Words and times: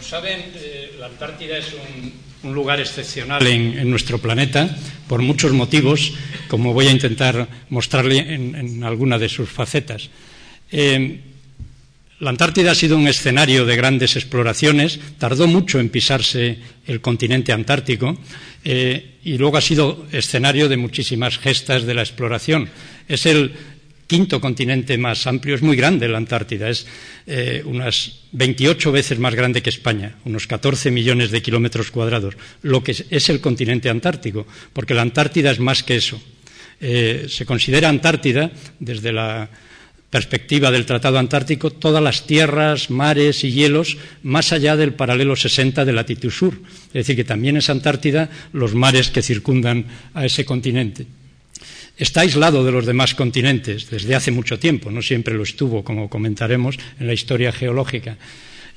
como 0.00 0.08
saben, 0.08 0.40
eh, 0.54 0.96
la 0.98 1.06
Antártida 1.12 1.58
es 1.58 1.74
un, 2.42 2.54
lugar 2.54 2.80
excepcional 2.80 3.46
en, 3.46 3.90
nuestro 3.90 4.16
planeta 4.16 4.74
por 5.06 5.20
muchos 5.20 5.52
motivos, 5.52 6.14
como 6.48 6.72
voy 6.72 6.86
a 6.86 6.90
intentar 6.90 7.46
mostrarle 7.68 8.16
en, 8.16 8.82
alguna 8.82 9.18
de 9.18 9.28
sus 9.28 9.50
facetas. 9.50 10.08
Eh, 10.72 11.20
la 12.18 12.30
Antártida 12.30 12.70
ha 12.70 12.74
sido 12.74 12.96
un 12.96 13.08
escenario 13.08 13.66
de 13.66 13.76
grandes 13.76 14.16
exploraciones, 14.16 14.98
tardó 15.18 15.46
mucho 15.46 15.78
en 15.78 15.90
pisarse 15.90 16.56
el 16.86 17.02
continente 17.02 17.52
antártico 17.52 18.18
eh, 18.64 19.18
y 19.22 19.36
luego 19.36 19.58
ha 19.58 19.60
sido 19.60 20.06
escenario 20.12 20.70
de 20.70 20.78
muchísimas 20.78 21.36
gestas 21.36 21.84
de 21.84 21.92
la 21.92 22.00
exploración. 22.00 22.70
Es 23.06 23.26
el 23.26 23.52
quinto 24.10 24.40
continente 24.40 24.98
más 24.98 25.24
amplio, 25.28 25.54
es 25.54 25.62
muy 25.62 25.76
grande 25.76 26.08
la 26.08 26.18
Antártida, 26.18 26.68
es 26.68 26.84
eh, 27.28 27.62
unas 27.64 28.26
28 28.32 28.90
veces 28.90 29.20
más 29.20 29.36
grande 29.36 29.62
que 29.62 29.70
España, 29.70 30.16
unos 30.24 30.48
14 30.48 30.90
millones 30.90 31.30
de 31.30 31.40
kilómetros 31.40 31.92
cuadrados, 31.92 32.34
lo 32.62 32.82
que 32.82 32.90
es, 32.90 33.28
el 33.28 33.40
continente 33.40 33.88
antártico, 33.88 34.48
porque 34.72 34.94
la 34.94 35.02
Antártida 35.02 35.52
es 35.52 35.60
más 35.60 35.84
que 35.84 35.94
eso. 35.94 36.20
Eh, 36.80 37.26
se 37.28 37.46
considera 37.46 37.88
Antártida, 37.88 38.50
desde 38.80 39.12
la 39.12 39.48
perspectiva 40.10 40.72
del 40.72 40.86
Tratado 40.86 41.20
Antártico, 41.20 41.70
todas 41.70 42.02
las 42.02 42.26
tierras, 42.26 42.90
mares 42.90 43.44
y 43.44 43.52
hielos 43.52 43.96
más 44.24 44.52
allá 44.52 44.74
del 44.74 44.94
paralelo 44.94 45.36
60 45.36 45.84
de 45.84 45.92
latitud 45.92 46.32
sur. 46.32 46.58
Es 46.88 47.06
decir, 47.06 47.14
que 47.14 47.22
también 47.22 47.56
es 47.56 47.70
Antártida 47.70 48.28
los 48.52 48.74
mares 48.74 49.10
que 49.10 49.22
circundan 49.22 49.86
a 50.14 50.26
ese 50.26 50.44
continente. 50.44 51.19
Está 52.00 52.22
aislado 52.22 52.64
de 52.64 52.72
los 52.72 52.86
demás 52.88 53.14
continentes 53.14 53.90
desde 53.90 54.14
hace 54.16 54.32
mucho 54.32 54.58
tiempo, 54.58 54.90
no 54.90 55.02
siempre 55.02 55.34
lo 55.34 55.42
estuvo, 55.42 55.84
como 55.84 56.08
comentaremos 56.08 56.80
en 56.98 57.06
la 57.06 57.12
historia 57.12 57.52
geológica, 57.52 58.16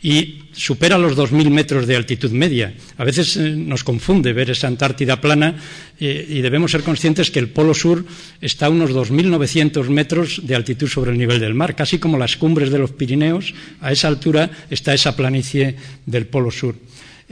y 0.03 0.43
supera 0.51 0.97
los 0.97 1.15
2.000 1.15 1.49
metros 1.49 1.87
de 1.87 1.95
altitud 1.95 2.31
media. 2.31 2.75
A 2.97 3.05
veces 3.05 3.37
eh, 3.37 3.55
nos 3.55 3.85
confunde 3.85 4.33
ver 4.33 4.51
esa 4.51 4.67
Antártida 4.67 5.21
plana 5.21 5.55
eh, 6.01 6.27
y 6.27 6.41
debemos 6.41 6.71
ser 6.71 6.83
conscientes 6.83 7.31
que 7.31 7.39
el 7.39 7.47
Polo 7.47 7.73
Sur 7.73 8.03
está 8.41 8.65
a 8.65 8.69
unos 8.69 8.91
2.900 8.91 9.87
metros 9.87 10.41
de 10.43 10.55
altitud 10.55 10.89
sobre 10.89 11.13
el 11.13 11.17
nivel 11.17 11.39
del 11.39 11.53
mar, 11.53 11.77
casi 11.77 11.99
como 11.99 12.17
las 12.17 12.35
cumbres 12.35 12.71
de 12.71 12.79
los 12.79 12.91
Pirineos. 12.91 13.53
A 13.79 13.93
esa 13.93 14.09
altura 14.09 14.51
está 14.69 14.93
esa 14.93 15.15
planicie 15.15 15.77
del 16.05 16.27
Polo 16.27 16.51
Sur. 16.51 16.75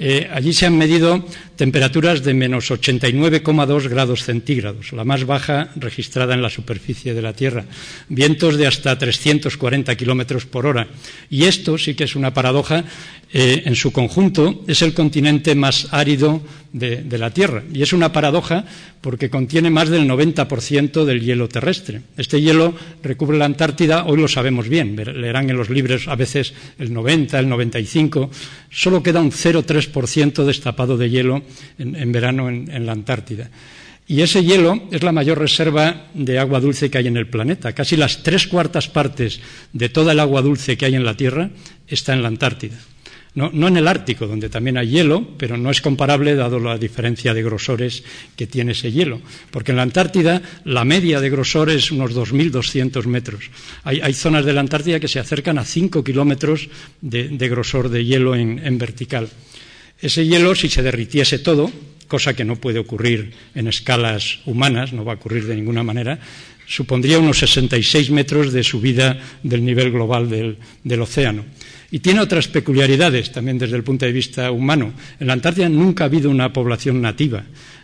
Eh, 0.03 0.27
allí 0.33 0.51
se 0.51 0.65
han 0.65 0.79
medido 0.79 1.23
temperaturas 1.55 2.23
de 2.23 2.33
menos 2.33 2.71
89,2 2.71 3.87
grados 3.87 4.23
centígrados, 4.23 4.93
la 4.93 5.05
más 5.05 5.25
baja 5.25 5.69
registrada 5.75 6.33
en 6.33 6.41
la 6.41 6.49
superficie 6.49 7.13
de 7.13 7.21
la 7.21 7.33
Tierra, 7.33 7.65
vientos 8.09 8.57
de 8.57 8.65
hasta 8.65 8.97
340 8.97 9.95
kilómetros 9.95 10.47
por 10.47 10.65
hora. 10.65 10.87
Y 11.29 11.43
esto 11.43 11.77
sí 11.77 11.93
que 11.93 12.05
es 12.05 12.15
una 12.15 12.33
paradoja 12.33 12.83
eh, 13.31 13.61
en 13.65 13.75
su 13.75 13.91
conjunto, 13.91 14.65
es 14.67 14.81
el 14.81 14.95
continente 14.95 15.53
más 15.53 15.87
árido 15.91 16.41
de, 16.73 17.17
la 17.19 17.29
Tierra. 17.29 17.63
Y 17.71 17.83
es 17.83 17.93
una 17.93 18.11
paradoja 18.11 18.65
porque 19.01 19.29
contiene 19.29 19.69
más 19.69 19.89
del 19.89 20.09
90% 20.09 21.05
del 21.05 21.21
hielo 21.21 21.47
terrestre. 21.47 22.01
Este 22.17 22.41
hielo 22.41 22.73
recubre 23.03 23.37
la 23.37 23.45
Antártida, 23.45 24.05
hoy 24.05 24.19
lo 24.19 24.27
sabemos 24.27 24.67
bien, 24.67 24.95
leerán 24.95 25.49
en 25.49 25.57
los 25.57 25.69
libros 25.69 26.07
a 26.07 26.15
veces 26.15 26.53
el 26.79 26.91
90, 26.91 27.37
el 27.37 27.49
95, 27.49 28.31
solo 28.71 29.03
queda 29.03 29.21
un 29.21 29.31
0,3% 29.31 29.90
destapado 30.45 30.97
de 30.97 31.09
hielo 31.09 31.43
en, 31.77 32.11
verano 32.11 32.49
en 32.49 32.85
la 32.85 32.91
Antártida. 32.91 33.49
Y 34.11 34.21
ese 34.21 34.43
hielo 34.43 34.89
es 34.91 35.03
la 35.03 35.13
mayor 35.13 35.39
reserva 35.39 36.07
de 36.13 36.37
agua 36.37 36.59
dulce 36.59 36.91
que 36.91 36.97
hay 36.97 37.07
en 37.07 37.15
el 37.15 37.27
planeta. 37.27 37.71
Casi 37.71 37.95
las 37.95 38.23
tres 38.23 38.45
cuartas 38.45 38.89
partes 38.89 39.39
de 39.71 39.87
toda 39.87 40.11
el 40.11 40.19
agua 40.19 40.41
dulce 40.41 40.75
que 40.75 40.85
hay 40.85 40.95
en 40.95 41.05
la 41.05 41.15
Tierra 41.15 41.49
está 41.87 42.11
en 42.11 42.21
la 42.21 42.27
Antártida. 42.27 42.77
No, 43.33 43.69
en 43.69 43.77
el 43.77 43.87
Ártico, 43.87 44.27
donde 44.27 44.49
también 44.49 44.77
hay 44.77 44.89
hielo, 44.89 45.25
pero 45.37 45.55
no 45.55 45.71
es 45.71 45.79
comparable 45.79 46.35
dado 46.35 46.59
la 46.59 46.77
diferencia 46.77 47.33
de 47.33 47.41
grosores 47.41 48.03
que 48.35 48.47
tiene 48.47 48.73
ese 48.73 48.91
hielo. 48.91 49.21
Porque 49.51 49.71
en 49.71 49.77
la 49.77 49.83
Antártida 49.83 50.41
la 50.65 50.83
media 50.83 51.21
de 51.21 51.29
grosor 51.29 51.69
es 51.69 51.91
unos 51.91 52.13
2.200 52.13 53.05
metros. 53.05 53.49
Hay, 53.85 54.13
zonas 54.13 54.43
de 54.43 54.51
la 54.51 54.59
Antártida 54.59 54.99
que 54.99 55.07
se 55.07 55.21
acercan 55.21 55.57
a 55.57 55.63
5 55.63 56.03
kilómetros 56.03 56.67
de, 56.99 57.29
grosor 57.47 57.87
de 57.87 58.03
hielo 58.03 58.35
en, 58.35 58.77
vertical. 58.77 59.29
Ese 60.01 60.25
hielo, 60.25 60.55
si 60.55 60.67
se 60.67 60.81
derritiese 60.81 61.39
todo, 61.39 61.71
cosa 62.07 62.33
que 62.33 62.43
no 62.43 62.55
puede 62.55 62.79
ocurrir 62.79 63.31
en 63.55 63.67
escalas 63.67 64.39
humanas, 64.45 64.93
no 64.93 65.05
va 65.05 65.13
a 65.13 65.15
ocurrir 65.15 65.45
de 65.45 65.55
ninguna 65.55 65.83
manera, 65.83 66.19
supondría 66.65 67.19
unos 67.19 67.39
66 67.39 68.09
metros 68.11 68.51
de 68.51 68.63
subida 68.63 69.19
del 69.43 69.63
nivel 69.63 69.91
global 69.91 70.29
del 70.29 71.01
océano. 71.01 71.45
Y 71.91 71.99
tiene 71.99 72.21
otras 72.21 72.47
peculiaridades 72.47 73.31
también 73.31 73.59
desde 73.59 73.75
el 73.75 73.83
punto 73.83 74.05
de 74.05 74.13
vista 74.13 74.49
humano. 74.51 74.93
En 75.19 75.27
la 75.27 75.33
Antártida 75.33 75.67
nunca 75.69 76.05
ha 76.05 76.07
habido 76.07 76.29
una 76.29 76.53
población 76.53 77.01
nativa. 77.01 77.43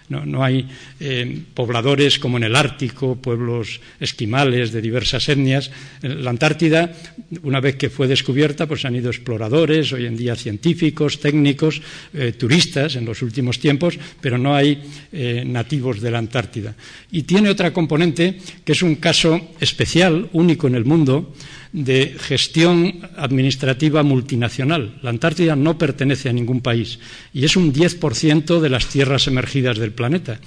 No, 0.09 0.41
hay 0.41 0.65
eh, 1.01 1.43
pobladores 1.53 2.17
como 2.17 2.37
en 2.37 2.43
el 2.43 2.55
Ártico, 2.55 3.17
pueblos 3.17 3.81
esquimales 3.99 4.71
de 4.71 4.81
diversas 4.81 5.27
etnias. 5.27 5.69
La 6.01 6.29
Antártida, 6.29 6.95
una 7.43 7.59
vez 7.59 7.75
que 7.75 7.89
fue 7.89 8.07
descubierta, 8.07 8.67
pues 8.67 8.85
han 8.85 8.95
ido 8.95 9.09
exploradores, 9.09 9.91
hoy 9.91 10.05
en 10.05 10.15
día 10.15 10.37
científicos, 10.37 11.19
técnicos, 11.19 11.81
eh, 12.13 12.31
turistas 12.31 12.95
en 12.95 13.03
los 13.03 13.21
últimos 13.21 13.59
tiempos, 13.59 13.99
pero 14.21 14.37
no 14.37 14.55
hay 14.55 14.81
eh, 15.11 15.43
nativos 15.45 15.99
de 15.99 16.11
la 16.11 16.19
Antártida. 16.19 16.73
Y 17.11 17.23
tiene 17.23 17.49
otra 17.49 17.73
componente 17.73 18.39
que 18.63 18.71
es 18.71 18.81
un 18.83 18.95
caso 18.95 19.51
especial, 19.59 20.29
único 20.31 20.67
en 20.67 20.75
el 20.75 20.85
mundo, 20.85 21.33
de 21.71 22.15
gestión 22.19 23.01
administrativa 23.17 24.03
multinacional. 24.03 24.99
La 25.01 25.09
Antártida 25.09 25.55
no 25.55 25.77
pertenece 25.77 26.29
a 26.29 26.33
ningún 26.33 26.61
país 26.61 26.99
y 27.33 27.45
es 27.45 27.55
un 27.55 27.73
10% 27.73 28.59
de 28.59 28.69
las 28.69 28.87
tierras 28.87 29.27
emergidas 29.27 29.77
del 29.77 29.91
planeta. 29.91 30.39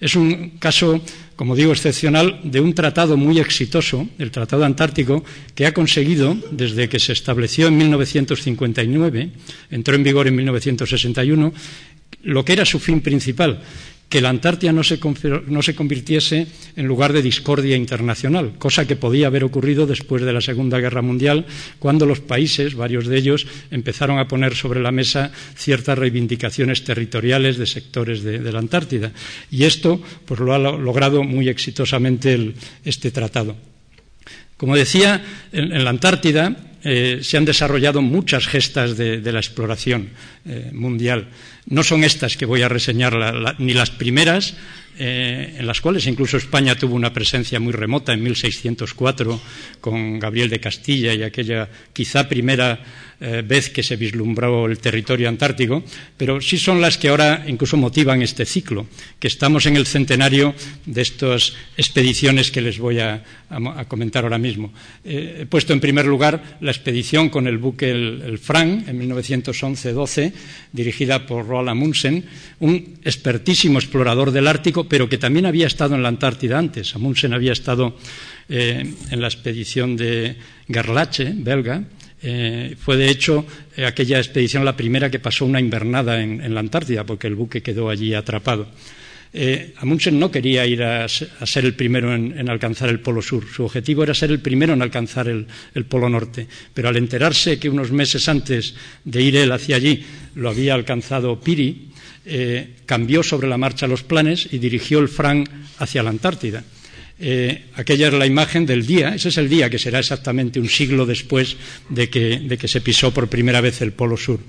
Es 0.00 0.14
un 0.14 0.58
caso, 0.58 1.00
como 1.36 1.56
digo, 1.56 1.72
excepcional 1.72 2.40
de 2.44 2.60
un 2.60 2.74
tratado 2.74 3.16
muy 3.16 3.38
exitoso, 3.40 4.08
el 4.18 4.30
Tratado 4.30 4.64
Antártico, 4.64 5.24
que 5.54 5.66
ha 5.66 5.74
conseguido, 5.74 6.36
desde 6.50 6.88
que 6.88 6.98
se 6.98 7.12
estableció 7.12 7.68
en 7.68 7.76
1959, 7.76 9.30
entró 9.70 9.94
en 9.94 10.04
vigor 10.04 10.28
en 10.28 10.36
1961, 10.36 11.52
lo 12.22 12.44
que 12.44 12.52
era 12.52 12.64
su 12.64 12.78
fin 12.78 13.00
principal, 13.00 13.60
que 14.08 14.20
la 14.22 14.30
Antártida 14.30 14.72
no 14.72 14.82
se, 14.82 14.98
convirtiese 14.98 16.46
en 16.76 16.86
lugar 16.86 17.12
de 17.12 17.20
discordia 17.20 17.76
internacional, 17.76 18.54
cosa 18.58 18.86
que 18.86 18.96
podía 18.96 19.26
haber 19.26 19.44
ocurrido 19.44 19.86
después 19.86 20.22
de 20.22 20.32
la 20.32 20.40
Segunda 20.40 20.78
Guerra 20.78 21.02
Mundial, 21.02 21.44
cuando 21.78 22.06
los 22.06 22.20
países, 22.20 22.74
varios 22.74 23.06
de 23.06 23.18
ellos, 23.18 23.46
empezaron 23.70 24.18
a 24.18 24.26
poner 24.26 24.54
sobre 24.54 24.80
la 24.80 24.92
mesa 24.92 25.30
ciertas 25.54 25.98
reivindicaciones 25.98 26.84
territoriales 26.84 27.58
de 27.58 27.66
sectores 27.66 28.22
de, 28.22 28.40
la 28.48 28.58
Antártida. 28.58 29.12
Y 29.50 29.64
esto 29.64 30.00
pues, 30.24 30.40
lo 30.40 30.54
ha 30.54 30.58
logrado 30.58 31.22
muy 31.22 31.48
exitosamente 31.48 32.54
este 32.84 33.10
tratado. 33.10 33.56
Como 34.56 34.74
decía, 34.74 35.22
en, 35.52 35.84
la 35.84 35.90
Antártida 35.90 36.56
eh, 36.90 37.18
se 37.22 37.36
han 37.36 37.44
desarrollado 37.44 38.00
muchas 38.00 38.46
gestas 38.46 38.96
de, 38.96 39.20
la 39.20 39.40
exploración 39.40 40.08
eh, 40.46 40.70
mundial. 40.72 41.28
No 41.66 41.82
son 41.82 42.02
estas 42.02 42.38
que 42.38 42.46
voy 42.46 42.62
a 42.62 42.68
reseñar, 42.68 43.12
ni 43.58 43.74
las 43.74 43.90
primeras, 43.90 44.56
eh, 44.98 45.56
en 45.58 45.66
las 45.66 45.82
cuales 45.82 46.06
incluso 46.06 46.38
España 46.38 46.76
tuvo 46.76 46.94
una 46.94 47.12
presencia 47.12 47.60
muy 47.60 47.74
remota 47.74 48.14
en 48.14 48.22
1604 48.22 49.38
con 49.82 50.18
Gabriel 50.18 50.48
de 50.48 50.60
Castilla 50.60 51.12
y 51.12 51.22
aquella 51.22 51.68
quizá 51.92 52.26
primera 52.26 52.80
eh, 53.20 53.42
vez 53.44 53.70
que 53.70 53.82
se 53.82 53.96
vislumbró 53.96 54.66
el 54.66 54.78
territorio 54.78 55.28
antártico, 55.28 55.82
pero 56.16 56.40
sí 56.40 56.56
son 56.56 56.80
las 56.80 56.98
que 56.98 57.08
ahora 57.08 57.44
incluso 57.48 57.76
motivan 57.76 58.22
este 58.22 58.44
ciclo, 58.44 58.86
que 59.18 59.26
estamos 59.26 59.66
en 59.66 59.76
el 59.76 59.86
centenario 59.86 60.54
de 60.86 61.02
estas 61.02 61.54
expediciones 61.76 62.50
que 62.50 62.60
les 62.60 62.78
voy 62.78 63.00
a, 63.00 63.24
comentar 63.88 64.24
ahora 64.24 64.38
mismo. 64.38 64.72
Eh, 65.04 65.40
he 65.42 65.46
puesto 65.46 65.72
en 65.72 65.80
primer 65.80 66.04
lugar 66.04 66.58
la 66.60 66.70
expedición 66.70 67.28
con 67.28 67.46
el 67.46 67.58
buque 67.58 67.90
el, 67.90 68.22
el 68.22 68.38
en 68.58 69.00
1911-12, 69.00 70.32
dirigida 70.72 71.26
por 71.26 71.46
Roald 71.46 71.70
Amundsen, 71.70 72.24
un 72.60 72.98
expertísimo 73.04 73.78
explorador 73.78 74.30
del 74.30 74.46
Ártico, 74.46 74.88
pero 74.88 75.08
que 75.08 75.18
también 75.18 75.46
había 75.46 75.66
estado 75.66 75.94
en 75.94 76.02
la 76.02 76.08
Antártida 76.08 76.58
antes. 76.58 76.94
Amundsen 76.94 77.32
había 77.32 77.52
estado 77.52 77.96
eh, 78.48 78.94
en 79.10 79.20
la 79.20 79.28
expedición 79.28 79.96
de 79.96 80.36
Gerlache, 80.68 81.32
belga, 81.34 81.84
eh, 82.22 82.76
fue, 82.78 82.96
de 82.96 83.10
hecho, 83.10 83.46
eh, 83.76 83.86
aquella 83.86 84.18
expedición 84.18 84.64
la 84.64 84.76
primera 84.76 85.10
que 85.10 85.20
pasó 85.20 85.44
una 85.44 85.60
invernada 85.60 86.20
en, 86.20 86.52
la 86.52 86.60
Antártida, 86.60 87.04
porque 87.04 87.26
el 87.26 87.34
buque 87.34 87.62
quedó 87.62 87.90
allí 87.90 88.14
atrapado. 88.14 88.68
Eh, 89.32 89.74
Amundsen 89.76 90.18
no 90.18 90.30
quería 90.30 90.66
ir 90.66 90.82
a, 90.82 91.06
ser 91.06 91.64
el 91.64 91.74
primero 91.74 92.14
en, 92.14 92.48
alcanzar 92.48 92.88
el 92.88 93.00
Polo 93.00 93.22
Sur. 93.22 93.44
Su 93.46 93.64
objetivo 93.64 94.02
era 94.02 94.14
ser 94.14 94.30
el 94.30 94.40
primero 94.40 94.72
en 94.72 94.82
alcanzar 94.82 95.28
el, 95.28 95.46
Polo 95.84 96.08
Norte. 96.08 96.48
Pero 96.72 96.88
al 96.88 96.96
enterarse 96.96 97.58
que 97.58 97.68
unos 97.68 97.92
meses 97.92 98.28
antes 98.28 98.74
de 99.04 99.22
ir 99.22 99.36
él 99.36 99.52
hacia 99.52 99.76
allí 99.76 100.04
lo 100.34 100.48
había 100.48 100.74
alcanzado 100.74 101.40
Piri, 101.40 101.88
cambió 102.84 103.22
sobre 103.22 103.48
la 103.48 103.56
marcha 103.56 103.86
los 103.86 104.02
planes 104.02 104.48
y 104.52 104.58
dirigió 104.58 104.98
el 104.98 105.08
Fran 105.08 105.44
hacia 105.78 106.02
la 106.02 106.10
Antártida. 106.10 106.62
Eh, 107.20 107.64
aquella 107.74 108.08
es 108.08 108.14
la 108.14 108.26
imagen 108.26 108.64
del 108.64 108.86
día, 108.86 109.14
ese 109.14 109.30
es 109.30 109.38
el 109.38 109.48
día 109.48 109.68
que 109.68 109.78
será 109.78 109.98
exactamente 109.98 110.60
un 110.60 110.68
siglo 110.68 111.04
después 111.04 111.56
de 111.88 112.08
que, 112.08 112.68
se 112.68 112.80
pisó 112.80 113.12
por 113.12 113.28
primera 113.28 113.60
vez 113.60 113.82
el 113.82 113.92
Polo 113.92 114.16
Sur. 114.16 114.40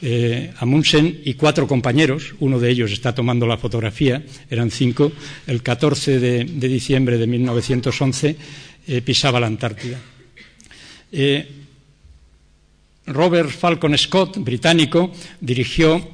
eh, 0.00 0.52
Amundsen 0.58 1.20
y 1.24 1.34
cuatro 1.34 1.66
compañeros, 1.66 2.34
uno 2.40 2.58
de 2.58 2.70
ellos 2.70 2.92
está 2.92 3.14
tomando 3.14 3.46
la 3.46 3.58
fotografía, 3.58 4.22
eran 4.50 4.70
cinco, 4.70 5.12
el 5.46 5.62
14 5.62 6.18
de, 6.18 6.44
diciembre 6.44 7.18
de 7.18 7.26
1911 7.26 8.36
eh, 8.86 9.02
pisaba 9.02 9.40
la 9.40 9.46
Antártida. 9.46 10.00
Robert 13.06 13.50
Falcon 13.50 13.96
Scott, 13.98 14.38
británico, 14.38 15.12
dirigió 15.40 16.10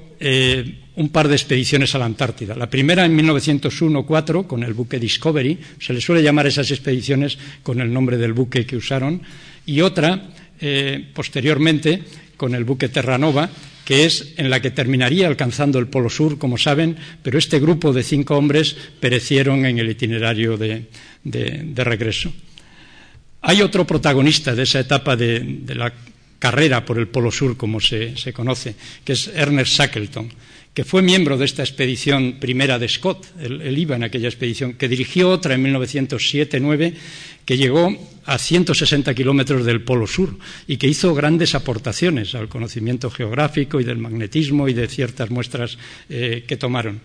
un 1.00 1.08
par 1.08 1.28
de 1.28 1.34
expediciones 1.34 1.94
a 1.94 1.98
la 1.98 2.04
Antártida. 2.04 2.54
La 2.54 2.68
primera 2.68 3.06
en 3.06 3.16
1901-4 3.16 4.46
con 4.46 4.62
el 4.62 4.74
buque 4.74 5.00
Discovery, 5.00 5.58
se 5.80 5.94
le 5.94 6.00
suele 6.00 6.22
llamar 6.22 6.46
esas 6.46 6.70
expediciones 6.70 7.38
con 7.62 7.80
el 7.80 7.90
nombre 7.90 8.18
del 8.18 8.34
buque 8.34 8.66
que 8.66 8.76
usaron, 8.76 9.22
y 9.64 9.80
otra 9.80 10.28
posteriormente 11.14 12.02
con 12.36 12.54
el 12.54 12.64
buque 12.64 12.90
Terranova 12.90 13.48
que 13.90 14.04
es 14.04 14.34
en 14.36 14.50
la 14.50 14.62
que 14.62 14.70
terminaría 14.70 15.26
alcanzando 15.26 15.80
el 15.80 15.88
Polo 15.88 16.08
Sur, 16.10 16.38
como 16.38 16.56
saben, 16.56 16.96
pero 17.24 17.38
este 17.38 17.58
grupo 17.58 17.92
de 17.92 18.04
cinco 18.04 18.36
hombres 18.36 18.76
perecieron 19.00 19.66
en 19.66 19.80
el 19.80 19.90
itinerario 19.90 20.56
de, 20.56 20.86
regreso. 21.74 22.32
Hay 23.40 23.62
otro 23.62 23.84
protagonista 23.88 24.54
de 24.54 24.62
esa 24.62 24.78
etapa 24.78 25.16
de, 25.16 25.64
la 25.74 25.92
carrera 26.38 26.84
por 26.84 26.98
el 26.98 27.08
Polo 27.08 27.32
Sur, 27.32 27.56
como 27.56 27.80
se, 27.80 28.14
conoce, 28.32 28.76
que 29.04 29.14
es 29.14 29.26
Ernest 29.34 29.72
Shackleton, 29.72 30.30
que 30.74 30.84
fue 30.84 31.02
miembro 31.02 31.36
de 31.36 31.44
esta 31.44 31.62
expedición 31.62 32.36
primera 32.38 32.78
de 32.78 32.88
Scott, 32.88 33.26
él, 33.40 33.76
iba 33.76 33.96
en 33.96 34.04
aquella 34.04 34.28
expedición, 34.28 34.74
que 34.74 34.88
dirigió 34.88 35.28
otra 35.28 35.54
en 35.54 35.64
1907-9 35.64 36.94
que 37.44 37.56
llegó 37.56 37.96
a 38.26 38.38
160 38.38 39.12
kilómetros 39.14 39.64
del 39.64 39.82
Polo 39.82 40.06
Sur 40.06 40.38
y 40.68 40.76
que 40.76 40.86
hizo 40.86 41.14
grandes 41.14 41.56
aportaciones 41.56 42.36
al 42.36 42.48
conocimiento 42.48 43.10
geográfico 43.10 43.80
y 43.80 43.84
del 43.84 43.98
magnetismo 43.98 44.68
y 44.68 44.74
de 44.74 44.86
ciertas 44.86 45.30
muestras 45.30 45.76
eh, 46.08 46.44
que 46.46 46.56
tomaron. 46.56 47.00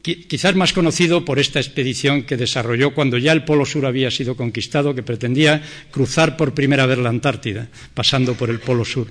Quizás 0.00 0.54
más 0.54 0.72
conocido 0.72 1.22
por 1.26 1.38
esta 1.38 1.60
expedición 1.60 2.22
que 2.22 2.38
desarrolló 2.38 2.94
cuando 2.94 3.18
ya 3.18 3.32
el 3.32 3.44
Polo 3.44 3.66
Sur 3.66 3.84
había 3.84 4.10
sido 4.10 4.36
conquistado, 4.36 4.94
que 4.94 5.02
pretendía 5.02 5.60
cruzar 5.90 6.38
por 6.38 6.54
primera 6.54 6.86
vez 6.86 6.96
la 6.96 7.10
Antártida, 7.10 7.68
pasando 7.92 8.32
por 8.32 8.48
el 8.48 8.60
Polo 8.60 8.86
Sur 8.86 9.08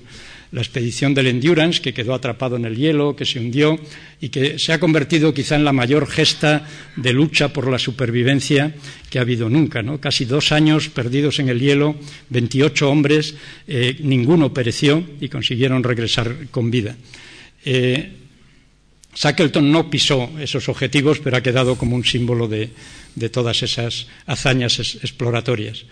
la 0.52 0.62
expedición 0.62 1.14
del 1.14 1.28
Endurance, 1.28 1.82
que 1.82 1.94
quedó 1.94 2.14
atrapado 2.14 2.56
en 2.56 2.66
el 2.66 2.76
hielo, 2.76 3.16
que 3.16 3.26
se 3.26 3.40
hundió 3.40 3.80
y 4.22 4.30
que 4.30 4.60
se 4.60 4.74
ha 4.74 4.80
convertido 4.80 5.34
quizá 5.34 5.56
en 5.56 5.66
la 5.66 5.74
mayor 5.74 6.08
gesta 6.08 6.68
de 6.96 7.14
lucha 7.14 7.52
por 7.52 7.70
la 7.70 7.80
supervivencia 7.80 8.74
que 9.10 9.20
ha 9.20 9.24
habido 9.24 9.50
nunca. 9.50 9.82
¿no? 9.82 10.00
Casi 10.00 10.26
dos 10.26 10.52
años 10.52 10.90
perdidos 10.90 11.40
en 11.40 11.50
el 11.50 11.60
hielo, 11.60 11.96
28 12.30 12.90
hombres, 12.90 13.36
eh, 13.68 13.98
ninguno 14.00 14.54
pereció 14.54 15.04
y 15.20 15.30
consiguieron 15.30 15.84
regresar 15.84 16.48
con 16.52 16.72
vida. 16.72 16.96
Eh, 17.66 18.12
Shackleton 19.18 19.72
no 19.72 19.90
pisó 19.90 20.30
esos 20.40 20.70
objetivos, 20.70 21.20
pero 21.20 21.38
ha 21.38 21.42
quedado 21.42 21.76
como 21.76 21.96
un 21.96 22.06
símbolo 22.06 22.48
de, 22.48 22.70
todas 23.32 23.64
esas 23.64 24.06
hazañas 24.28 24.78
exploratorias. 25.02 25.86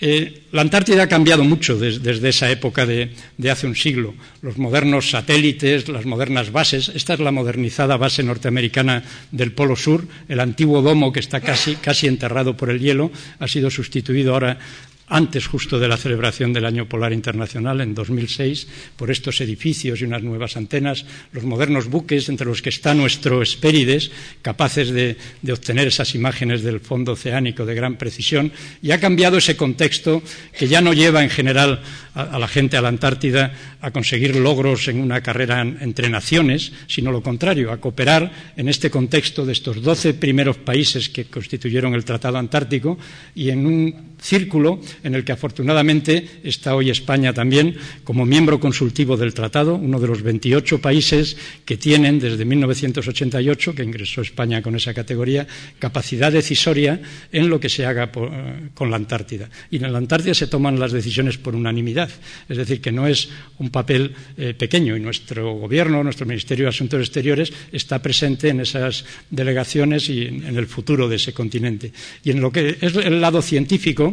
Eh, 0.00 0.42
la 0.52 0.62
Antártida 0.62 1.02
ha 1.02 1.08
cambiado 1.08 1.42
mucho 1.42 1.76
desde 1.76 2.28
esa 2.28 2.50
época 2.50 2.86
de, 2.86 3.10
hace 3.50 3.66
un 3.66 3.74
siglo. 3.74 4.14
Los 4.42 4.56
modernos 4.56 5.10
satélites, 5.10 5.88
las 5.88 6.06
modernas 6.06 6.52
bases, 6.52 6.92
esta 6.94 7.14
es 7.14 7.20
la 7.20 7.32
modernizada 7.32 7.96
base 7.96 8.22
norteamericana 8.22 9.02
del 9.32 9.52
Polo 9.52 9.74
Sur, 9.74 10.06
el 10.28 10.38
antiguo 10.38 10.82
domo 10.82 11.12
que 11.12 11.20
está 11.20 11.40
casi, 11.40 11.74
casi 11.76 12.06
enterrado 12.06 12.56
por 12.56 12.70
el 12.70 12.78
hielo, 12.78 13.10
ha 13.40 13.48
sido 13.48 13.70
sustituido 13.70 14.34
ahora 14.34 14.58
antes 15.08 15.46
justo 15.46 15.78
de 15.78 15.88
la 15.88 15.96
celebración 15.96 16.52
del 16.52 16.66
Año 16.66 16.88
Polar 16.88 17.12
Internacional, 17.12 17.80
en 17.80 17.94
2006, 17.94 18.68
por 18.96 19.10
estos 19.10 19.40
edificios 19.40 20.00
y 20.00 20.04
unas 20.04 20.22
nuevas 20.22 20.56
antenas, 20.56 21.04
los 21.32 21.44
modernos 21.44 21.88
buques 21.88 22.28
entre 22.28 22.46
los 22.46 22.62
que 22.62 22.68
está 22.68 22.94
nuestro 22.94 23.42
Espérides, 23.42 24.10
capaces 24.42 24.90
de, 24.90 25.16
obtener 25.50 25.88
esas 25.88 26.14
imágenes 26.14 26.62
del 26.62 26.80
fondo 26.80 27.12
oceánico 27.12 27.64
de 27.64 27.74
gran 27.74 27.96
precisión, 27.96 28.52
y 28.82 28.90
ha 28.90 29.00
cambiado 29.00 29.38
ese 29.38 29.56
contexto 29.56 30.22
que 30.56 30.68
ya 30.68 30.80
no 30.80 30.92
lleva 30.92 31.22
en 31.22 31.30
general 31.30 31.82
a, 32.14 32.38
la 32.38 32.48
gente 32.48 32.76
a 32.76 32.82
la 32.82 32.88
Antártida 32.88 33.52
a 33.80 33.90
conseguir 33.90 34.36
logros 34.36 34.88
en 34.88 35.00
una 35.00 35.22
carrera 35.22 35.62
entre 35.62 36.10
naciones, 36.10 36.72
sino 36.86 37.12
lo 37.12 37.22
contrario, 37.22 37.72
a 37.72 37.78
cooperar 37.78 38.52
en 38.56 38.68
este 38.68 38.90
contexto 38.90 39.46
de 39.46 39.52
estos 39.52 39.82
doce 39.82 40.14
primeros 40.14 40.56
países 40.58 41.08
que 41.08 41.26
constituyeron 41.26 41.94
el 41.94 42.04
Tratado 42.04 42.38
Antártico 42.38 42.98
y 43.34 43.50
en 43.50 43.66
un 43.66 44.07
círculo 44.20 44.80
en 45.02 45.14
el 45.14 45.24
que 45.24 45.32
afortunadamente 45.32 46.40
está 46.42 46.74
hoy 46.74 46.90
España 46.90 47.32
también 47.32 47.76
como 48.04 48.26
miembro 48.26 48.60
consultivo 48.60 49.16
del 49.16 49.34
tratado, 49.34 49.74
uno 49.76 50.00
de 50.00 50.08
los 50.08 50.22
28 50.22 50.80
países 50.80 51.36
que 51.64 51.76
tienen 51.76 52.18
desde 52.18 52.44
1988, 52.44 53.74
que 53.74 53.84
ingresó 53.84 54.22
España 54.22 54.62
con 54.62 54.76
esa 54.76 54.94
categoría, 54.94 55.46
capacidad 55.78 56.32
decisoria 56.32 57.00
en 57.32 57.48
lo 57.48 57.60
que 57.60 57.68
se 57.68 57.86
haga 57.86 58.10
con 58.10 58.90
la 58.90 58.96
Antártida. 58.96 59.48
Y 59.70 59.76
en 59.76 59.92
la 59.92 59.98
Antártida 59.98 60.34
se 60.34 60.46
toman 60.46 60.78
las 60.78 60.92
decisiones 60.92 61.38
por 61.38 61.54
unanimidad, 61.54 62.10
es 62.48 62.56
decir, 62.56 62.80
que 62.80 62.92
no 62.92 63.06
es 63.06 63.28
un 63.58 63.70
papel 63.70 64.14
eh, 64.36 64.54
pequeño 64.54 64.96
y 64.96 65.00
nuestro 65.00 65.54
gobierno, 65.54 66.02
nuestro 66.02 66.26
Ministerio 66.26 66.66
de 66.66 66.70
Asuntos 66.70 67.00
Exteriores 67.00 67.52
está 67.72 68.00
presente 68.00 68.48
en 68.48 68.60
esas 68.60 69.04
delegaciones 69.30 70.08
y 70.08 70.26
en 70.26 70.56
el 70.56 70.66
futuro 70.66 71.08
de 71.08 71.16
ese 71.16 71.32
continente. 71.32 71.92
Y 72.24 72.30
en 72.30 72.40
lo 72.40 72.50
que 72.50 72.78
es 72.80 72.94
el 72.96 73.20
lado 73.20 73.42
científico, 73.42 74.07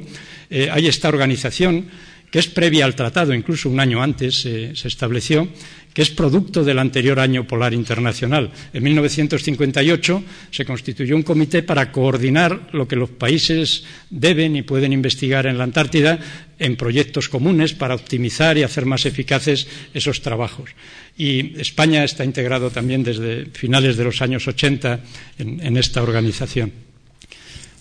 eh, 0.49 0.69
hay 0.71 0.87
esta 0.87 1.09
organización 1.09 1.85
que 2.31 2.39
es 2.39 2.47
previa 2.47 2.85
al 2.85 2.95
tratado, 2.95 3.33
incluso 3.33 3.69
un 3.69 3.79
año 3.79 4.03
antes 4.03 4.41
se 4.41 4.87
estableció, 4.87 5.47
que 5.95 6.01
es 6.01 6.11
producto 6.11 6.65
del 6.65 6.79
anterior 6.79 7.21
año 7.21 7.47
polar 7.47 7.73
internacional. 7.73 8.51
En 8.73 8.83
1958 8.83 10.23
se 10.51 10.65
constituyó 10.65 11.15
un 11.15 11.23
comité 11.23 11.63
para 11.63 11.89
coordinar 11.89 12.67
lo 12.73 12.85
que 12.85 12.97
los 12.97 13.11
países 13.11 13.85
deben 14.09 14.57
y 14.57 14.63
pueden 14.63 14.91
investigar 14.91 15.47
en 15.47 15.57
la 15.57 15.63
Antártida 15.63 16.19
en 16.59 16.75
proyectos 16.75 17.29
comunes 17.29 17.71
para 17.71 17.95
optimizar 17.95 18.57
y 18.57 18.63
hacer 18.63 18.85
más 18.85 19.05
eficaces 19.05 19.67
esos 19.93 20.21
trabajos. 20.21 20.71
Y 21.17 21.57
España 21.61 22.03
está 22.03 22.25
integrado 22.25 22.71
también 22.71 23.01
desde 23.01 23.45
finales 23.45 23.95
de 23.95 24.03
los 24.03 24.21
años 24.21 24.45
80 24.49 24.99
en 25.39 25.77
esta 25.77 26.03
organización. 26.03 26.84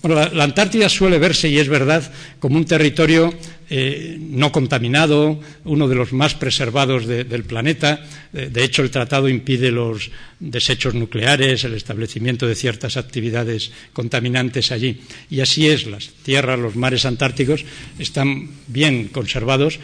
La, 0.09 0.45
Antártida 0.45 0.89
suele 0.89 1.19
verse, 1.19 1.49
y 1.49 1.59
es 1.59 1.69
verdad, 1.69 2.13
como 2.39 2.57
un 2.57 2.65
territorio 2.65 3.33
eh, 3.71 4.17
no 4.21 4.53
contaminado, 4.53 5.41
uno 5.65 5.89
de 5.89 5.95
los 5.95 6.13
más 6.13 6.35
preservados 6.35 7.07
del 7.07 7.45
planeta. 7.45 8.05
de 8.33 8.65
hecho, 8.65 8.83
el 8.83 8.91
tratado 8.91 9.29
impide 9.29 9.71
los 9.71 10.11
desechos 10.39 10.95
nucleares, 10.95 11.65
el 11.65 11.75
establecimiento 11.75 12.47
de 12.47 12.55
ciertas 12.55 12.97
actividades 12.97 13.73
contaminantes 13.93 14.73
allí. 14.73 15.01
Y 15.31 15.41
así 15.41 15.69
es, 15.69 15.87
las 15.87 16.09
tierras, 16.23 16.59
los 16.59 16.77
mares 16.77 17.07
antárticos 17.07 17.65
están 17.99 18.51
bien 18.67 19.09
conservados, 19.09 19.79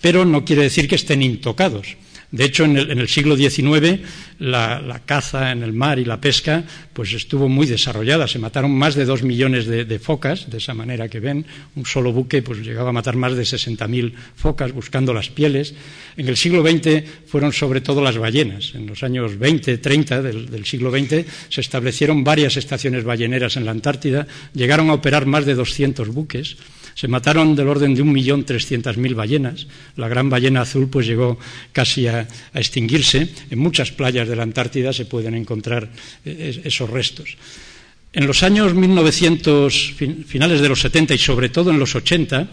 pero 0.00 0.24
no 0.24 0.44
quiere 0.44 0.62
decir 0.62 0.88
que 0.88 0.96
estén 0.96 1.22
intocados. 1.22 1.96
De 2.32 2.44
hecho, 2.44 2.64
en 2.64 2.76
el, 2.76 3.08
siglo 3.08 3.36
XIX 3.36 4.00
la, 4.38 5.02
caza 5.04 5.50
en 5.50 5.64
el 5.64 5.72
mar 5.72 5.98
y 5.98 6.04
la 6.04 6.20
pesca 6.20 6.62
pues 6.92 7.12
estuvo 7.12 7.48
muy 7.48 7.66
desarrollada. 7.66 8.28
Se 8.28 8.38
mataron 8.38 8.70
más 8.70 8.94
de 8.94 9.04
dos 9.04 9.24
millones 9.24 9.66
de, 9.66 9.98
focas, 9.98 10.48
de 10.48 10.58
esa 10.58 10.72
manera 10.72 11.08
que 11.08 11.18
ven. 11.18 11.44
Un 11.74 11.86
solo 11.86 12.12
buque 12.12 12.42
pues 12.42 12.60
llegaba 12.60 12.90
a 12.90 12.92
matar 12.92 13.16
más 13.16 13.34
de 13.34 13.42
60.000 13.42 14.12
focas 14.36 14.72
buscando 14.72 15.12
las 15.12 15.28
pieles. 15.28 15.74
En 16.16 16.28
el 16.28 16.36
siglo 16.36 16.62
XX 16.62 17.02
fueron 17.26 17.52
sobre 17.52 17.80
todo 17.80 18.00
las 18.00 18.16
ballenas. 18.16 18.74
En 18.76 18.86
los 18.86 19.02
años 19.02 19.36
20, 19.36 19.78
30 19.78 20.22
del, 20.22 20.50
del 20.50 20.64
siglo 20.64 20.92
XX 20.92 21.24
se 21.48 21.60
establecieron 21.60 22.22
varias 22.22 22.56
estaciones 22.56 23.02
balleneras 23.02 23.56
en 23.56 23.64
la 23.64 23.72
Antártida. 23.72 24.28
Llegaron 24.54 24.90
a 24.90 24.94
operar 24.94 25.26
más 25.26 25.46
de 25.46 25.54
200 25.54 26.08
buques. 26.10 26.56
Se 27.00 27.08
mataron 27.08 27.56
del 27.56 27.68
orden 27.68 27.94
de 27.94 28.04
1.300.000 28.04 29.14
ballenas. 29.14 29.66
La 29.96 30.06
gran 30.06 30.28
ballena 30.28 30.60
azul 30.60 30.90
pues 30.92 31.06
llegó 31.06 31.38
casi 31.72 32.06
a, 32.06 32.28
extinguirse. 32.52 33.26
En 33.48 33.58
muchas 33.58 33.90
playas 33.90 34.28
de 34.28 34.36
la 34.36 34.42
Antártida 34.42 34.92
se 34.92 35.06
pueden 35.06 35.32
encontrar 35.34 35.88
eh, 36.26 36.60
esos 36.62 36.90
restos. 36.90 37.38
En 38.12 38.26
los 38.26 38.42
años 38.42 38.74
1900, 38.74 39.94
finales 40.26 40.60
de 40.60 40.68
los 40.68 40.82
70 40.82 41.14
y 41.14 41.18
sobre 41.18 41.48
todo 41.48 41.70
en 41.70 41.78
los 41.78 41.94
80, 41.94 42.48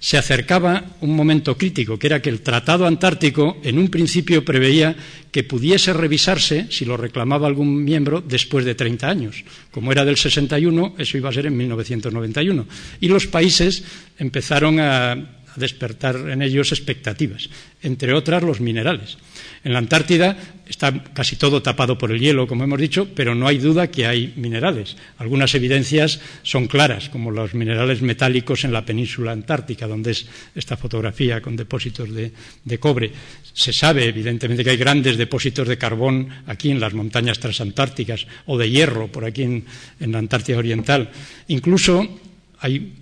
se 0.00 0.16
acercaba 0.16 0.96
un 1.00 1.14
momento 1.14 1.56
crítico, 1.56 1.98
que 1.98 2.06
era 2.06 2.22
que 2.22 2.30
el 2.30 2.40
Tratado 2.40 2.86
Antártico 2.86 3.58
en 3.62 3.78
un 3.78 3.88
principio 3.88 4.44
preveía 4.44 4.96
que 5.30 5.44
pudiese 5.44 5.92
revisarse, 5.92 6.66
si 6.70 6.84
lo 6.84 6.96
reclamaba 6.96 7.46
algún 7.46 7.84
miembro, 7.84 8.20
después 8.20 8.64
de 8.64 8.74
30 8.74 9.08
años. 9.08 9.44
Como 9.70 9.92
era 9.92 10.04
del 10.04 10.16
61, 10.16 10.94
eso 10.98 11.18
iba 11.18 11.28
a 11.28 11.32
ser 11.32 11.46
en 11.46 11.56
1991. 11.56 12.66
Y 13.00 13.08
los 13.08 13.26
países 13.26 13.84
empezaron 14.18 14.80
a 14.80 15.38
despertar 15.56 16.16
en 16.30 16.42
ellos 16.42 16.72
expectativas, 16.72 17.50
entre 17.82 18.14
otras 18.14 18.42
los 18.42 18.60
minerales. 18.60 19.18
En 19.64 19.72
la 19.72 19.78
Antártida 19.78 20.36
está 20.68 20.92
casi 21.12 21.36
todo 21.36 21.62
tapado 21.62 21.96
por 21.96 22.12
el 22.12 22.20
hielo, 22.20 22.46
como 22.46 22.64
hemos 22.64 22.78
dicho, 22.78 23.08
pero 23.14 23.34
no 23.34 23.48
hay 23.48 23.58
duda 23.58 23.90
que 23.90 24.06
hay 24.06 24.34
minerales. 24.36 24.96
Algunas 25.16 25.54
evidencias 25.54 26.20
son 26.42 26.66
claras, 26.66 27.08
como 27.08 27.30
los 27.30 27.54
minerales 27.54 28.02
metálicos 28.02 28.64
en 28.64 28.72
la 28.72 28.84
península 28.84 29.32
antártica, 29.32 29.86
donde 29.86 30.12
es 30.12 30.26
esta 30.54 30.76
fotografía 30.76 31.40
con 31.40 31.56
depósitos 31.56 32.08
de, 32.12 32.78
cobre. 32.78 33.10
Se 33.52 33.72
sabe, 33.72 34.04
evidentemente, 34.04 34.62
que 34.62 34.70
hay 34.70 34.76
grandes 34.76 35.16
depósitos 35.16 35.66
de 35.66 35.78
carbón 35.78 36.28
aquí 36.46 36.70
en 36.70 36.80
las 36.80 36.94
montañas 36.94 37.38
transantárticas 37.38 38.26
o 38.46 38.58
de 38.58 38.70
hierro 38.70 39.08
por 39.08 39.24
aquí 39.24 39.42
en, 39.42 39.64
la 40.00 40.18
Antártida 40.18 40.58
Oriental. 40.58 41.10
Incluso 41.48 42.20
hay 42.60 42.92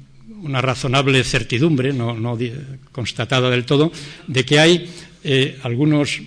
una 0.42 0.60
razonable 0.60 1.24
certidumbre, 1.24 1.92
no, 1.92 2.38
constatada 2.92 3.50
del 3.50 3.64
todo, 3.64 3.90
de 4.26 4.44
que 4.44 4.60
hay 4.60 4.88
eh, 5.24 5.58
algunos 5.62 6.22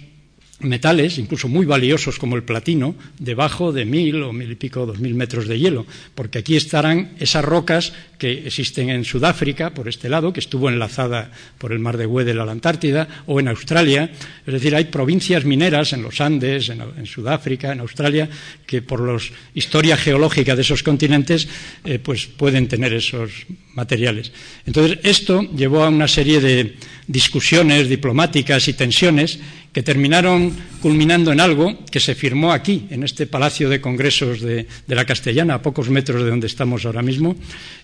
metales, 0.59 1.17
incluso 1.17 1.47
muy 1.47 1.65
valiosos 1.65 2.19
como 2.19 2.35
el 2.35 2.43
platino, 2.43 2.95
debajo 3.17 3.71
de 3.71 3.85
mil 3.85 4.23
o 4.23 4.33
mil 4.33 4.51
y 4.51 4.55
pico, 4.55 4.85
dos 4.85 4.99
mil 4.99 5.15
metros 5.15 5.47
de 5.47 5.59
hielo, 5.59 5.85
porque 6.15 6.39
aquí 6.39 6.55
estarán 6.55 7.11
esas 7.19 7.45
rocas 7.45 7.93
que 8.17 8.47
existen 8.47 8.89
en 8.89 9.05
Sudáfrica, 9.05 9.73
por 9.73 9.87
este 9.87 10.09
lado, 10.09 10.33
que 10.33 10.41
estuvo 10.41 10.69
enlazada 10.69 11.31
por 11.57 11.71
el 11.71 11.79
mar 11.79 11.95
de 11.95 12.05
Weddell 12.05 12.41
a 12.41 12.45
la 12.45 12.51
Antártida, 12.51 13.07
o 13.25 13.39
en 13.39 13.47
Australia. 13.47 14.11
Es 14.45 14.53
decir, 14.53 14.75
hay 14.75 14.85
provincias 14.85 15.45
mineras 15.45 15.93
en 15.93 16.03
los 16.03 16.19
Andes, 16.19 16.69
en, 16.69 17.05
Sudáfrica, 17.05 17.71
en 17.71 17.79
Australia, 17.79 18.29
que 18.67 18.81
por 18.81 19.01
la 19.01 19.17
historia 19.53 19.95
geológica 19.95 20.55
de 20.55 20.61
esos 20.61 20.83
continentes, 20.83 21.47
eh, 21.85 21.99
pues 21.99 22.27
pueden 22.27 22.67
tener 22.67 22.93
esos 22.93 23.31
materiales. 23.73 24.33
Entonces, 24.65 24.99
esto 25.03 25.41
llevó 25.55 25.83
a 25.83 25.89
una 25.89 26.07
serie 26.07 26.41
de 26.41 26.75
discusiones 27.09 27.89
diplomáticas 27.89 28.67
y 28.67 28.73
tensiones 28.73 29.39
que 29.73 29.81
terminaron 29.81 30.53
culminando 30.79 31.31
en 31.31 31.39
algo 31.39 31.73
que 31.89 31.99
se 31.99 32.13
firmó 32.13 32.53
aquí, 32.53 32.85
en 32.89 33.03
este 33.03 33.25
Palacio 33.25 33.67
de 33.67 33.81
Congresos 33.81 34.41
de, 34.41 34.67
la 34.87 35.05
Castellana, 35.05 35.55
a 35.55 35.61
pocos 35.61 35.89
metros 35.89 36.23
de 36.23 36.29
donde 36.29 36.47
estamos 36.47 36.85
ahora 36.85 37.01
mismo, 37.01 37.35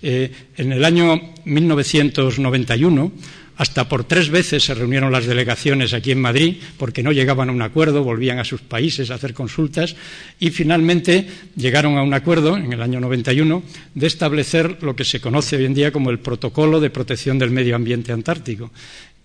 eh, 0.01 0.31
en 0.57 0.71
el 0.71 0.85
año 0.85 1.33
1991 1.43 3.11
hasta 3.57 3.87
por 3.87 4.03
tres 4.03 4.29
veces 4.29 4.63
se 4.63 4.73
reunieron 4.73 5.11
las 5.11 5.25
delegaciones 5.25 5.93
aquí 5.93 6.11
en 6.11 6.19
Madrid 6.19 6.57
porque 6.77 7.03
no 7.03 7.11
llegaban 7.11 7.49
a 7.49 7.53
un 7.53 7.61
acuerdo, 7.61 8.03
volvían 8.03 8.39
a 8.39 8.43
sus 8.43 8.61
países 8.61 9.09
a 9.09 9.15
hacer 9.15 9.33
consultas 9.33 9.95
y 10.39 10.49
finalmente 10.49 11.27
llegaron 11.55 11.97
a 11.97 12.03
un 12.03 12.13
acuerdo 12.13 12.57
en 12.57 12.73
el 12.73 12.81
año 12.81 12.99
91 12.99 13.63
de 13.93 14.07
establecer 14.07 14.83
lo 14.83 14.95
que 14.95 15.05
se 15.05 15.21
conoce 15.21 15.55
hoy 15.55 15.65
en 15.65 15.73
día 15.73 15.91
como 15.91 16.09
el 16.09 16.19
Protocolo 16.19 16.79
de 16.79 16.89
Protección 16.89 17.39
del 17.39 17.51
Medio 17.51 17.75
Ambiente 17.75 18.11
Antártico 18.11 18.71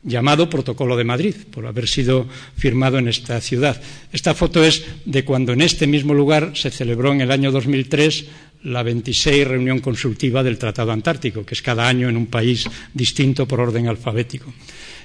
llamado 0.02 0.48
Protocolo 0.48 0.96
de 0.96 1.04
Madrid, 1.04 1.34
por 1.50 1.66
haber 1.66 1.86
sido 1.86 2.26
firmado 2.56 2.98
en 2.98 3.08
esta 3.08 3.40
ciudad. 3.40 3.80
Esta 4.12 4.34
foto 4.34 4.64
es 4.64 4.84
de 5.04 5.24
cuando 5.24 5.52
en 5.52 5.60
este 5.60 5.86
mismo 5.86 6.14
lugar 6.14 6.52
se 6.54 6.70
celebró 6.70 7.12
en 7.12 7.20
el 7.20 7.30
año 7.30 7.52
2003 7.52 8.26
la 8.64 8.82
26 8.82 9.46
reunión 9.46 9.80
consultiva 9.80 10.42
del 10.42 10.58
Tratado 10.58 10.92
Antártico, 10.92 11.44
que 11.44 11.54
es 11.54 11.62
cada 11.62 11.88
año 11.88 12.08
en 12.08 12.16
un 12.16 12.26
país 12.26 12.68
distinto 12.92 13.46
por 13.46 13.60
orden 13.60 13.88
alfabético. 13.88 14.52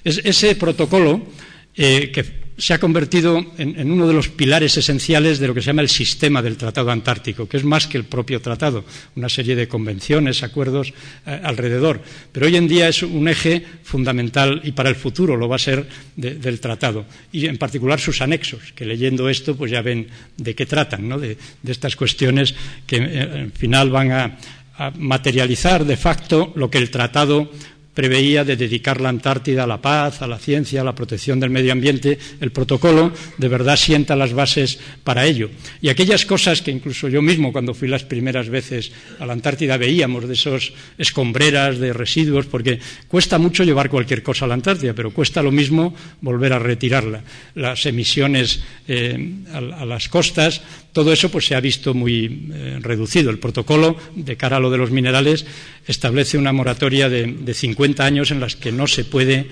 ese 0.03 0.55
protocolo, 0.55 1.25
eh, 1.75 2.11
que 2.13 2.44
se 2.57 2.74
ha 2.74 2.79
convertido 2.79 3.45
en, 3.57 3.91
uno 3.91 4.07
de 4.07 4.13
los 4.13 4.29
pilares 4.29 4.77
esenciales 4.77 5.39
de 5.39 5.47
lo 5.47 5.53
que 5.53 5.62
se 5.62 5.67
llama 5.67 5.81
el 5.81 5.89
sistema 5.89 6.41
del 6.41 6.57
Tratado 6.57 6.89
Antártico, 6.89 7.47
que 7.47 7.57
es 7.57 7.63
más 7.63 7.88
que 7.88 7.97
el 7.97 8.05
propio 8.05 8.41
tratado, 8.41 8.85
una 9.15 9.29
serie 9.29 9.55
de 9.55 9.67
convenciones, 9.67 10.41
acuerdos 10.43 10.93
eh, 11.25 11.39
alrededor. 11.43 12.01
Pero 12.31 12.45
hoy 12.45 12.55
en 12.55 12.67
día 12.67 12.88
es 12.88 13.03
un 13.03 13.27
eje 13.27 13.63
fundamental 13.83 14.62
y 14.63 14.71
para 14.71 14.89
el 14.89 14.95
futuro 14.95 15.35
lo 15.35 15.50
va 15.50 15.57
a 15.57 15.59
ser 15.59 15.88
del 16.15 16.59
tratado. 16.59 17.05
Y 17.31 17.47
en 17.47 17.57
particular 17.57 18.00
sus 18.00 18.21
anexos, 18.21 18.71
que 18.74 18.85
leyendo 18.85 19.29
esto 19.29 19.55
pues 19.55 19.71
ya 19.71 19.81
ven 19.81 20.07
de 20.38 20.55
qué 20.55 20.65
tratan, 20.65 21.09
¿no? 21.09 21.19
de, 21.19 21.38
estas 21.67 21.95
cuestiones 21.95 22.55
que 22.88 22.97
eh, 22.97 23.21
al 23.21 23.51
final 23.51 23.89
van 23.89 24.12
a 24.12 24.38
materializar 24.97 25.85
de 25.85 25.95
facto 25.95 26.51
lo 26.55 26.69
que 26.69 26.77
el 26.77 26.89
tratado 26.89 27.50
preveía 27.95 28.43
de 28.43 28.57
dedicar 28.57 29.01
la 29.01 29.09
Antártida 29.09 29.63
a 29.63 29.67
la 29.67 29.81
paz, 29.81 30.21
a 30.21 30.27
la 30.27 30.37
ciencia, 30.37 30.81
a 30.81 30.83
la 30.83 30.93
protección 30.93 31.39
del 31.39 31.49
medio 31.49 31.71
ambiente. 31.71 32.19
El 32.41 32.51
protocolo 32.51 33.11
de 33.37 33.47
verdad 33.47 33.77
sienta 33.77 34.15
las 34.15 34.33
bases 34.33 34.77
para 35.03 35.25
ello. 35.25 35.49
Y 35.81 35.89
aquellas 35.89 36.25
cosas 36.25 36.61
que 36.61 36.71
incluso 36.71 37.07
yo 37.07 37.21
mismo, 37.21 37.53
cuando 37.53 37.73
fui 37.73 37.87
las 37.87 38.03
primeras 38.03 38.49
veces 38.49 38.91
a 39.17 39.25
la 39.25 39.33
Antártida, 39.33 39.77
veíamos 39.77 40.27
de 40.27 40.33
esos 40.33 40.73
escombreras 40.97 41.79
de 41.79 41.93
residuos, 41.93 42.45
porque 42.45 42.79
cuesta 43.07 43.39
mucho 43.39 43.63
llevar 43.63 43.89
cualquier 43.89 44.21
cosa 44.21 44.43
a 44.45 44.49
la 44.49 44.55
Antártida, 44.55 44.93
pero 44.93 45.11
cuesta 45.11 45.41
lo 45.41 45.51
mismo 45.51 45.95
volver 46.19 46.51
a 46.51 46.59
retirarla. 46.59 47.23
Las 47.55 47.85
emisiones 47.85 48.61
eh, 48.89 49.35
a, 49.53 49.85
las 49.85 50.09
costas, 50.09 50.61
todo 50.91 51.13
eso 51.13 51.31
pues 51.31 51.45
se 51.45 51.55
ha 51.55 51.61
visto 51.61 51.93
muy 51.93 52.49
eh, 52.53 52.79
reducido. 52.81 53.31
El 53.31 53.39
protocolo, 53.39 53.95
de 54.15 54.35
cara 54.35 54.57
a 54.57 54.59
lo 54.59 54.69
de 54.69 54.77
los 54.77 54.91
minerales, 54.91 55.45
establece 55.87 56.37
una 56.37 56.51
moratoria 56.51 57.07
de, 57.07 57.27
de 57.27 57.53
50 57.53 57.85
años 58.00 58.32
en 58.32 58.39
las 58.39 58.56
que 58.56 58.72
no 58.72 58.88
se 58.88 59.06
puede 59.06 59.48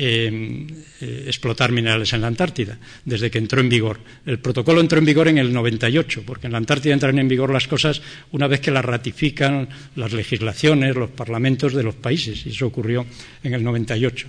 eh, 0.00 0.66
eh, 1.00 1.24
explotar 1.26 1.72
minerales 1.72 2.12
en 2.12 2.20
la 2.20 2.28
Antártida, 2.28 2.78
desde 3.04 3.30
que 3.32 3.38
entró 3.38 3.60
en 3.60 3.68
vigor. 3.68 3.98
El 4.26 4.38
protocolo 4.38 4.80
entró 4.80 4.98
en 4.98 5.04
vigor 5.04 5.26
en 5.26 5.38
el 5.38 5.52
98, 5.52 6.22
porque 6.24 6.46
en 6.46 6.52
la 6.52 6.58
Antártida 6.58 6.94
entran 6.94 7.18
en 7.18 7.26
vigor 7.26 7.52
las 7.52 7.66
cosas 7.66 8.00
una 8.30 8.46
vez 8.46 8.60
que 8.60 8.70
las 8.70 8.84
ratifican 8.84 9.68
las 9.96 10.12
legislaciones, 10.12 10.94
los 10.94 11.10
parlamentos 11.10 11.74
de 11.74 11.82
los 11.82 11.96
países, 11.96 12.46
y 12.46 12.50
eso 12.50 12.66
ocurrió 12.66 13.06
en 13.42 13.54
el 13.54 13.64
98. 13.64 14.28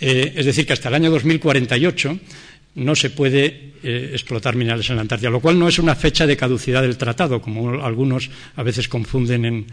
Eh, 0.00 0.32
es 0.36 0.46
decir, 0.46 0.64
que 0.64 0.72
hasta 0.72 0.88
el 0.88 0.94
año 0.94 1.10
2048 1.10 2.18
no 2.74 2.94
se 2.94 3.10
puede 3.10 3.72
eh, 3.82 4.10
explotar 4.12 4.56
minerales 4.56 4.88
en 4.90 4.96
la 4.96 5.02
Antártida, 5.02 5.30
lo 5.30 5.40
cual 5.40 5.58
no 5.58 5.68
es 5.68 5.78
una 5.78 5.94
fecha 5.94 6.26
de 6.26 6.36
caducidad 6.36 6.82
del 6.82 6.96
tratado, 6.96 7.40
como 7.40 7.82
algunos 7.82 8.30
a 8.56 8.62
veces 8.62 8.88
confunden 8.88 9.66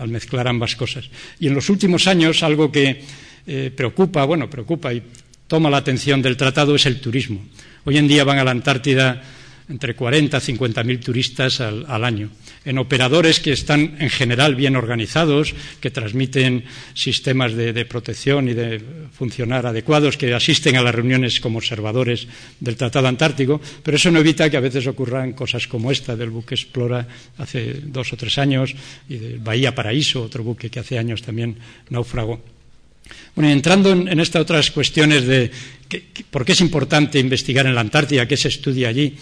al 0.00 0.08
mezclar 0.08 0.48
ambas 0.48 0.76
cosas. 0.76 1.08
Y 1.38 1.46
en 1.46 1.54
los 1.54 1.70
últimos 1.70 2.06
años, 2.06 2.42
algo 2.42 2.72
que 2.72 3.02
eh, 3.46 3.70
preocupa, 3.74 4.24
bueno, 4.24 4.50
preocupa 4.50 4.92
y 4.92 5.02
toma 5.46 5.70
la 5.70 5.76
atención 5.76 6.20
del 6.20 6.36
tratado 6.36 6.74
es 6.74 6.84
el 6.86 7.00
turismo. 7.00 7.46
Hoy 7.84 7.96
en 7.98 8.08
día 8.08 8.24
van 8.24 8.38
a 8.38 8.44
la 8.44 8.50
Antártida 8.50 9.22
entre 9.68 9.94
40 9.94 10.36
y 10.36 10.40
50 10.40 10.84
mil 10.84 11.00
turistas 11.00 11.60
al, 11.60 12.04
año, 12.04 12.30
en 12.64 12.78
operadores 12.78 13.40
que 13.40 13.52
están 13.52 13.96
en 13.98 14.10
general 14.10 14.54
bien 14.54 14.76
organizados, 14.76 15.54
que 15.80 15.90
transmiten 15.90 16.64
sistemas 16.94 17.54
de, 17.54 17.84
protección 17.84 18.48
y 18.48 18.54
de 18.54 18.80
funcionar 19.12 19.66
adecuados, 19.66 20.16
que 20.16 20.32
asisten 20.34 20.76
a 20.76 20.82
las 20.82 20.94
reuniones 20.94 21.40
como 21.40 21.58
observadores 21.58 22.28
del 22.60 22.76
Tratado 22.76 23.08
Antártico, 23.08 23.60
pero 23.82 23.96
eso 23.96 24.10
no 24.10 24.20
evita 24.20 24.50
que 24.50 24.56
a 24.56 24.60
veces 24.60 24.86
ocurran 24.86 25.32
cosas 25.32 25.66
como 25.66 25.90
esta 25.90 26.14
del 26.14 26.30
buque 26.30 26.54
Explora 26.54 27.06
hace 27.38 27.80
dos 27.86 28.12
o 28.12 28.16
tres 28.16 28.38
años 28.38 28.74
y 29.08 29.16
del 29.16 29.38
Bahía 29.38 29.74
Paraíso, 29.74 30.22
otro 30.22 30.44
buque 30.44 30.70
que 30.70 30.80
hace 30.80 30.98
años 30.98 31.22
también 31.22 31.56
naufragó. 31.90 32.40
Bueno, 33.34 33.50
entrando 33.50 33.92
en, 33.92 34.20
estas 34.20 34.42
otras 34.42 34.70
cuestiones 34.70 35.26
de 35.26 35.50
por 36.30 36.44
qué 36.44 36.52
es 36.52 36.60
importante 36.60 37.18
investigar 37.18 37.66
en 37.66 37.74
la 37.74 37.80
Antártida, 37.80 38.26
qué 38.26 38.36
se 38.36 38.48
estudia 38.48 38.88
allí, 38.88 39.14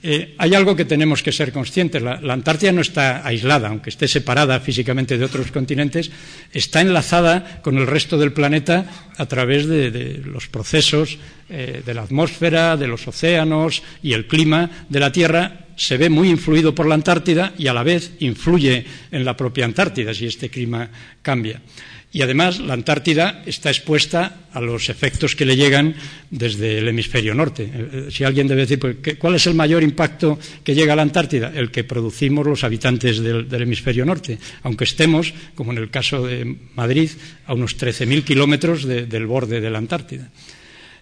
eh, 0.00 0.36
hay 0.38 0.54
algo 0.54 0.76
que 0.76 0.84
tenemos 0.84 1.22
que 1.22 1.32
ser 1.32 1.52
conscientes. 1.52 2.00
La, 2.00 2.20
Antártida 2.32 2.70
no 2.70 2.80
está 2.80 3.26
aislada, 3.26 3.68
aunque 3.68 3.90
esté 3.90 4.06
separada 4.06 4.60
físicamente 4.60 5.18
de 5.18 5.24
otros 5.24 5.50
continentes, 5.50 6.10
está 6.52 6.80
enlazada 6.80 7.60
con 7.62 7.78
el 7.78 7.86
resto 7.86 8.16
del 8.16 8.32
planeta 8.32 8.86
a 9.16 9.26
través 9.26 9.66
de, 9.66 10.22
los 10.24 10.46
procesos 10.46 11.18
eh, 11.50 11.82
de 11.84 11.94
la 11.94 12.02
atmósfera, 12.02 12.76
de 12.76 12.86
los 12.86 13.08
océanos 13.08 13.82
y 14.02 14.12
el 14.12 14.26
clima 14.26 14.86
de 14.88 15.00
la 15.00 15.10
Tierra. 15.10 15.66
Se 15.74 15.96
ve 15.96 16.08
muy 16.10 16.28
influido 16.28 16.74
por 16.74 16.86
la 16.86 16.94
Antártida 16.94 17.52
y 17.58 17.66
a 17.66 17.74
la 17.74 17.82
vez 17.82 18.12
influye 18.20 18.84
en 19.10 19.24
la 19.24 19.36
propia 19.36 19.64
Antártida 19.64 20.14
si 20.14 20.26
este 20.26 20.48
clima 20.48 20.90
cambia. 21.22 21.60
Y 22.10 22.22
además 22.22 22.58
la 22.58 22.72
Antártida 22.72 23.42
está 23.44 23.68
expuesta 23.68 24.48
a 24.52 24.60
los 24.62 24.88
efectos 24.88 25.36
que 25.36 25.44
le 25.44 25.56
llegan 25.56 25.94
desde 26.30 26.78
el 26.78 26.88
hemisferio 26.88 27.34
norte. 27.34 27.64
Eh, 27.64 27.68
eh, 27.92 28.06
si 28.10 28.24
alguien 28.24 28.48
debe 28.48 28.62
decir, 28.62 28.78
pues, 28.78 28.96
¿cuál 29.18 29.34
es 29.34 29.46
el 29.46 29.54
mayor 29.54 29.82
impacto 29.82 30.38
que 30.64 30.74
llega 30.74 30.94
a 30.94 30.96
la 30.96 31.02
Antártida? 31.02 31.52
El 31.54 31.70
que 31.70 31.84
producimos 31.84 32.46
los 32.46 32.64
habitantes 32.64 33.18
del, 33.18 33.46
hemisferio 33.52 34.06
norte, 34.06 34.38
aunque 34.62 34.84
estemos, 34.84 35.34
como 35.54 35.72
en 35.72 35.78
el 35.78 35.90
caso 35.90 36.26
de 36.26 36.56
Madrid, 36.74 37.10
a 37.46 37.52
unos 37.52 37.76
13.000 37.76 38.24
kilómetros 38.24 38.84
del 38.84 39.26
borde 39.26 39.60
de 39.60 39.70
la 39.70 39.78
Antártida. 39.78 40.30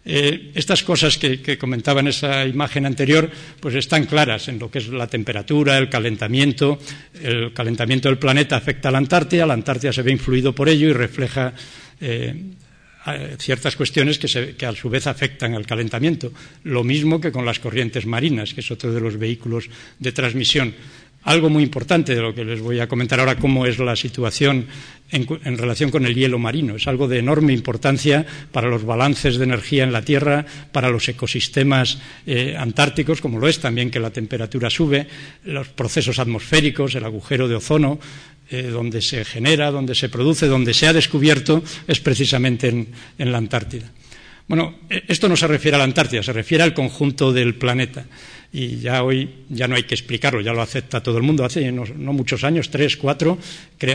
Eh, 0.08 0.52
estas 0.54 0.84
cosas 0.84 1.18
que, 1.18 1.58
comentaba 1.58 1.98
en 1.98 2.06
esa 2.06 2.46
imagen 2.46 2.86
anterior, 2.86 3.28
pues 3.58 3.75
están 3.75 4.06
claras 4.06 4.46
en 4.46 4.60
lo 4.60 4.70
que 4.70 4.78
es 4.78 4.86
la 4.88 5.08
temperatura, 5.08 5.76
el 5.76 5.90
calentamiento. 5.90 6.78
El 7.20 7.52
calentamiento 7.52 8.08
del 8.08 8.18
planeta 8.18 8.56
afecta 8.56 8.88
a 8.88 8.92
la 8.92 8.98
Antártida, 8.98 9.44
la 9.44 9.54
Antártida 9.54 9.92
se 9.92 10.02
ve 10.02 10.12
influido 10.12 10.54
por 10.54 10.68
ello 10.68 10.88
y 10.88 10.92
refleja 10.92 11.52
eh, 12.00 12.34
ciertas 13.38 13.75
cuestiones 13.75 14.18
que, 14.18 14.54
que, 14.56 14.66
a 14.66 14.72
su 14.72 14.88
vez 14.88 15.08
afectan 15.08 15.54
al 15.54 15.66
calentamiento. 15.66 16.32
Lo 16.62 16.84
mismo 16.84 17.20
que 17.20 17.32
con 17.32 17.44
las 17.44 17.58
corrientes 17.58 18.06
marinas, 18.06 18.54
que 18.54 18.60
es 18.60 18.70
otro 18.70 18.92
de 18.92 19.00
los 19.00 19.18
vehículos 19.18 19.68
de 19.98 20.12
transmisión 20.12 20.72
Algo 21.26 21.50
muy 21.50 21.64
importante 21.64 22.14
de 22.14 22.23
lo 22.23 22.33
que 22.33 22.45
les 22.45 22.61
voy 22.61 22.78
a 22.78 22.87
comentar 22.87 23.18
ahora, 23.18 23.35
cómo 23.35 23.66
es 23.66 23.80
la 23.80 23.97
situación 23.97 24.66
en, 25.11 25.59
relación 25.59 25.90
con 25.90 26.06
el 26.06 26.14
hielo 26.14 26.38
marino. 26.38 26.76
Es 26.76 26.87
algo 26.87 27.09
de 27.09 27.18
enorme 27.18 27.52
importancia 27.52 28.25
para 28.52 28.68
los 28.68 28.85
balances 28.85 29.37
de 29.37 29.42
energía 29.42 29.83
en 29.83 29.90
la 29.90 30.02
Tierra, 30.02 30.47
para 30.71 30.88
los 30.88 31.09
ecosistemas 31.09 31.99
eh, 32.28 32.54
antárticos, 32.56 33.21
como 33.21 33.40
lo 33.40 33.49
es 33.49 33.59
también 33.59 33.90
que 33.90 33.99
la 33.99 34.11
temperatura 34.11 34.71
sube, 34.71 35.09
los 35.42 35.66
procesos 35.66 36.21
atmosféricos, 36.21 36.95
el 36.95 37.04
agujero 37.04 37.49
de 37.49 37.56
ozono, 37.56 37.99
eh, 38.49 38.62
donde 38.62 39.02
se 39.02 39.25
genera, 39.25 39.73
donde 39.73 39.97
se 39.97 40.09
produce, 40.09 40.47
donde 40.47 40.75
se 40.75 40.87
ha 40.87 40.92
descubierto, 40.92 41.61
es 41.88 41.99
precisamente 41.99 42.68
en 42.68 43.33
la 43.33 43.38
Antártida. 43.38 43.90
Bueno, 44.49 44.78
e, 44.88 45.02
esto 45.09 45.28
no 45.28 45.37
se 45.37 45.47
refiere 45.47 45.75
a 45.75 45.78
la 45.78 45.90
Antártida, 45.90 46.23
se 46.23 46.33
refiere 46.33 46.62
al 46.62 46.75
conjunto 46.75 47.33
del 47.33 47.56
planeta. 47.56 48.06
Y 48.58 48.78
ya 48.78 49.02
hoy 49.02 49.28
ya 49.50 49.68
no 49.68 49.76
hay 49.76 49.82
que 49.82 49.94
explicarlo, 49.94 50.40
ya 50.40 50.54
lo 50.54 50.62
acepta 50.62 51.02
todo 51.02 51.18
el 51.18 51.22
mundo. 51.22 51.44
Hace 51.44 51.70
no, 51.70 51.84
muchos 52.14 52.42
años, 52.42 52.70
tres, 52.70 52.96
cuatro, 52.96 53.36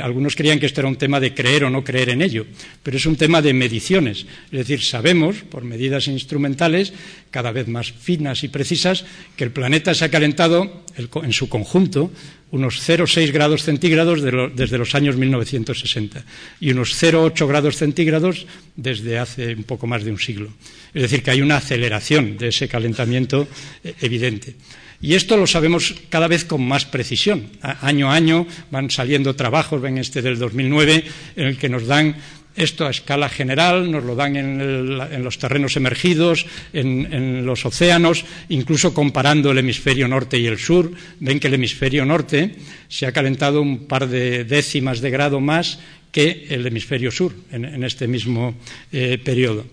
algunos 0.03 0.35
creían 0.35 0.59
que 0.59 0.67
esto 0.67 0.81
era 0.81 0.87
un 0.87 0.97
tema 0.97 1.19
de 1.19 1.33
creer 1.33 1.63
o 1.63 1.71
no 1.71 1.83
creer 1.83 2.09
en 2.09 2.21
ello, 2.21 2.45
pero 2.83 2.95
es 2.95 3.07
un 3.07 3.15
tema 3.15 3.41
de 3.41 3.55
mediciones. 3.55 4.27
Es 4.51 4.59
decir, 4.59 4.83
sabemos, 4.83 5.37
por 5.37 5.63
medidas 5.63 6.07
instrumentales 6.07 6.93
cada 7.31 7.51
vez 7.51 7.67
más 7.67 7.91
finas 7.91 8.43
y 8.43 8.49
precisas, 8.49 9.03
que 9.35 9.45
el 9.45 9.51
planeta 9.51 9.95
se 9.95 10.05
ha 10.05 10.11
calentado 10.11 10.83
en 10.95 11.33
su 11.33 11.49
conjunto 11.49 12.11
unos 12.51 12.87
0,6 12.87 13.31
grados 13.31 13.63
centígrados 13.63 14.21
desde 14.21 14.77
los 14.77 14.93
años 14.93 15.15
1960 15.15 16.23
y 16.59 16.71
unos 16.71 17.01
0,8 17.01 17.47
grados 17.47 17.77
centígrados 17.77 18.45
desde 18.75 19.19
hace 19.19 19.55
un 19.55 19.63
poco 19.63 19.87
más 19.87 20.03
de 20.03 20.11
un 20.11 20.19
siglo. 20.19 20.51
Es 20.93 21.03
decir, 21.03 21.23
que 21.23 21.31
hay 21.31 21.41
una 21.41 21.57
aceleración 21.57 22.37
de 22.37 22.49
ese 22.49 22.67
calentamiento 22.67 23.47
eh, 23.83 23.93
evidente. 24.01 24.55
Y 25.01 25.15
esto 25.15 25.35
lo 25.35 25.47
sabemos 25.47 25.95
cada 26.09 26.27
vez 26.27 26.45
con 26.45 26.61
más 26.61 26.85
precisión. 26.85 27.49
año 27.61 28.11
a 28.11 28.15
año 28.15 28.45
van 28.69 28.91
saliendo 28.91 29.35
trabajos, 29.35 29.81
ven 29.81 29.97
este 29.97 30.21
del 30.21 30.37
2009, 30.37 31.03
en 31.37 31.47
el 31.47 31.57
que 31.57 31.69
nos 31.69 31.87
dan 31.87 32.15
esto 32.55 32.85
a 32.85 32.91
escala 32.91 33.29
general 33.29 33.91
nos 33.91 34.03
lo 34.03 34.15
dan 34.15 34.35
en, 34.35 35.23
los 35.23 35.37
terrenos 35.37 35.77
emergidos, 35.77 36.45
en, 36.73 37.45
los 37.45 37.65
océanos, 37.65 38.25
incluso 38.49 38.93
comparando 38.93 39.51
el 39.51 39.59
hemisferio 39.59 40.07
norte 40.07 40.37
y 40.37 40.47
el 40.47 40.59
sur. 40.59 40.91
Ven 41.19 41.39
que 41.39 41.47
el 41.47 41.55
hemisferio 41.55 42.05
norte 42.05 42.55
se 42.87 43.05
ha 43.05 43.11
calentado 43.11 43.61
un 43.61 43.87
par 43.87 44.07
de 44.07 44.43
décimas 44.43 45.01
de 45.01 45.11
grado 45.11 45.39
más 45.39 45.79
que 46.11 46.47
el 46.49 46.67
hemisferio 46.67 47.11
sur 47.11 47.33
en, 47.51 47.83
este 47.83 48.07
mismo 48.07 48.55
eh, 48.91 49.17
periodo. 49.23 49.65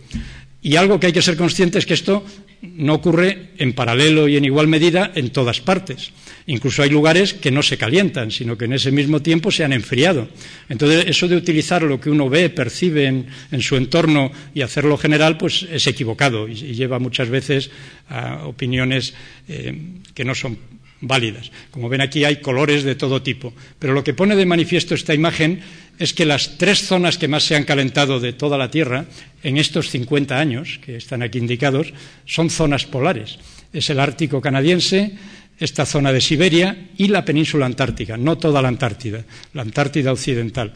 Y 0.62 0.76
algo 0.76 1.00
que 1.00 1.08
hay 1.08 1.12
que 1.12 1.23
ser 1.23 1.37
consciente 1.37 1.78
es 1.78 1.87
que 1.87 1.94
esto 1.94 2.25
no 2.62 2.94
ocurre 2.94 3.50
en 3.58 3.73
paralelo 3.73 4.28
y 4.28 4.37
en 4.37 4.44
igual 4.44 4.66
medida 4.66 5.11
en 5.14 5.30
todas 5.30 5.61
partes. 5.61 6.12
Incluso 6.49 6.83
hay 6.83 6.88
lugares 6.88 7.35
que 7.35 7.50
no 7.50 7.62
se 7.62 7.76
calientan, 7.76 8.31
sino 8.31 8.57
que 8.57 8.64
en 8.64 8.73
ese 8.73 8.90
mismo 8.90 9.21
tiempo 9.21 9.50
se 9.50 9.64
han 9.64 9.75
enfriado. 9.75 10.28
Entonces, 10.71 11.05
eso 11.07 11.28
de 11.28 11.37
utilizar 11.37 11.83
lo 11.83 12.00
que 12.00 12.09
uno 12.09 12.31
ve, 12.31 12.49
percibe 12.49 13.05
en, 13.05 13.26
su 13.61 13.76
entorno 13.76 14.33
y 14.55 14.62
hacerlo 14.62 14.97
general, 14.97 15.37
pues 15.37 15.67
es 15.71 15.87
equivocado 15.87 16.49
y, 16.49 16.55
lleva 16.55 16.99
muchas 16.99 17.28
veces 17.28 17.71
a 18.09 18.47
opiniones 18.47 19.12
eh, 19.47 19.76
que 20.14 20.25
no 20.25 20.35
son 20.35 20.57
válidas. 21.02 21.50
Como 21.71 21.90
ven 21.90 22.00
aquí 22.00 22.25
hay 22.25 22.40
colores 22.40 22.83
de 22.83 22.95
todo 22.95 23.21
tipo. 23.21 23.52
Pero 23.78 23.93
lo 23.93 24.02
que 24.02 24.14
pone 24.14 24.35
de 24.35 24.47
manifiesto 24.47 24.95
esta 24.95 25.12
imagen 25.12 25.61
es 25.99 26.14
que 26.14 26.25
las 26.25 26.57
tres 26.57 26.81
zonas 26.87 27.19
que 27.19 27.28
más 27.28 27.45
se 27.45 27.57
han 27.57 27.64
calentado 27.64 28.21
de 28.21 28.33
toda 28.33 28.57
la 28.57 28.71
Tierra 28.71 29.05
en 29.43 29.59
estos 29.59 29.90
50 29.90 30.38
años, 30.38 30.81
que 30.85 30.97
están 30.97 31.23
aquí 31.23 31.37
indicados, 31.38 31.93
son 32.25 32.49
zonas 32.49 32.87
polares. 32.87 33.38
Es 33.73 33.90
el 33.90 34.00
Ártico 34.00 34.40
canadiense, 34.40 35.12
esta 35.59 35.85
zona 35.85 36.12
de 36.12 36.21
Siberia 36.21 36.91
y 36.97 37.09
la 37.09 37.25
península 37.25 37.67
antártica, 37.67 38.17
no 38.17 38.38
toda 38.38 38.62
la 38.62 38.69
Antártida, 38.69 39.25
la 39.55 39.62
Antártida 39.62 40.12
occidental. 40.12 40.75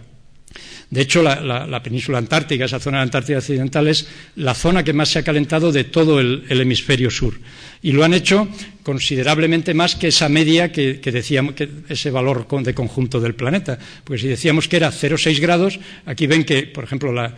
De 0.92 1.00
hecho, 1.00 1.22
la, 1.22 1.82
península 1.82 2.18
antártica, 2.18 2.66
esa 2.66 2.78
zona 2.78 2.98
de 2.98 3.00
la 3.00 3.04
Antártida 3.04 3.38
Occidental, 3.38 3.88
es 3.88 4.06
la 4.36 4.54
zona 4.54 4.84
que 4.84 4.92
más 4.92 5.08
se 5.08 5.20
ha 5.20 5.24
calentado 5.24 5.72
de 5.72 5.84
todo 5.84 6.20
el, 6.20 6.44
hemisferio 6.50 7.10
sur. 7.10 7.40
Y 7.80 7.92
lo 7.92 8.04
han 8.04 8.12
hecho 8.12 8.46
considerablemente 8.82 9.72
más 9.72 9.96
que 9.96 10.08
esa 10.08 10.28
media 10.28 10.70
que, 10.70 11.00
decíamos, 11.02 11.54
que 11.54 11.66
ese 11.88 12.10
valor 12.10 12.46
de 12.62 12.74
conjunto 12.74 13.20
del 13.20 13.34
planeta. 13.34 13.78
Porque 14.04 14.20
si 14.20 14.28
decíamos 14.28 14.68
que 14.68 14.76
era 14.76 14.90
0,6 14.90 15.40
grados, 15.40 15.80
aquí 16.04 16.26
ven 16.26 16.44
que, 16.44 16.64
por 16.64 16.84
ejemplo, 16.84 17.10
la, 17.10 17.34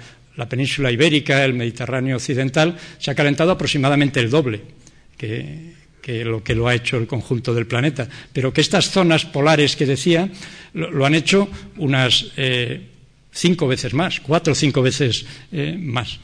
península 0.49 0.91
ibérica, 0.91 1.45
el 1.45 1.55
Mediterráneo 1.55 2.17
occidental, 2.17 2.77
se 2.99 3.13
ha 3.13 3.15
calentado 3.15 3.53
aproximadamente 3.53 4.19
el 4.19 4.31
doble 4.31 4.63
que, 5.17 5.75
lo 6.07 6.43
que 6.43 6.55
lo 6.55 6.69
ha 6.69 6.75
hecho 6.75 6.97
el 6.97 7.07
conjunto 7.07 7.55
del 7.55 7.67
planeta. 7.67 8.09
Pero 8.33 8.53
que 8.53 8.61
estas 8.61 8.91
zonas 8.91 9.25
polares 9.25 9.77
que 9.77 9.87
decía 9.87 10.29
lo, 10.75 11.07
han 11.07 11.15
hecho 11.15 11.49
unas. 11.77 12.27
Eh, 12.37 12.91
cinco 13.35 13.67
veces 13.67 13.93
más, 13.93 14.21
cuatro 14.21 14.53
o 14.53 14.57
cinco 14.57 14.81
veces 14.81 15.27
eh, 15.53 15.77
más. 15.79 16.19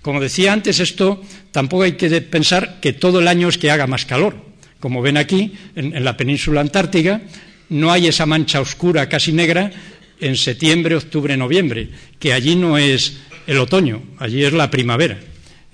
Como 0.00 0.20
decía 0.20 0.52
antes, 0.52 0.80
esto 0.80 1.20
tampoco 1.50 1.82
hay 1.82 1.92
que 1.92 2.08
pensar 2.20 2.78
que 2.80 2.92
todo 2.92 3.20
el 3.20 3.28
año 3.28 3.48
es 3.48 3.58
que 3.58 3.70
haga 3.70 3.86
más 3.86 4.06
calor. 4.06 4.36
Como 4.78 5.02
ven 5.02 5.16
aquí, 5.16 5.52
en, 5.74 6.04
la 6.04 6.16
península 6.16 6.60
antártica, 6.60 7.22
no 7.70 7.90
hay 7.90 8.06
esa 8.06 8.26
mancha 8.26 8.60
oscura, 8.60 9.08
casi 9.08 9.32
negra, 9.32 9.72
en 10.20 10.36
septiembre, 10.36 10.94
octubre, 10.94 11.36
noviembre, 11.36 11.88
que 12.18 12.32
allí 12.32 12.54
no 12.54 12.78
es 12.78 13.18
el 13.46 13.58
otoño, 13.58 14.02
allí 14.18 14.44
es 14.44 14.52
la 14.52 14.70
primavera. 14.70 15.18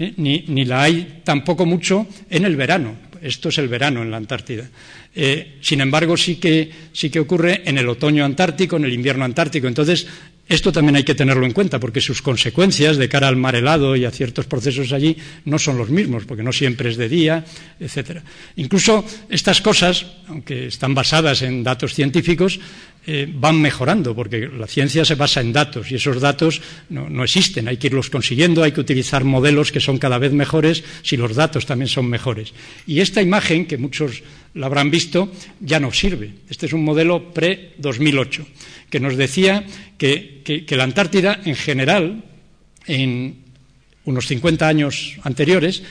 ¿Eh? 0.01 0.15
Ni, 0.17 0.45
ni, 0.49 0.65
la 0.65 0.83
hay 0.83 1.21
tampoco 1.23 1.65
mucho 1.65 2.09
en 2.29 2.45
el 2.45 2.57
verano. 2.57 2.97
Esto 3.23 3.51
es 3.51 3.59
el 3.59 3.69
verano 3.69 4.03
en 4.03 4.11
la 4.11 4.17
Antártida. 4.17 4.69
Eh, 5.15 5.59
sin 5.61 5.81
embargo, 5.81 6.17
sí 6.17 6.37
que, 6.37 6.71
sí 6.93 7.11
que 7.11 7.21
ocurre 7.21 7.63
en 7.65 7.79
el 7.79 7.89
otoño 7.89 8.25
antártico, 8.25 8.77
en 8.77 8.85
el 8.85 8.93
invierno 8.93 9.25
antártico. 9.25 9.67
Entonces, 9.67 10.07
esto 10.51 10.73
también 10.73 10.97
hay 10.97 11.05
que 11.05 11.15
tenerlo 11.15 11.47
en 11.47 11.53
cuenta, 11.53 11.79
porque 11.79 12.01
sus 12.01 12.23
consecuencias 12.23 12.97
de 12.97 13.09
cara 13.09 13.29
al 13.29 13.37
mar 13.37 13.55
helado 13.55 13.95
y 13.95 14.05
a 14.05 14.11
ciertos 14.11 14.47
procesos 14.47 14.93
allí 14.93 15.17
no 15.45 15.61
son 15.61 15.79
los 15.79 15.91
mismos, 15.91 16.25
porque 16.25 16.43
no 16.43 16.51
siempre 16.51 16.91
es 16.91 16.97
de 16.97 17.09
día, 17.09 17.45
etcétera. 17.79 18.25
Incluso 18.57 19.05
estas 19.29 19.61
cosas, 19.61 20.07
aunque 20.27 20.67
están 20.67 20.93
basadas 20.93 21.43
en 21.43 21.63
datos 21.63 21.95
científicos, 21.95 22.59
eh, 23.07 23.31
van 23.33 23.63
mejorando, 23.63 24.13
porque 24.13 24.49
la 24.49 24.67
ciencia 24.67 25.05
se 25.05 25.15
basa 25.15 25.41
en 25.41 25.53
datos 25.53 25.93
y 25.93 25.95
esos 25.95 26.21
datos 26.21 26.61
no, 26.89 27.23
existen, 27.23 27.69
hay 27.69 27.77
que 27.77 27.87
irlos 27.87 28.11
consiguiendo, 28.11 28.65
hay 28.65 28.73
que 28.73 28.81
utilizar 28.81 29.23
modelos 29.23 29.71
que 29.71 29.79
son 29.79 29.99
cada 29.99 30.19
vez 30.19 30.33
mejores 30.33 30.83
si 31.03 31.17
los 31.17 31.37
datos 31.37 31.65
también 31.65 31.89
son 31.89 32.07
mejores. 32.07 32.53
Y 32.89 32.99
esta 32.99 33.23
imagen, 33.23 33.67
que 33.67 33.79
muchos 33.79 34.25
la 34.55 34.67
habrán 34.67 34.91
visto, 34.91 35.31
ya 35.61 35.81
no 35.81 35.93
sirve. 35.93 36.33
Este 36.49 36.67
es 36.67 36.73
un 36.73 36.85
modelo 36.85 37.33
pre-2008, 37.33 38.45
que 38.91 39.01
nos 39.01 39.17
decía 39.17 39.65
que, 39.99 40.43
que 40.45 40.77
la 40.77 40.85
Antártida, 40.85 41.41
en 41.45 41.55
general, 41.55 42.25
en 42.87 43.37
unos 44.05 44.27
50 44.27 44.67
años 44.67 45.17
anteriores, 45.23 45.83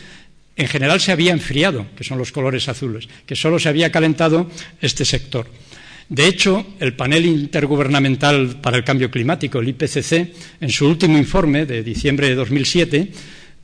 en 0.59 0.67
general 0.67 0.99
se 0.99 1.13
había 1.13 1.31
enfriado, 1.31 1.87
que 1.95 2.03
son 2.03 2.17
los 2.17 2.33
colores 2.33 2.67
azules, 2.67 3.07
que 3.25 3.35
solo 3.35 3.59
se 3.59 3.69
había 3.69 3.91
calentado 3.91 4.51
este 4.81 5.05
sector. 5.05 5.47
De 6.09 6.27
hecho, 6.27 6.65
el 6.79 6.95
panel 6.95 7.25
intergubernamental 7.27 8.59
para 8.59 8.77
el 8.77 8.83
cambio 8.83 9.09
climático, 9.09 9.59
el 9.59 9.69
IPCC, 9.69 10.33
en 10.59 10.69
su 10.69 10.87
último 10.87 11.17
informe 11.17 11.65
de 11.65 11.83
diciembre 11.83 12.27
de 12.27 12.35
2007, 12.35 13.11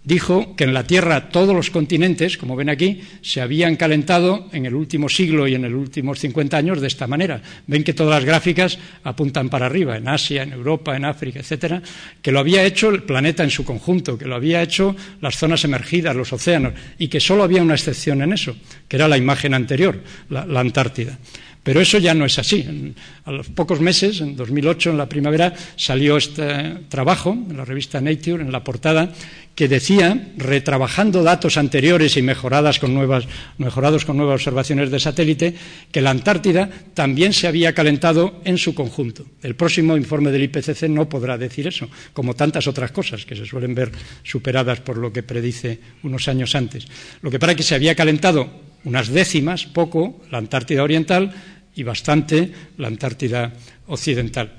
dijo 0.05 0.55
que 0.55 0.63
en 0.63 0.73
la 0.73 0.87
Tierra 0.87 1.29
todos 1.29 1.55
los 1.55 1.69
continentes, 1.69 2.37
como 2.37 2.55
ven 2.55 2.69
aquí, 2.69 3.01
se 3.21 3.41
habían 3.41 3.75
calentado 3.75 4.47
en 4.53 4.65
el 4.65 4.75
último 4.75 5.09
siglo 5.09 5.47
y 5.47 5.55
en 5.55 5.63
los 5.63 5.73
últimos 5.73 6.19
50 6.19 6.55
años 6.55 6.79
de 6.79 6.87
esta 6.87 7.07
manera. 7.07 7.41
Ven 7.67 7.83
que 7.83 7.93
todas 7.93 8.15
las 8.15 8.25
gráficas 8.25 8.77
apuntan 9.03 9.49
para 9.49 9.65
arriba, 9.65 9.97
en 9.97 10.07
Asia, 10.07 10.43
en 10.43 10.53
Europa, 10.53 10.95
en 10.95 11.05
África, 11.05 11.39
etcétera, 11.39 11.81
que 12.21 12.31
lo 12.31 12.39
había 12.39 12.63
hecho 12.63 12.89
el 12.89 13.03
planeta 13.03 13.43
en 13.43 13.49
su 13.49 13.65
conjunto, 13.65 14.17
que 14.17 14.25
lo 14.25 14.35
había 14.35 14.61
hecho 14.61 14.95
las 15.21 15.35
zonas 15.35 15.63
emergidas, 15.65 16.15
los 16.15 16.31
océanos, 16.31 16.73
y 16.99 17.07
que 17.07 17.19
solo 17.19 17.43
había 17.43 17.61
una 17.61 17.73
excepción 17.73 18.21
en 18.21 18.33
eso, 18.33 18.55
que 18.87 18.95
era 18.95 19.07
la 19.07 19.17
imagen 19.17 19.53
anterior, 19.53 19.99
la, 20.29 20.45
la 20.45 20.59
Antártida. 20.59 21.17
Pero 21.65 21.81
eso 21.81 21.97
ya 21.97 22.13
no 22.13 22.25
es 22.25 22.37
así. 22.37 22.93
A 23.25 23.31
los 23.31 23.49
pocos 23.49 23.81
meses, 23.81 24.21
en 24.21 24.35
2008, 24.35 24.91
en 24.91 24.97
la 24.99 25.09
primavera, 25.09 25.51
salió 25.75 26.15
este 26.15 26.85
trabajo 26.89 27.31
en 27.33 27.57
la 27.57 27.65
revista 27.65 27.99
Nature, 27.99 28.43
en 28.43 28.51
la 28.51 28.63
portada, 28.63 29.11
que 29.55 29.67
decía, 29.67 30.29
retrabajando 30.37 31.23
datos 31.23 31.57
anteriores 31.57 32.17
y 32.17 32.21
mejoradas 32.21 32.77
con 32.77 32.93
nuevas, 32.93 33.25
mejorados 33.57 34.05
con 34.05 34.15
nuevas 34.15 34.41
observaciones 34.41 34.91
de 34.91 34.99
satélite, 34.99 35.55
que 35.91 36.01
la 36.01 36.11
Antártida 36.11 36.69
también 36.93 37.33
se 37.33 37.47
había 37.47 37.73
calentado 37.73 38.41
en 38.45 38.59
su 38.59 38.75
conjunto. 38.75 39.25
El 39.41 39.55
próximo 39.55 39.97
informe 39.97 40.29
del 40.29 40.43
IPCC 40.43 40.83
no 40.83 41.09
podrá 41.09 41.35
decir 41.35 41.65
eso, 41.65 41.89
como 42.13 42.35
tantas 42.35 42.67
otras 42.67 42.91
cosas 42.91 43.25
que 43.25 43.35
se 43.35 43.45
suelen 43.47 43.73
ver 43.73 43.91
superadas 44.21 44.81
por 44.81 44.97
lo 44.97 45.11
que 45.11 45.23
predice 45.23 45.79
unos 46.03 46.27
años 46.27 46.53
antes. 46.53 46.85
Lo 47.23 47.31
que 47.31 47.39
para 47.39 47.55
que 47.55 47.63
se 47.63 47.73
había 47.73 47.95
calentado 47.95 48.75
unas 48.85 49.09
décimas, 49.09 49.65
poco, 49.65 50.21
la 50.31 50.37
Antártida 50.37 50.83
Oriental, 50.83 51.33
y 51.75 51.83
bastante 51.83 52.51
la 52.77 52.87
Antártida 52.87 53.53
Occidental. 53.87 54.51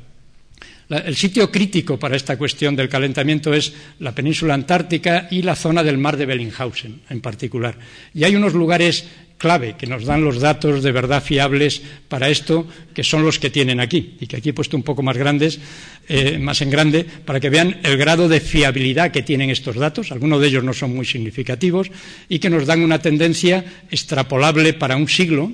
el 0.88 1.16
sitio 1.16 1.50
crítico 1.50 1.98
para 1.98 2.14
esta 2.14 2.38
cuestión 2.38 2.76
del 2.76 2.88
calentamiento 2.88 3.52
es 3.52 3.72
la 3.98 4.14
península 4.14 4.54
antártica 4.54 5.26
y 5.30 5.42
la 5.42 5.56
zona 5.56 5.82
del 5.82 5.98
mar 5.98 6.16
de 6.16 6.26
Bellinghausen 6.26 7.02
en 7.10 7.20
particular. 7.20 7.76
Y 8.14 8.22
hay 8.22 8.36
unos 8.36 8.54
lugares 8.54 9.04
clave 9.38 9.76
que 9.76 9.86
nos 9.86 10.04
dan 10.04 10.24
los 10.24 10.40
datos 10.40 10.82
de 10.82 10.92
verdad 10.92 11.22
fiables 11.22 11.82
para 12.08 12.28
esto, 12.28 12.66
que 12.94 13.04
son 13.04 13.24
los 13.24 13.38
que 13.38 13.50
tienen 13.50 13.80
aquí, 13.80 14.16
y 14.20 14.26
que 14.26 14.36
aquí 14.36 14.50
he 14.50 14.54
puesto 14.54 14.76
un 14.76 14.82
poco 14.82 15.02
más 15.02 15.16
grandes, 15.16 15.60
eh, 16.08 16.38
más 16.38 16.62
en 16.62 16.70
grande, 16.70 17.04
para 17.04 17.40
que 17.40 17.50
vean 17.50 17.80
el 17.82 17.96
grado 17.96 18.28
de 18.28 18.40
fiabilidad 18.40 19.10
que 19.10 19.22
tienen 19.22 19.50
estos 19.50 19.76
datos. 19.76 20.12
Algunos 20.12 20.40
de 20.40 20.48
ellos 20.48 20.64
no 20.64 20.72
son 20.72 20.94
muy 20.94 21.04
significativos 21.04 21.90
y 22.28 22.38
que 22.38 22.50
nos 22.50 22.66
dan 22.66 22.82
una 22.82 23.00
tendencia 23.00 23.64
extrapolable 23.90 24.72
para 24.72 24.96
un 24.96 25.08
siglo 25.08 25.52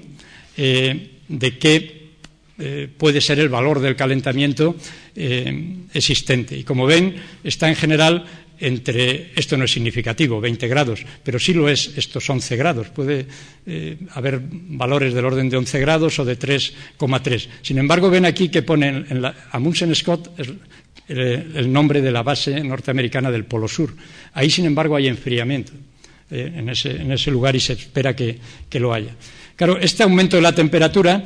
eh, 0.57 1.11
de 1.33 1.59
qué 1.59 2.03
eh, 2.59 2.89
puede 2.97 3.21
ser 3.21 3.41
el 3.41 3.49
valor 3.49 3.81
del 3.81 3.97
calentamiento 3.97 4.77
existente. 5.15 6.57
Y 6.57 6.65
como 6.65 6.87
ven, 6.87 7.17
está 7.45 7.69
en 7.69 7.77
general 7.77 8.25
entre, 8.63 9.33
esto 9.35 9.57
no 9.57 9.65
es 9.65 9.73
significativo, 9.73 10.41
20 10.41 10.69
grados, 10.69 11.05
pero 11.25 11.39
sí 11.39 11.53
lo 11.53 11.69
es 11.69 11.93
estos 11.97 12.31
11 12.31 12.57
grados. 12.57 12.89
Puede 12.91 13.27
eh, 13.67 13.99
haber 14.15 14.41
valores 14.41 15.15
del 15.15 15.25
orden 15.25 15.51
de 15.51 15.57
11 15.57 15.81
grados 15.81 16.19
o 16.21 16.25
de 16.25 16.39
3,3. 16.39 17.49
Sin 17.63 17.79
embargo, 17.79 18.09
ven 18.09 18.25
aquí 18.25 18.49
que 18.49 18.63
ponen 18.63 19.05
en 19.11 19.21
la, 19.21 19.35
Amundsen 19.51 19.93
Scott 19.95 20.31
el, 21.09 21.73
nombre 21.73 22.01
de 22.01 22.13
la 22.13 22.23
base 22.23 22.63
norteamericana 22.63 23.33
del 23.33 23.45
Polo 23.45 23.67
Sur. 23.67 23.95
Ahí, 24.33 24.49
sin 24.49 24.65
embargo, 24.65 24.95
hay 24.95 25.09
enfriamiento 25.09 25.73
eh, 26.31 26.53
en, 26.57 26.69
ese, 26.69 27.31
lugar 27.31 27.57
y 27.57 27.61
se 27.61 27.75
espera 27.75 28.15
que 28.15 28.39
lo 28.75 28.93
haya. 28.93 29.15
Claro, 29.57 29.79
este 29.79 30.03
aumento 30.03 30.37
de 30.37 30.43
la 30.43 30.55
temperatura 30.55 31.25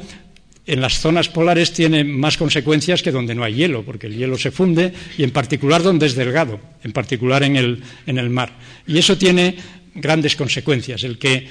en 0.66 0.80
las 0.80 0.98
zonas 0.98 1.28
polares 1.28 1.72
tiene 1.72 2.02
más 2.02 2.37
consecuencias 2.37 3.02
que 3.02 3.12
donde 3.12 3.35
no 3.35 3.44
hay 3.44 3.54
hielo, 3.54 3.85
porque 3.85 4.09
el 4.09 4.16
hielo 4.16 4.37
se 4.37 4.50
funde 4.50 4.92
y 5.16 5.22
en 5.22 5.30
particular 5.30 5.82
donde 5.82 6.06
es 6.06 6.16
delgado, 6.16 6.61
en 6.82 6.92
particular 6.92 7.44
en 7.44 7.56
el, 7.56 7.82
en 8.06 8.18
el 8.18 8.30
mar. 8.30 8.52
Y 8.87 8.98
eso 8.98 9.16
tiene 9.16 9.56
grandes 9.94 10.35
consecuencias. 10.35 11.04
El 11.04 11.18
que 11.18 11.46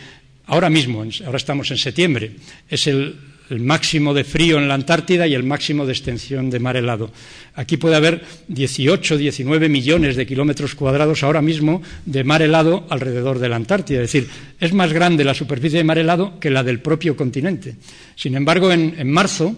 ahora 0.48 0.70
mismo, 0.70 1.04
ahora 1.26 1.38
estamos 1.38 1.72
en 1.72 1.78
septiembre, 1.78 2.32
es 2.70 2.88
el 2.88 3.16
el 3.50 3.60
máximo 3.60 4.14
de 4.14 4.24
frío 4.24 4.58
en 4.58 4.68
la 4.68 4.74
Antártida 4.74 5.28
y 5.28 5.34
el 5.34 5.44
máximo 5.44 5.86
de 5.86 5.94
extensión 5.94 6.50
de 6.50 6.60
mar 6.60 6.78
helado. 6.78 7.12
Aquí 7.56 7.78
puede 7.78 7.96
haber 7.96 8.24
18, 8.48 9.18
19 9.18 9.70
millones 9.70 10.16
de 10.16 10.26
kilómetros 10.26 10.76
cuadrados 10.76 11.24
ahora 11.24 11.42
mismo 11.42 11.82
de 12.06 12.24
mar 12.24 12.42
helado 12.42 12.86
alrededor 12.90 13.40
de 13.40 13.50
la 13.50 13.56
Antártida. 13.56 14.02
Es 14.02 14.12
decir, 14.12 14.30
es 14.60 14.74
más 14.74 14.92
grande 14.92 15.24
la 15.24 15.34
superficie 15.34 15.78
de 15.78 15.84
mar 15.84 15.98
helado 15.98 16.40
que 16.40 16.50
la 16.50 16.64
del 16.64 16.80
propio 16.80 17.16
continente. 17.16 17.76
Sin 18.16 18.36
embargo, 18.36 18.72
en, 18.72 19.12
marzo 19.12 19.56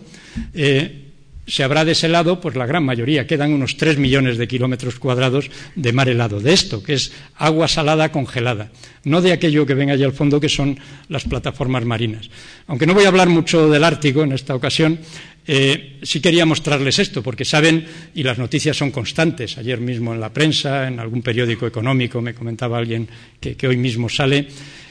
eh, 0.53 1.06
se 1.47 1.63
habrá 1.63 1.85
deshelado 1.85 2.41
pues 2.41 2.55
la 2.55 2.65
gran 2.65 2.83
mayoría, 2.83 3.25
quedan 3.25 3.53
unos 3.53 3.77
tres 3.77 3.97
millones 3.97 4.37
de 4.37 4.47
kilómetros 4.47 4.99
cuadrados 4.99 5.49
de 5.75 5.93
mar 5.93 6.09
helado, 6.09 6.39
de 6.39 6.53
esto, 6.53 6.83
que 6.83 6.93
es 6.93 7.13
agua 7.35 7.67
salada 7.67 8.11
congelada, 8.11 8.69
no 9.05 9.21
de 9.21 9.31
aquello 9.31 9.65
que 9.65 9.73
ven 9.73 9.89
allá 9.89 10.05
al 10.05 10.13
fondo, 10.13 10.39
que 10.39 10.49
son 10.49 10.77
las 11.07 11.23
plataformas 11.23 11.85
marinas. 11.85 12.29
Aunque 12.67 12.85
no 12.85 12.93
voy 12.93 13.05
a 13.05 13.07
hablar 13.07 13.29
mucho 13.29 13.69
del 13.69 13.85
Ártico 13.85 14.23
en 14.23 14.33
esta 14.33 14.55
ocasión, 14.55 14.99
eh, 15.47 15.99
sí 16.03 16.19
quería 16.19 16.45
mostrarles 16.45 16.99
esto, 16.99 17.23
porque 17.23 17.45
saben, 17.45 17.85
y 18.13 18.23
las 18.23 18.37
noticias 18.37 18.75
son 18.75 18.91
constantes, 18.91 19.57
ayer 19.57 19.79
mismo 19.79 20.13
en 20.13 20.19
la 20.19 20.33
prensa, 20.33 20.87
en 20.87 20.99
algún 20.99 21.21
periódico 21.21 21.65
económico, 21.65 22.21
me 22.21 22.33
comentaba 22.33 22.77
alguien 22.77 23.07
que 23.39 23.67
hoy 23.67 23.77
mismo 23.77 24.09
sale, 24.09 24.47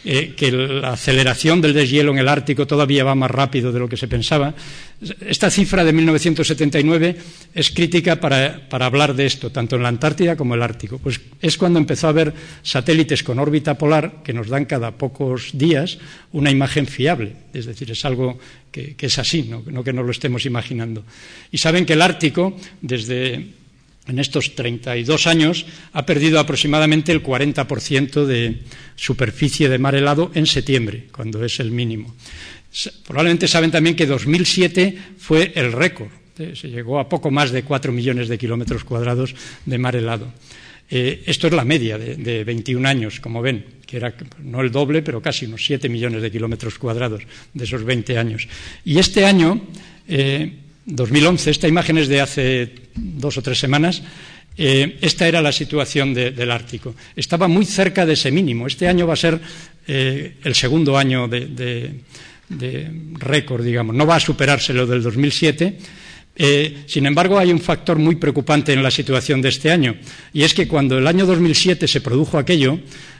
eh, 0.08 0.34
que 0.36 0.52
la 0.52 0.92
aceleración 0.92 1.60
del 1.60 1.74
deshielo 1.74 2.12
en 2.12 2.18
el 2.18 2.28
Ártico 2.28 2.64
todavía 2.64 3.02
va 3.02 3.16
más 3.16 3.28
rápido 3.28 3.72
de 3.72 3.80
lo 3.80 3.88
que 3.88 3.96
se 3.96 4.06
pensaba. 4.06 4.54
Esta 5.26 5.50
cifra 5.50 5.82
de 5.82 5.92
1979 5.92 7.16
es 7.52 7.72
crítica 7.72 8.20
para, 8.20 8.68
hablar 8.70 9.16
de 9.16 9.26
esto, 9.26 9.50
tanto 9.50 9.74
en 9.74 9.82
la 9.82 9.88
Antártida 9.88 10.36
como 10.36 10.54
en 10.54 10.60
el 10.60 10.62
Ártico. 10.62 10.98
Pues 10.98 11.20
es 11.42 11.58
cuando 11.58 11.80
empezó 11.80 12.06
a 12.06 12.10
haber 12.10 12.32
satélites 12.62 13.24
con 13.24 13.40
órbita 13.40 13.76
polar 13.76 14.22
que 14.22 14.32
nos 14.32 14.46
dan 14.46 14.66
cada 14.66 14.92
pocos 14.92 15.50
días 15.58 15.98
una 16.36 16.50
imagen 16.50 16.86
fiable. 16.86 17.32
Es 17.54 17.64
decir, 17.64 17.90
es 17.90 18.04
algo 18.04 18.38
que, 18.70 18.94
es 18.98 19.18
así, 19.18 19.44
no, 19.44 19.62
no 19.64 19.82
que 19.82 19.92
no 19.92 20.02
lo 20.02 20.10
estemos 20.10 20.44
imaginando. 20.44 21.02
Y 21.50 21.56
saben 21.56 21.86
que 21.86 21.94
el 21.94 22.02
Ártico, 22.02 22.54
desde 22.82 23.56
en 24.06 24.18
estos 24.18 24.54
32 24.54 25.26
años 25.26 25.64
ha 25.94 26.04
perdido 26.04 26.38
aproximadamente 26.38 27.10
el 27.10 27.22
40% 27.22 28.26
de 28.26 28.60
superficie 28.94 29.70
de 29.70 29.78
mar 29.78 29.94
helado 29.94 30.30
en 30.34 30.44
septiembre, 30.44 31.08
cuando 31.10 31.42
es 31.42 31.58
el 31.58 31.70
mínimo. 31.70 32.14
Probablemente 33.06 33.48
saben 33.48 33.70
también 33.70 33.96
que 33.96 34.04
2007 34.04 35.16
fue 35.16 35.52
el 35.56 35.72
récord. 35.72 36.12
Eh, 36.38 36.52
se 36.54 36.68
llegó 36.68 37.00
a 37.00 37.08
poco 37.08 37.30
más 37.30 37.50
de 37.50 37.62
4 37.62 37.92
millones 37.92 38.28
de 38.28 38.36
kilómetros 38.36 38.84
cuadrados 38.84 39.34
de 39.64 39.78
mar 39.78 39.96
helado. 39.96 40.30
Eh, 40.88 41.24
esto 41.26 41.48
es 41.48 41.52
la 41.52 41.64
media 41.64 41.98
de, 41.98 42.44
21 42.44 42.88
años, 42.88 43.20
como 43.20 43.42
ven, 43.42 43.64
que 43.84 43.96
era 43.96 44.14
no 44.42 44.60
el 44.60 44.70
doble, 44.70 45.02
pero 45.02 45.20
casi 45.20 45.46
unos 45.46 45.64
7 45.64 45.88
millones 45.88 46.22
de 46.22 46.30
kilómetros 46.30 46.78
cuadrados 46.78 47.22
de 47.52 47.64
esos 47.64 47.84
20 47.84 48.18
años. 48.18 48.46
Y 48.84 48.98
este 48.98 49.24
año, 49.24 49.66
eh, 50.08 50.52
2011, 50.84 51.50
esta 51.50 51.68
imagen 51.68 51.98
es 51.98 52.08
de 52.08 52.20
hace 52.20 52.72
dos 52.94 53.36
o 53.36 53.42
tres 53.42 53.58
semanas, 53.58 54.02
eh, 54.58 54.96
esta 55.02 55.28
era 55.28 55.42
la 55.42 55.52
situación 55.52 56.14
del 56.14 56.50
Ártico. 56.50 56.94
Estaba 57.14 57.46
muy 57.46 57.66
cerca 57.66 58.06
de 58.06 58.14
ese 58.14 58.30
mínimo. 58.30 58.66
Este 58.66 58.88
año 58.88 59.06
va 59.06 59.12
a 59.12 59.16
ser 59.16 59.38
eh, 59.86 60.36
el 60.42 60.54
segundo 60.54 60.96
año 60.96 61.28
de, 61.28 62.00
récord, 63.18 63.64
digamos. 63.64 63.94
No 63.94 64.06
va 64.06 64.16
a 64.16 64.20
superarse 64.20 64.72
lo 64.72 64.86
del 64.86 65.02
2007. 65.02 65.78
Eh, 66.36 66.84
sin 66.86 67.06
embargo, 67.06 67.38
hay 67.38 67.50
un 67.50 67.60
factor 67.60 67.98
muy 67.98 68.16
preocupante 68.16 68.72
en 68.72 68.82
la 68.82 68.90
situación 68.90 69.40
de 69.40 69.48
este 69.48 69.70
año, 69.70 69.96
y 70.32 70.42
es 70.42 70.52
que 70.52 70.68
cuando 70.68 70.98
el 70.98 71.06
año 71.06 71.24
2007 71.24 71.88
se 71.88 72.00
produjo 72.00 72.38
aquello, 72.38 72.78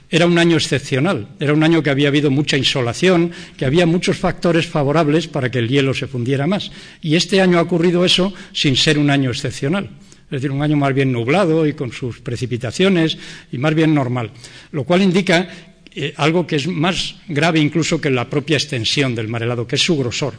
era 0.09 0.27
un 0.27 0.39
año 0.39 0.57
excepcional, 0.57 1.29
era 1.41 1.53
un 1.53 1.65
año 1.65 1.83
que 1.83 1.91
había 1.91 2.09
habido 2.09 2.31
mucha 2.31 2.57
insolación, 2.57 3.33
que 3.57 3.65
había 3.65 3.87
muchos 3.87 4.17
factores 4.17 4.67
favorables 4.67 5.27
para 5.27 5.51
que 5.51 5.59
el 5.59 5.69
hielo 5.69 5.95
se 5.95 6.07
fundiera 6.07 6.47
más. 6.47 6.71
Y 7.03 7.17
este 7.17 7.41
año 7.41 7.59
ha 7.59 7.63
ocurrido 7.63 8.05
eso 8.05 8.33
sin 8.53 8.77
ser 8.77 8.99
un 8.99 9.11
año 9.11 9.31
excepcional. 9.31 9.91
Es 10.27 10.31
decir, 10.31 10.51
un 10.51 10.63
año 10.63 10.77
más 10.77 10.95
bien 10.95 11.13
nublado 11.13 11.67
y 11.67 11.73
con 11.73 11.93
sus 11.93 12.21
precipitaciones 12.21 13.19
y 13.51 13.59
más 13.59 13.75
bien 13.75 13.95
normal. 13.95 14.31
Lo 14.73 14.85
cual 14.85 15.03
indica 15.03 15.49
eh, 15.93 16.15
algo 16.17 16.47
que 16.47 16.57
es 16.57 16.69
más 16.69 17.17
grave 17.29 17.59
incluso 17.59 18.01
que 18.01 18.11
la 18.11 18.29
propia 18.29 18.57
extensión 18.57 19.15
del 19.15 19.29
mar 19.29 19.43
helado, 19.43 19.67
que 19.67 19.77
es 19.77 19.83
su 19.83 19.97
grosor. 19.97 20.35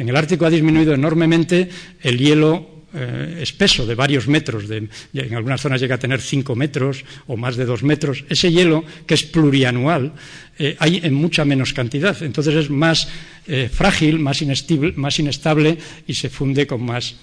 En 0.00 0.08
el 0.08 0.16
Ártico 0.16 0.46
ha 0.46 0.50
disminuido 0.50 0.94
enormemente 0.94 1.68
el 2.00 2.16
hielo 2.16 2.86
eh, 2.94 3.40
espeso 3.42 3.84
de 3.84 3.94
varios 3.94 4.28
metros, 4.28 4.64
en 4.70 4.88
algunas 5.34 5.60
zonas 5.60 5.78
llega 5.78 5.96
a 5.96 5.98
tener 5.98 6.22
cinco 6.22 6.56
metros 6.56 7.04
o 7.26 7.36
más 7.36 7.54
de 7.56 7.66
dos 7.66 7.82
metros, 7.82 8.24
ese 8.30 8.50
hielo, 8.50 8.82
que 9.04 9.12
es 9.12 9.24
plurianual, 9.24 10.14
eh, 10.58 10.74
hay 10.78 11.00
en 11.04 11.12
mucha 11.12 11.44
menos 11.44 11.74
cantidad. 11.74 12.16
Entonces 12.22 12.54
es 12.54 12.70
más 12.70 13.08
eh, 13.46 13.68
frágil, 13.70 14.18
más 14.18 14.40
inestable, 14.40 14.94
más 14.96 15.18
inestable, 15.18 15.76
y 16.06 16.14
se 16.14 16.30
funde 16.30 16.66
con 16.66 16.82
más 16.82 17.16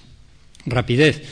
rapidez. 0.68 1.24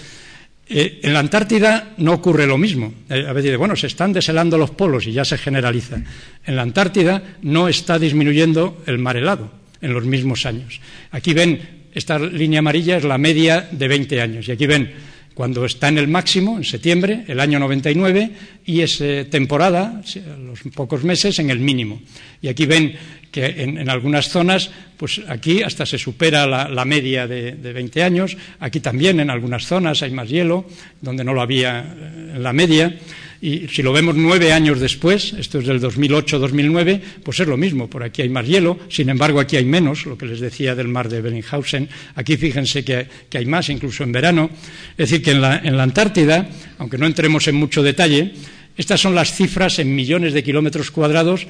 en 0.67 1.13
la 1.13 1.19
Antártida 1.19 1.93
no 1.97 2.13
ocurre 2.13 2.47
lo 2.47 2.58
mismo. 2.58 2.91
a 3.08 3.34
veces 3.34 3.55
bueno, 3.55 3.75
se 3.75 3.86
están 3.86 4.13
deshelando 4.13 4.58
los 4.58 4.71
polos 4.71 5.05
y 5.05 5.12
ya 5.12 5.23
se 5.23 5.38
generaliza. 5.38 6.01
En 6.43 6.55
la 6.55 6.63
Antártida 6.63 7.38
no 7.43 7.69
está 7.69 7.99
disminuyendo 7.99 8.81
el 8.88 8.97
mar 8.97 9.15
helado 9.15 9.64
en 9.82 9.94
los 9.94 10.06
mismos 10.06 10.46
años. 10.46 10.80
Aquí 11.12 11.34
ven 11.34 11.86
esta 11.96 12.20
línea 12.20 12.60
amarilla 12.60 12.98
es 12.98 13.06
la 13.06 13.18
media 13.18 13.70
de 13.72 13.88
20 13.88 14.22
años. 14.22 14.48
Y 14.48 14.52
aquí 14.52 14.68
ven 14.68 14.92
cuando 15.34 15.66
está 15.66 15.88
en 15.88 15.98
el 15.98 16.08
máximo, 16.08 16.58
en 16.58 16.64
septiembre, 16.64 17.24
el 17.28 17.40
año 17.40 17.58
99, 17.60 18.32
y 18.66 18.82
es 18.82 19.00
eh, 19.02 19.26
temporada, 19.30 20.02
los 20.40 20.60
pocos 20.74 21.04
meses, 21.04 21.40
en 21.40 21.50
el 21.50 21.60
mínimo. 21.60 22.02
Y 22.42 22.50
aquí 22.50 22.66
ven 22.66 22.96
que 23.32 23.46
en, 23.46 23.90
algunas 23.90 24.30
zonas, 24.30 24.72
pues 24.96 25.22
aquí 25.28 25.62
hasta 25.62 25.86
se 25.86 25.98
supera 25.98 26.48
la, 26.48 26.86
media 26.86 27.28
de, 27.28 27.52
de, 27.54 27.74
20 27.74 28.04
años, 28.04 28.38
aquí 28.62 28.80
también 28.80 29.20
en 29.20 29.30
algunas 29.30 29.66
zonas 29.66 30.02
hay 30.04 30.12
más 30.12 30.30
hielo, 30.30 30.66
donde 31.02 31.26
no 31.26 31.34
lo 31.34 31.42
había 31.42 31.80
eh, 31.82 32.34
en 32.36 32.44
la 32.44 32.54
media. 32.54 32.98
Y 33.45 33.67
si 33.67 33.84
lo 33.84 33.93
vemos 33.93 34.15
nueve 34.15 34.51
años 34.51 34.79
después, 34.79 35.34
esto 35.34 35.60
es 35.60 35.67
del 35.67 35.79
2008-2009, 35.79 36.99
pues 37.21 37.39
es 37.39 37.47
lo 37.47 37.58
mismo. 37.58 37.88
Por 37.88 38.01
aquí 38.01 38.23
hay 38.23 38.29
más 38.29 38.47
hielo, 38.47 38.79
sin 38.89 39.08
embargo 39.08 39.39
aquí 39.39 39.55
hay 39.55 39.65
menos, 39.65 40.08
lo 40.08 40.17
que 40.17 40.25
les 40.25 40.39
decía 40.39 40.73
del 40.73 40.88
mar 40.88 41.10
de 41.10 41.21
Bellinghausen. 41.21 41.88
Aquí 42.15 42.38
fíjense 42.38 42.84
que, 42.84 43.08
hay 43.31 43.45
más, 43.45 43.69
incluso 43.69 44.03
en 44.03 44.12
verano. 44.12 44.49
Es 44.97 45.12
decir, 45.12 45.21
que 45.21 45.29
en 45.29 45.41
la, 45.41 45.60
en 45.60 45.77
la 45.77 45.84
Antártida, 45.84 46.49
aunque 46.79 46.97
no 46.97 47.05
entremos 47.05 47.47
en 47.47 47.53
mucho 47.53 47.84
detalle, 47.84 48.34
estas 48.77 48.99
son 48.99 49.13
las 49.13 49.36
cifras 49.36 49.77
en 49.77 49.93
millones 49.93 50.34
de 50.34 50.43
kilómetros 50.43 50.89
cuadrados 50.89 51.45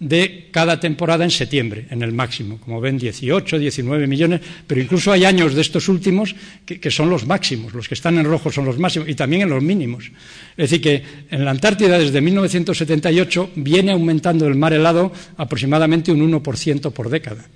de 0.00 0.48
cada 0.50 0.80
temporada 0.80 1.22
en 1.22 1.30
septiembre, 1.30 1.86
en 1.90 2.02
el 2.02 2.12
máximo. 2.12 2.58
Como 2.58 2.80
ven, 2.80 2.98
18, 2.98 3.58
19 3.58 4.06
millones, 4.06 4.40
pero 4.66 4.80
incluso 4.80 5.12
hay 5.12 5.24
años 5.24 5.54
de 5.54 5.60
estos 5.60 5.88
últimos 5.88 6.34
que, 6.64 6.90
son 6.90 7.10
los 7.10 7.26
máximos, 7.26 7.74
los 7.74 7.86
que 7.86 7.94
están 7.94 8.18
en 8.18 8.24
rojo 8.24 8.50
son 8.50 8.64
los 8.64 8.78
máximos, 8.78 9.08
y 9.08 9.14
también 9.14 9.42
en 9.42 9.50
los 9.50 9.62
mínimos. 9.62 10.10
Es 10.56 10.70
decir, 10.70 10.80
que 10.80 11.02
en 11.30 11.44
la 11.44 11.52
Antártida 11.52 11.98
desde 11.98 12.20
1978 12.20 13.50
viene 13.56 13.92
aumentando 13.92 14.48
el 14.48 14.56
mar 14.56 14.72
helado 14.72 15.12
aproximadamente 15.36 16.10
un 16.10 16.32
1% 16.32 16.92
por 16.92 17.08
década. 17.08 17.46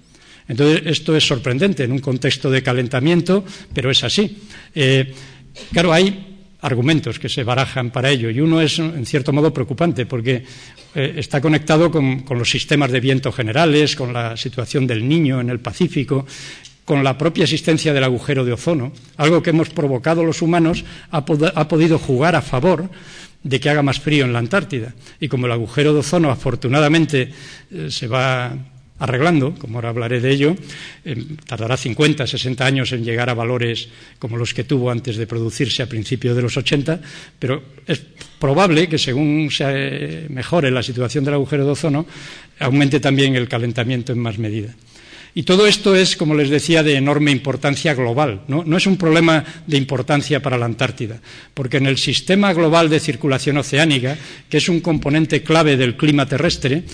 Entonces, 0.47 0.83
esto 0.85 1.17
es 1.17 1.27
sorprendente 1.27 1.85
en 1.85 1.93
un 1.93 2.01
contexto 2.01 2.51
de 2.51 2.63
calentamiento, 2.63 3.45
pero 3.73 3.91
es 3.91 4.05
así. 4.05 4.37
Eh, 4.75 5.13
Claro, 5.73 5.93
hay 5.93 6.34
argumentos 6.65 7.19
que 7.19 7.29
se 7.29 7.45
barajan 7.45 7.91
para 7.91 8.11
ello 8.11 8.31
y 8.31 8.41
uno 8.41 8.61
es, 8.61 8.79
en 8.79 9.05
cierto 9.05 9.33
modo, 9.33 9.53
preocupante 9.53 10.07
porque 10.07 10.45
eh, 10.95 11.15
está 11.17 11.41
conectado 11.41 11.91
con, 11.91 12.25
los 12.31 12.51
sistemas 12.51 12.91
de 12.91 13.01
viento 13.01 13.31
generales, 13.31 13.95
con 13.95 14.13
la 14.13 14.37
situación 14.37 14.87
del 14.87 15.07
niño 15.07 15.41
en 15.41 15.51
el 15.51 15.61
Pacífico, 15.61 16.27
con 16.85 17.05
la 17.05 17.19
propia 17.19 17.45
existencia 17.45 17.93
del 17.93 18.05
agujero 18.05 18.45
de 18.45 18.53
ozono, 18.53 18.93
algo 19.19 19.43
que 19.43 19.51
hemos 19.51 19.69
provocado 19.69 20.25
los 20.25 20.41
humanos 20.41 20.85
ha, 21.11 21.19
ha 21.19 21.69
podido 21.69 21.99
jugar 21.99 22.35
a 22.35 22.43
favor 22.43 22.89
de 23.43 23.61
que 23.61 23.69
haga 23.69 23.83
más 23.83 24.01
frío 24.01 24.25
en 24.25 24.33
la 24.33 24.39
Antártida. 24.39 24.95
Y 25.21 25.29
como 25.29 25.47
el 25.47 25.53
agujero 25.53 25.93
de 25.93 26.01
ozono 26.01 26.31
afortunadamente 26.31 27.31
eh, 27.71 27.91
se 27.91 28.09
va 28.09 28.57
arreglando, 28.99 29.55
como 29.59 29.79
ahora 29.79 29.89
hablaré 29.89 30.21
de 30.21 30.31
ello, 30.31 30.57
eh, 31.05 31.17
tardará 31.47 31.77
50, 31.77 32.27
60 32.27 32.65
años 32.65 32.93
en 32.93 33.05
llegar 33.05 33.29
a 33.29 33.35
valores 33.35 33.89
como 34.19 34.37
los 34.37 34.55
que 34.55 34.65
tuvo 34.65 34.91
antes 34.91 35.17
de 35.17 35.27
producirse 35.27 35.83
a 35.83 35.89
principios 35.89 36.37
de 36.37 36.43
los 36.43 36.57
80, 36.57 37.01
pero 37.39 37.63
es 37.87 38.03
probable 38.39 38.89
que 38.89 38.99
según 38.99 39.51
se 39.51 40.27
mejore 40.29 40.71
la 40.71 40.83
situación 40.83 41.25
del 41.25 41.35
agujero 41.35 41.65
de 41.65 41.73
ozono, 41.73 42.07
aumente 42.61 43.01
también 43.01 43.35
el 43.35 43.49
calentamiento 43.49 44.13
en 44.13 44.19
más 44.21 44.39
medida. 44.39 44.75
Y 45.37 45.43
todo 45.43 45.67
esto 45.67 45.97
es, 45.97 46.17
como 46.17 46.37
les 46.37 46.49
decía, 46.49 46.85
de 46.85 46.95
enorme 46.95 47.33
importancia 47.33 47.93
global. 47.95 48.43
¿no? 48.47 48.77
es 48.77 48.87
un 48.87 48.97
problema 48.97 49.45
de 49.67 49.77
importancia 49.77 50.41
para 50.41 50.57
la 50.57 50.67
Antártida, 50.67 51.21
porque 51.55 51.79
en 51.79 51.87
el 51.87 51.99
sistema 51.99 52.53
global 52.53 52.89
de 52.89 53.01
circulación 53.01 53.57
oceánica, 53.57 54.17
que 54.49 54.59
es 54.59 54.69
un 54.69 54.79
componente 54.79 55.43
clave 55.43 55.77
del 55.77 55.97
clima 55.97 56.27
terrestre, 56.27 56.85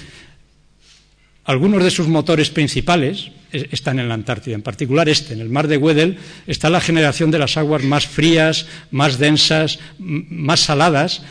algunos 1.51 1.83
de 1.83 1.91
sus 1.91 2.07
motores 2.07 2.49
principales 2.49 3.33
están 3.53 3.99
en 3.99 4.09
la 4.09 4.15
Antártida, 4.15 4.55
en 4.55 4.63
particular 4.63 5.09
este, 5.09 5.35
en 5.35 5.41
el 5.41 5.49
mar 5.49 5.69
de 5.69 5.77
Weddell, 5.77 6.19
está 6.47 6.71
la 6.71 6.81
generación 6.81 7.31
de 7.31 7.39
las 7.39 7.57
aguas 7.57 7.83
más 7.83 8.07
frías, 8.07 8.67
más 8.91 9.19
densas, 9.19 9.79
más 9.99 10.61
saladas 10.61 11.23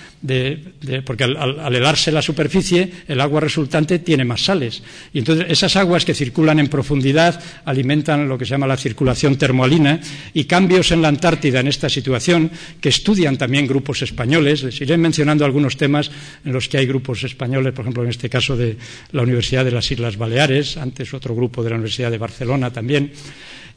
porque 1.06 1.24
al, 1.24 1.76
helarse 1.76 2.12
la 2.12 2.22
superficie, 2.22 2.92
el 3.08 3.22
agua 3.22 3.40
resultante 3.40 4.00
tiene 4.00 4.26
más 4.26 4.44
sales. 4.44 4.84
Y 5.14 5.20
entonces 5.20 5.46
esas 5.50 5.76
aguas 5.78 6.04
que 6.04 6.14
circulan 6.14 6.60
en 6.60 6.68
profundidad 6.68 7.42
alimentan 7.64 8.28
lo 8.28 8.38
que 8.38 8.46
se 8.46 8.52
llama 8.52 8.68
la 8.68 8.76
circulación 8.76 9.38
termoalina 9.38 10.00
y 10.34 10.44
cambios 10.44 10.92
en 10.92 11.02
la 11.02 11.08
Antártida 11.08 11.62
en 11.62 11.68
esta 11.68 11.88
situación 11.88 12.52
que 12.82 12.90
estudian 12.90 13.38
también 13.38 13.68
grupos 13.68 14.02
españoles. 14.02 14.64
Les 14.64 14.82
iré 14.82 14.98
mencionando 14.98 15.46
algunos 15.46 15.78
temas 15.78 16.12
en 16.44 16.52
los 16.52 16.68
que 16.68 16.78
hay 16.78 16.86
grupos 16.86 17.24
españoles, 17.24 17.74
por 17.74 17.86
ejemplo, 17.86 18.04
en 18.04 18.10
este 18.10 18.30
caso 18.30 18.58
de 18.58 18.78
la 19.14 19.24
Universidad 19.24 19.64
de 19.64 19.72
las 19.72 19.90
Islas 19.90 20.18
Baleares, 20.18 20.76
antes 20.76 21.14
otro 21.14 21.34
grupo 21.34 21.64
de 21.64 21.70
la 21.70 21.76
Universidad 21.76 22.09
de 22.10 22.18
Barcelona 22.18 22.72
también. 22.72 23.12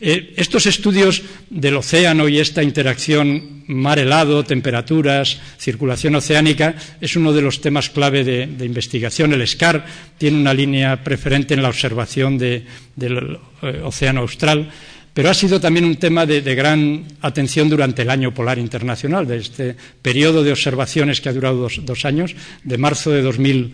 Eh, 0.05 0.35
estos 0.37 0.67
estudios 0.67 1.23
del 1.49 1.77
océano 1.77 2.29
y 2.29 2.41
esta 2.41 2.61
interacción 2.61 3.63
mar-helado, 3.69 4.43
temperaturas, 4.43 5.39
circulación 5.57 6.17
oceánica, 6.17 6.75
es 7.01 7.15
uno 7.15 7.33
de 7.33 7.43
los 7.43 7.61
temas 7.61 7.89
clave 7.89 8.25
de, 8.25 8.67
investigación. 8.67 9.33
El 9.33 9.47
SCAR 9.47 9.87
tiene 10.19 10.39
una 10.39 10.53
línea 10.53 11.05
preferente 11.05 11.55
en 11.55 11.63
la 11.63 11.69
observación 11.69 12.37
del 12.37 13.39
eh, 13.63 13.81
océano 13.85 14.23
austral, 14.23 14.73
pero 15.15 15.31
ha 15.31 15.35
sido 15.35 15.61
también 15.61 15.85
un 15.85 15.97
tema 15.97 16.27
de, 16.27 16.41
gran 16.55 17.05
atención 17.21 17.69
durante 17.69 18.03
el 18.03 18.11
año 18.11 18.35
polar 18.35 18.59
internacional, 18.59 19.27
de 19.27 19.37
este 19.37 19.77
periodo 20.03 20.43
de 20.43 20.51
observaciones 20.51 21.21
que 21.21 21.29
ha 21.29 21.33
durado 21.33 21.69
dos, 21.83 22.05
años, 22.05 22.35
de 22.65 22.79
marzo 22.79 23.11
de 23.11 23.23
2000 23.23 23.73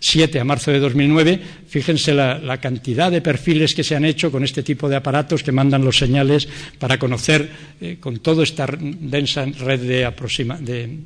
7 0.00 0.40
a 0.40 0.44
marzo 0.44 0.72
de 0.72 0.80
2009, 0.80 1.40
fíjense 1.68 2.14
la, 2.14 2.58
cantidad 2.60 3.12
de 3.12 3.20
perfiles 3.20 3.74
que 3.74 3.84
se 3.84 3.94
han 3.94 4.04
hecho 4.04 4.32
con 4.32 4.42
este 4.42 4.62
tipo 4.62 4.88
de 4.88 4.96
aparatos 4.96 5.42
que 5.42 5.52
mandan 5.52 5.84
los 5.84 5.98
señales 5.98 6.48
para 6.78 6.98
conocer 6.98 7.48
eh, 7.80 7.98
con 8.00 8.18
toda 8.20 8.42
esta 8.42 8.66
densa 8.66 9.44
red 9.44 9.80
de, 9.80 10.06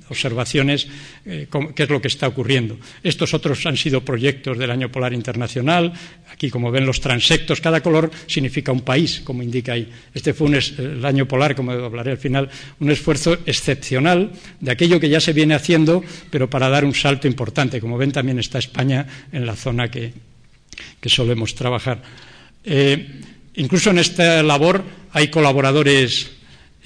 observaciones 0.09 0.87
eh, 1.27 1.49
qué 1.75 1.83
es 1.83 1.91
lo 1.91 2.01
que 2.01 2.09
está 2.09 2.29
ocurriendo. 2.29 2.79
Estos 3.03 3.35
otros 3.35 3.67
han 3.67 3.77
sido 3.77 4.05
proyectos 4.05 4.59
del 4.59 4.71
Año 4.71 4.91
Polar 4.91 5.13
Internacional. 5.13 5.93
Aquí, 6.33 6.49
como 6.49 6.71
ven, 6.71 6.87
los 6.87 7.01
transectos, 7.01 7.61
cada 7.61 7.83
color 7.83 8.11
significa 8.27 8.73
un 8.73 8.83
país, 8.83 9.21
como 9.25 9.43
indica 9.43 9.73
ahí. 9.73 9.91
Este 10.15 10.35
fue 10.35 10.49
el 10.49 11.05
Año 11.05 11.27
Polar, 11.27 11.57
como 11.57 11.73
hablaré 11.73 12.13
al 12.13 12.19
final, 12.19 12.49
un 12.79 12.91
esfuerzo 12.91 13.39
excepcional 13.45 14.31
de 14.61 14.71
aquello 14.71 15.01
que 15.01 15.09
ya 15.09 15.21
se 15.21 15.33
viene 15.33 15.55
haciendo, 15.55 16.03
pero 16.31 16.49
para 16.49 16.69
dar 16.69 16.85
un 16.85 16.95
salto 16.95 17.27
importante. 17.27 17.81
Como 17.81 17.99
ven, 17.99 18.13
también 18.13 18.39
está 18.39 18.59
España 18.59 18.84
en 18.91 19.47
la 19.47 19.57
zona 19.57 19.91
que, 19.91 20.13
solemos 21.07 21.55
trabajar. 21.55 22.03
Eh, 22.65 23.21
incluso 23.57 23.91
en 23.91 23.99
esta 23.99 24.43
labor 24.43 24.83
hay 25.13 25.29
colaboradores 25.29 26.31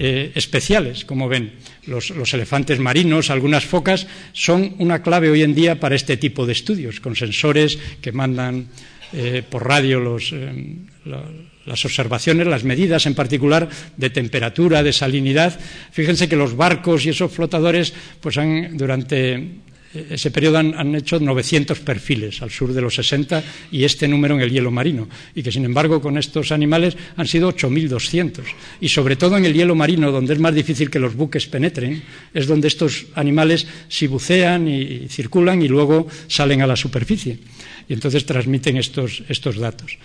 eh, 0.01 0.31
especiales, 0.37 1.05
como 1.05 1.29
ven. 1.29 1.55
Los, 1.87 2.13
elefantes 2.35 2.79
marinos, 2.79 3.31
algunas 3.31 3.65
focas, 3.65 4.07
son 4.33 4.77
una 4.79 5.03
clave 5.03 5.31
hoy 5.31 5.43
en 5.43 5.57
día 5.57 5.81
para 5.81 5.97
este 5.97 6.17
tipo 6.17 6.47
de 6.47 6.53
estudios, 6.53 7.01
con 7.01 7.17
sensores 7.17 7.79
que 8.01 8.13
mandan 8.13 8.69
eh, 9.13 9.43
por 9.49 9.67
radio 9.67 10.19
las 11.65 11.85
observaciones, 11.85 12.47
las 12.47 12.63
medidas 12.63 13.07
en 13.07 13.15
particular 13.15 13.69
de 13.97 14.11
temperatura, 14.11 14.85
de 14.85 14.93
salinidad. 14.93 15.59
Fíjense 15.91 16.29
que 16.29 16.37
los 16.37 16.55
barcos 16.55 17.05
y 17.05 17.09
esos 17.09 17.33
flotadores, 17.33 17.93
pues 18.21 18.37
han 18.39 18.77
durante 18.77 19.67
ese 19.95 20.31
periodo 20.31 20.59
han, 20.59 20.95
hecho 20.95 21.19
900 21.19 21.81
perfiles 21.81 22.43
al 22.43 22.51
sur 22.51 22.73
de 22.73 22.81
los 22.81 22.95
60 22.95 23.43
y 23.73 23.85
este 23.85 24.07
número 24.07 24.35
en 24.35 24.43
el 24.43 24.51
hielo 24.51 24.71
marino, 24.71 25.09
y 25.35 25.43
que 25.43 25.51
sin 25.51 25.65
embargo 25.65 26.01
con 26.01 26.19
estos 26.19 26.53
animales 26.53 26.97
han 27.17 27.27
sido 27.27 27.53
8.200. 27.53 28.43
Y 28.81 28.89
sobre 28.89 29.17
todo 29.17 29.37
en 29.37 29.45
el 29.47 29.55
hielo 29.55 29.75
marino, 29.75 30.13
donde 30.13 30.35
es 30.35 30.41
más 30.41 30.55
difícil 30.55 30.91
que 30.91 30.99
los 30.99 31.15
buques 31.15 31.47
penetren, 31.47 32.03
es 32.35 32.47
donde 32.47 32.69
estos 32.69 33.07
animales 33.15 33.67
si 33.89 34.07
bucean 34.07 34.69
y, 34.69 35.09
circulan 35.09 35.63
y 35.63 35.69
luego 35.69 36.07
salen 36.27 36.63
a 36.63 36.67
la 36.67 36.77
superficie. 36.77 37.39
Y 37.89 37.95
entonces 37.95 38.27
transmiten 38.27 38.77
estos 38.77 39.57
datos. 39.59 39.97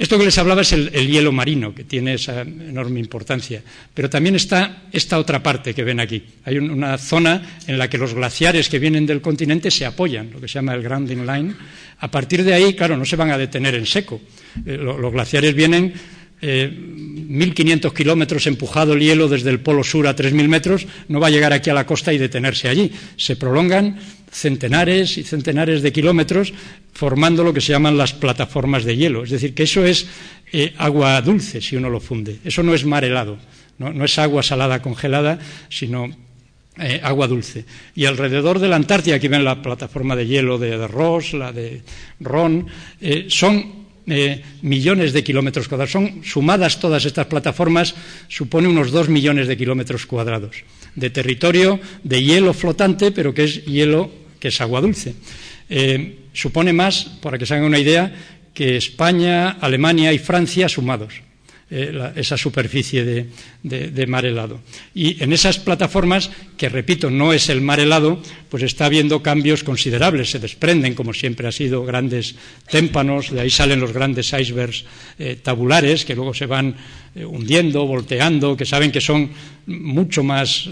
Esto 0.00 0.16
que 0.16 0.24
les 0.24 0.38
hablaba 0.38 0.62
es 0.62 0.72
el, 0.72 0.90
hielo 0.90 1.30
marino, 1.30 1.74
que 1.74 1.84
tiene 1.84 2.14
esa 2.14 2.40
enorme 2.40 3.00
importancia. 3.00 3.62
Pero 3.92 4.08
también 4.08 4.34
está 4.34 4.84
esta 4.90 5.18
otra 5.18 5.42
parte 5.42 5.74
que 5.74 5.84
ven 5.84 6.00
aquí. 6.00 6.24
Hay 6.46 6.56
una 6.56 6.96
zona 6.96 7.60
en 7.66 7.76
la 7.76 7.90
que 7.90 7.98
los 7.98 8.14
glaciares 8.14 8.70
que 8.70 8.78
vienen 8.78 9.04
del 9.04 9.20
continente 9.20 9.70
se 9.70 9.84
apoyan, 9.84 10.30
lo 10.32 10.40
que 10.40 10.48
se 10.48 10.54
llama 10.54 10.72
el 10.72 10.82
grounding 10.82 11.26
line. 11.26 11.54
A 11.98 12.10
partir 12.10 12.42
de 12.44 12.54
ahí, 12.54 12.72
claro, 12.72 12.96
no 12.96 13.04
se 13.04 13.14
van 13.16 13.30
a 13.30 13.36
detener 13.36 13.74
en 13.74 13.84
seco. 13.84 14.22
Eh, 14.64 14.78
los 14.78 15.12
glaciares 15.12 15.54
vienen 15.54 15.92
1.500 16.42 17.86
eh, 17.90 17.94
kilómetros 17.94 18.46
empujado 18.46 18.94
el 18.94 19.00
hielo 19.00 19.28
desde 19.28 19.50
el 19.50 19.60
polo 19.60 19.84
sur 19.84 20.06
a 20.06 20.16
3.000 20.16 20.48
metros, 20.48 20.86
no 21.08 21.20
va 21.20 21.26
a 21.26 21.30
llegar 21.30 21.52
aquí 21.52 21.70
a 21.70 21.74
la 21.74 21.86
costa 21.86 22.12
y 22.12 22.18
detenerse 22.18 22.68
allí. 22.68 22.90
Se 23.16 23.36
prolongan 23.36 23.98
centenares 24.30 25.18
y 25.18 25.24
centenares 25.24 25.82
de 25.82 25.92
kilómetros 25.92 26.52
formando 26.92 27.44
lo 27.44 27.52
que 27.52 27.60
se 27.60 27.72
llaman 27.72 27.96
las 27.96 28.12
plataformas 28.12 28.84
de 28.84 28.96
hielo. 28.96 29.24
Es 29.24 29.30
decir, 29.30 29.54
que 29.54 29.64
eso 29.64 29.84
es 29.84 30.06
eh, 30.52 30.72
agua 30.78 31.20
dulce 31.20 31.60
si 31.60 31.76
uno 31.76 31.90
lo 31.90 32.00
funde. 32.00 32.38
Eso 32.44 32.62
no 32.62 32.74
es 32.74 32.84
mar 32.84 33.04
helado, 33.04 33.38
no, 33.78 34.04
es 34.04 34.18
agua 34.18 34.42
salada 34.42 34.80
congelada, 34.80 35.38
sino 35.68 36.08
eh, 36.78 37.00
agua 37.02 37.26
dulce. 37.26 37.64
Y 37.94 38.06
alrededor 38.06 38.58
de 38.58 38.68
la 38.68 38.76
Antártida, 38.76 39.16
aquí 39.16 39.28
ven 39.28 39.44
la 39.44 39.60
plataforma 39.60 40.16
de 40.16 40.26
hielo 40.26 40.58
de, 40.58 40.86
Ross, 40.86 41.34
la 41.34 41.52
de 41.52 41.82
Ron, 42.20 42.66
son 43.28 43.79
eh, 44.10 44.42
millones 44.62 45.12
de 45.12 45.24
kilómetros 45.24 45.68
cuadrados. 45.68 45.92
Son 45.92 46.20
sumadas 46.24 46.80
todas 46.80 47.04
estas 47.04 47.26
plataformas, 47.26 47.94
supone 48.28 48.68
unos 48.68 48.90
dos 48.90 49.08
millones 49.08 49.48
de 49.48 49.56
kilómetros 49.56 50.04
cuadrados 50.04 50.64
de 50.94 51.10
territorio 51.10 51.80
de 52.02 52.22
hielo 52.22 52.52
flotante, 52.52 53.12
pero 53.12 53.34
que 53.34 53.44
es 53.44 53.64
hielo 53.64 54.10
que 54.38 54.48
es 54.48 54.60
agua 54.60 54.80
dulce. 54.80 55.14
Eh, 55.68 56.26
supone 56.32 56.72
más, 56.72 57.04
para 57.22 57.38
que 57.38 57.46
se 57.46 57.54
hagan 57.54 57.66
una 57.66 57.78
idea, 57.78 58.12
que 58.54 58.76
España, 58.76 59.50
Alemania 59.60 60.12
y 60.12 60.18
Francia 60.18 60.68
sumados. 60.68 61.22
Eh, 61.72 62.12
esa 62.16 62.36
superficie 62.36 63.04
de, 63.62 64.06
mar 64.08 64.26
helado. 64.26 64.58
Y 64.92 65.22
en 65.22 65.32
esas 65.32 65.60
plataformas, 65.60 66.28
que 66.56 66.68
repito, 66.68 67.10
no 67.10 67.32
es 67.32 67.48
el 67.48 67.60
mar 67.60 67.78
helado, 67.78 68.20
pues 68.48 68.64
está 68.64 68.86
habiendo 68.86 69.22
cambios 69.22 69.62
considerables. 69.62 70.32
Se 70.32 70.40
desprenden, 70.40 70.96
como 70.96 71.14
siempre 71.14 71.46
ha 71.46 71.52
sido, 71.52 71.84
grandes 71.84 72.34
témpanos, 72.68 73.30
de 73.30 73.42
ahí 73.42 73.50
salen 73.50 73.78
los 73.78 73.92
grandes 73.92 74.32
icebergs 74.32 74.84
eh, 75.20 75.38
tabulares, 75.40 76.04
que 76.04 76.16
luego 76.16 76.34
se 76.34 76.46
van 76.46 76.74
eh, 77.14 77.24
hundiendo, 77.24 77.86
volteando, 77.86 78.56
que 78.56 78.66
saben 78.66 78.90
que 78.90 79.00
son 79.00 79.30
mucho 79.66 80.24
más 80.24 80.68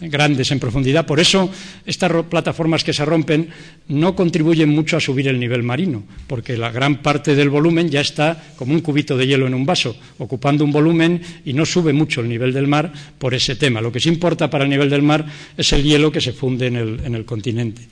grandes 0.00 0.50
en 0.50 0.60
profundidad. 0.60 1.06
Por 1.06 1.20
eso, 1.20 1.50
estas 1.86 2.10
plataformas 2.24 2.84
que 2.84 2.92
se 2.92 3.04
rompen 3.04 3.48
no 3.88 4.14
contribuyen 4.14 4.68
mucho 4.68 4.96
a 4.96 5.00
subir 5.00 5.28
el 5.28 5.38
nivel 5.38 5.62
marino, 5.62 6.02
porque 6.26 6.56
la 6.56 6.70
gran 6.70 7.02
parte 7.02 7.34
del 7.34 7.50
volumen 7.50 7.90
ya 7.90 8.00
está 8.00 8.42
como 8.56 8.72
un 8.72 8.80
cubito 8.80 9.16
de 9.16 9.26
hielo 9.26 9.46
en 9.46 9.54
un 9.54 9.66
vaso, 9.66 9.96
ocupando 10.18 10.64
un 10.64 10.72
volumen 10.72 11.20
y 11.44 11.52
no 11.52 11.66
sube 11.66 11.92
mucho 11.92 12.20
el 12.20 12.28
nivel 12.28 12.52
del 12.52 12.66
mar 12.66 12.92
por 13.18 13.34
ese 13.34 13.56
tema. 13.56 13.80
Lo 13.80 13.92
que 13.92 14.00
sí 14.00 14.08
importa 14.08 14.48
para 14.48 14.64
el 14.64 14.70
nivel 14.70 14.90
del 14.90 15.02
mar 15.02 15.26
es 15.56 15.72
el 15.72 15.82
hielo 15.82 16.12
que 16.12 16.20
se 16.20 16.32
funde 16.32 16.66
en 16.66 16.76
el, 17.14 17.24
continente. 17.24 17.82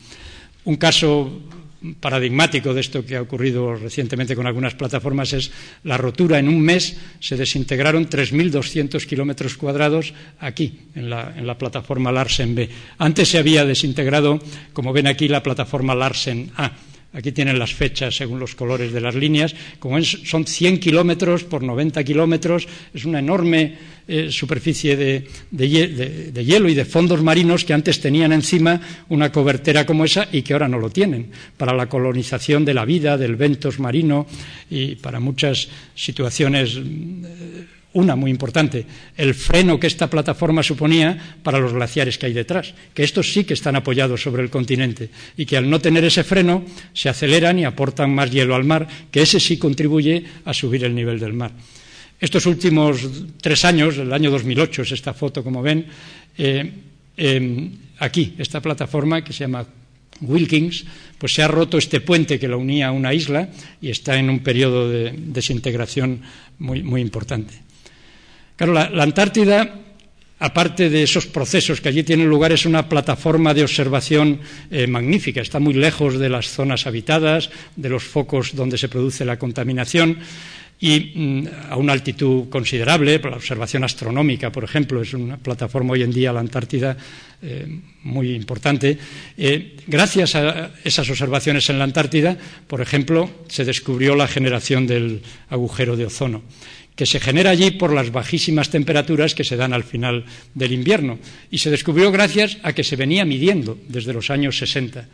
Un 0.65 0.77
caso 0.77 1.41
paradigmático 2.01 2.75
de 2.75 2.81
esto 2.81 3.07
que 3.07 3.17
ha 3.17 3.23
ocurrido 3.23 3.75
recientemente 3.75 4.35
con 4.35 4.47
algunas 4.47 4.75
plataformas 4.75 5.33
es 5.33 5.51
la 5.85 5.97
rotura. 5.97 6.39
En 6.39 6.49
un 6.49 6.61
mes 6.61 6.97
se 7.21 7.37
desintegraron 7.37 8.09
3.200 8.09 9.05
kilómetros 9.07 9.57
cuadrados 9.57 10.13
aquí, 10.41 10.81
en 10.95 11.11
la, 11.11 11.35
en 11.37 11.47
la, 11.47 11.57
plataforma 11.59 12.13
Larsen 12.13 12.55
B. 12.55 12.69
Antes 12.99 13.29
se 13.29 13.39
había 13.39 13.65
desintegrado, 13.65 14.41
como 14.73 14.93
ven 14.93 15.07
aquí, 15.07 15.29
la 15.29 15.43
plataforma 15.43 15.95
Larsen 15.95 16.51
A. 16.57 16.73
Aquí 17.15 17.33
tienen 17.33 17.59
las 17.59 17.73
fechas 17.73 18.15
según 18.15 18.39
los 18.39 18.55
colores 18.55 18.93
de 18.93 19.01
las 19.01 19.15
líneas. 19.15 19.55
Como 19.79 20.03
son 20.03 20.47
100 20.47 20.79
kilómetros 20.79 21.43
por 21.45 21.63
90 21.63 22.05
kilómetros, 22.05 22.69
es 22.93 23.07
una 23.07 23.21
enorme 23.21 23.77
eh, 24.07 24.31
superficie 24.31 24.95
de, 24.95 25.27
hielo 25.51 26.69
y 26.69 26.75
de 26.75 26.85
fondos 26.85 27.23
marinos 27.23 27.65
que 27.65 27.73
antes 27.73 28.01
tenían 28.01 28.33
encima 28.33 28.81
una 29.09 29.33
cobertera 29.33 29.87
como 29.87 30.05
esa 30.05 30.29
y 30.31 30.43
que 30.43 30.53
ahora 30.53 30.69
no 30.69 30.79
lo 30.79 30.91
tienen. 30.91 31.31
Para 31.57 31.73
la 31.73 31.89
colonización 31.89 32.67
de 32.67 32.75
la 32.75 32.85
vida, 32.85 33.17
del 33.17 33.37
ventos 33.37 33.79
marino 33.79 34.27
y 34.69 34.97
para 34.97 35.19
muchas 35.19 35.69
situaciones. 35.95 36.77
Eh, 36.77 37.78
una 37.93 38.17
muy 38.17 38.31
importante, 38.31 38.85
el 39.17 39.35
freno 39.35 39.81
que 39.81 39.87
esta 39.87 40.11
plataforma 40.11 40.63
suponía 40.63 41.37
para 41.43 41.59
los 41.59 41.73
glaciares 41.73 42.19
que 42.19 42.27
hay 42.27 42.33
detrás, 42.33 42.75
que 42.93 43.03
estos 43.03 43.33
sí 43.33 43.45
que 43.45 43.55
están 43.55 43.77
apoyados 43.77 44.23
sobre 44.23 44.43
el 44.43 44.51
continente 44.51 45.11
y 45.37 45.47
que 45.47 45.57
al 45.57 45.71
no 45.71 45.81
tener 45.81 46.05
ese 46.05 46.25
freno 46.25 46.65
se 46.93 47.09
aceleran 47.09 47.59
y 47.59 47.65
aportan 47.65 48.15
más 48.15 48.31
hielo 48.31 48.55
al 48.55 48.65
mar, 48.65 48.87
que 49.11 49.23
ese 49.23 49.41
sí 49.41 49.57
contribuye 49.57 50.25
a 50.45 50.53
subir 50.53 50.85
el 50.85 50.95
nivel 50.95 51.19
del 51.19 51.33
mar. 51.33 51.53
Estos 52.21 52.47
últimos 52.47 53.09
tres 53.41 53.65
años, 53.65 53.97
el 53.97 54.13
año 54.13 54.31
2008 54.31 54.83
es 54.83 54.93
esta 54.93 55.15
foto, 55.15 55.43
como 55.43 55.63
ven, 55.63 55.87
eh, 56.37 56.73
em, 57.17 57.71
aquí, 57.99 58.35
esta 58.39 58.61
plataforma 58.61 59.23
que 59.23 59.33
se 59.33 59.45
llama 59.45 59.65
Wilkins, 60.21 60.85
pues 61.17 61.33
se 61.33 61.43
ha 61.43 61.49
roto 61.49 61.79
este 61.79 62.01
puente 62.01 62.39
que 62.39 62.49
la 62.49 62.57
unía 62.57 62.89
a 62.89 62.93
una 62.93 63.15
isla 63.15 63.49
y 63.81 63.91
está 63.91 64.19
en 64.19 64.31
un 64.31 64.41
periodo 64.41 64.91
de 64.91 65.15
desintegración 65.17 66.23
muy, 66.59 66.83
muy 66.83 67.01
importante. 67.01 67.68
Claro, 68.59 68.73
la, 68.73 69.05
Antártida, 69.05 69.71
aparte 70.41 70.91
de 70.91 71.05
esos 71.05 71.27
procesos 71.27 71.81
que 71.81 71.91
allí 71.91 72.03
tienen 72.03 72.27
lugar, 72.27 72.51
es 72.51 72.67
una 72.67 72.89
plataforma 72.89 73.55
de 73.55 73.63
observación 73.63 74.41
eh, 74.73 74.89
magnífica. 74.89 75.41
Está 75.41 75.61
muy 75.61 75.75
lejos 75.75 76.19
de 76.19 76.29
las 76.29 76.49
zonas 76.49 76.85
habitadas, 76.85 77.51
de 77.77 77.89
los 77.89 78.03
focos 78.03 78.57
donde 78.57 78.77
se 78.77 78.89
produce 78.89 79.25
la 79.25 79.39
contaminación 79.39 80.19
y 80.81 81.13
mm, 81.15 81.47
a 81.71 81.77
una 81.77 81.93
altitud 81.93 82.49
considerable, 82.49 83.21
la 83.21 83.37
observación 83.37 83.85
astronómica, 83.85 84.51
por 84.51 84.65
ejemplo, 84.65 85.03
es 85.03 85.15
una 85.15 85.37
plataforma 85.37 85.93
hoy 85.93 86.03
en 86.03 86.11
día, 86.11 86.33
la 86.33 86.41
Antártida, 86.41 86.97
eh, 87.41 87.79
muy 88.03 88.35
importante. 88.35 88.99
Eh, 89.37 89.77
gracias 89.87 90.35
a 90.35 90.73
esas 90.83 91.09
observaciones 91.09 91.71
en 91.71 91.79
la 91.79 91.85
Antártida, 91.85 92.37
por 92.67 92.81
ejemplo, 92.81 93.31
se 93.47 93.65
descubrió 93.65 94.17
la 94.17 94.27
generación 94.27 94.89
del 94.89 95.23
agujero 95.49 95.97
de 95.97 96.07
ozono 96.07 96.43
que 96.99 97.07
se 97.07 97.21
genera 97.21 97.51
allí 97.51 97.71
por 97.71 97.93
las 97.93 98.11
bajísimas 98.11 98.71
temperaturas 98.71 99.33
que 99.33 99.45
se 99.45 99.55
dan 99.55 99.73
al 99.73 99.85
final 99.85 100.25
del 100.53 100.73
invierno. 100.73 101.21
Y 101.49 101.59
se 101.59 101.71
descubrió 101.71 102.11
gracias 102.11 102.59
a 102.65 102.73
que 102.73 102.83
se 102.83 102.97
venía 102.97 103.25
midiendo 103.25 103.79
desde 103.87 104.13
los 104.13 104.31
años 104.31 104.59
60. 104.59 105.07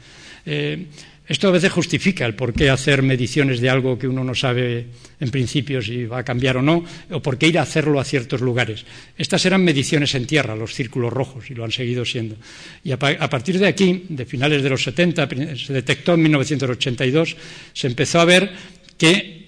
Eh, 0.47 0.87
esto 1.29 1.49
a 1.49 1.51
veces 1.51 1.73
justifica 1.73 2.25
el 2.25 2.35
por 2.37 2.55
qué 2.55 2.70
hacer 2.70 3.03
mediciones 3.03 3.61
de 3.61 3.68
algo 3.68 3.99
que 3.99 4.09
uno 4.09 4.25
no 4.25 4.35
sabe 4.35 4.87
en 5.20 5.31
principio 5.31 5.83
si 5.83 6.07
va 6.07 6.20
a 6.20 6.25
cambiar 6.25 6.57
o 6.57 6.62
no, 6.62 6.85
o 7.11 7.20
por 7.20 7.37
qué 7.37 7.49
ir 7.49 7.59
a 7.59 7.62
hacerlo 7.62 8.01
a 8.01 8.05
ciertos 8.05 8.40
lugares. 8.40 8.87
Estas 9.18 9.44
eran 9.44 9.62
mediciones 9.62 10.14
en 10.14 10.27
tierra, 10.27 10.57
los 10.57 10.73
círculos 10.73 11.12
rojos, 11.12 11.51
y 11.51 11.55
lo 11.55 11.64
han 11.64 11.73
seguido 11.73 12.07
siendo. 12.07 12.37
Y 12.83 12.92
a, 12.92 12.99
partir 12.99 13.59
de 13.59 13.66
aquí, 13.66 14.07
de 14.09 14.25
finales 14.25 14.62
de 14.62 14.70
los 14.70 14.83
70, 14.83 15.29
se 15.57 15.73
detectó 15.75 16.14
en 16.14 16.23
1982, 16.23 17.37
se 17.75 17.87
empezó 17.87 18.20
a 18.20 18.25
ver 18.25 18.53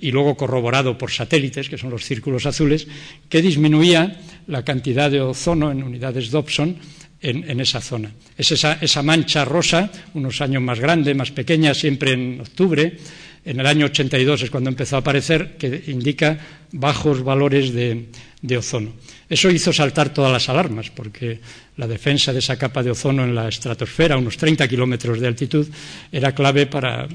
y 0.00 0.10
luego 0.10 0.36
corroborado 0.36 0.98
por 0.98 1.10
satélites, 1.10 1.68
que 1.68 1.78
son 1.78 1.90
los 1.90 2.04
círculos 2.04 2.46
azules, 2.46 2.86
que 3.28 3.42
disminuía 3.42 4.20
la 4.46 4.64
cantidad 4.64 5.10
de 5.10 5.20
ozono 5.20 5.70
en 5.70 5.82
unidades 5.82 6.30
Dobson 6.30 6.76
en, 7.20 7.60
esa 7.60 7.80
zona. 7.80 8.12
Es 8.36 8.52
esa, 8.52 9.02
mancha 9.02 9.44
rosa, 9.44 9.90
unos 10.14 10.40
años 10.40 10.62
más 10.62 10.78
grande, 10.78 11.14
más 11.14 11.32
pequeña, 11.32 11.74
siempre 11.74 12.12
en 12.12 12.40
octubre. 12.40 12.96
En 13.44 13.60
el 13.60 13.66
año 13.66 13.86
82 13.86 14.42
es 14.42 14.50
cuando 14.50 14.70
empezó 14.70 14.96
a 14.96 15.00
aparecer, 15.00 15.56
que 15.56 15.84
indica 15.88 16.38
bajos 16.72 17.22
valores 17.22 17.72
de, 17.72 18.06
de 18.42 18.56
ozono. 18.56 18.92
Eso 19.28 19.50
hizo 19.50 19.72
saltar 19.72 20.12
todas 20.12 20.30
las 20.30 20.48
alarmas, 20.48 20.90
porque 20.90 21.40
la 21.76 21.86
defensa 21.86 22.32
de 22.32 22.40
esa 22.40 22.58
capa 22.58 22.82
de 22.82 22.90
ozono 22.90 23.24
en 23.24 23.34
la 23.34 23.48
estratosfera, 23.48 24.14
a 24.14 24.18
unos 24.18 24.36
30 24.36 24.68
kilómetros 24.68 25.20
de 25.20 25.26
altitud, 25.26 25.66
era 26.12 26.34
clave 26.34 26.66
para 26.66 27.08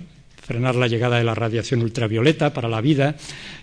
frenar 0.52 0.76
la 0.76 0.88
llegada 0.88 1.18
de 1.18 1.24
la 1.24 1.34
radiación 1.34 1.82
ultravioleta 1.82 2.54
para 2.54 2.68
la 2.68 2.82
vida 2.82 3.16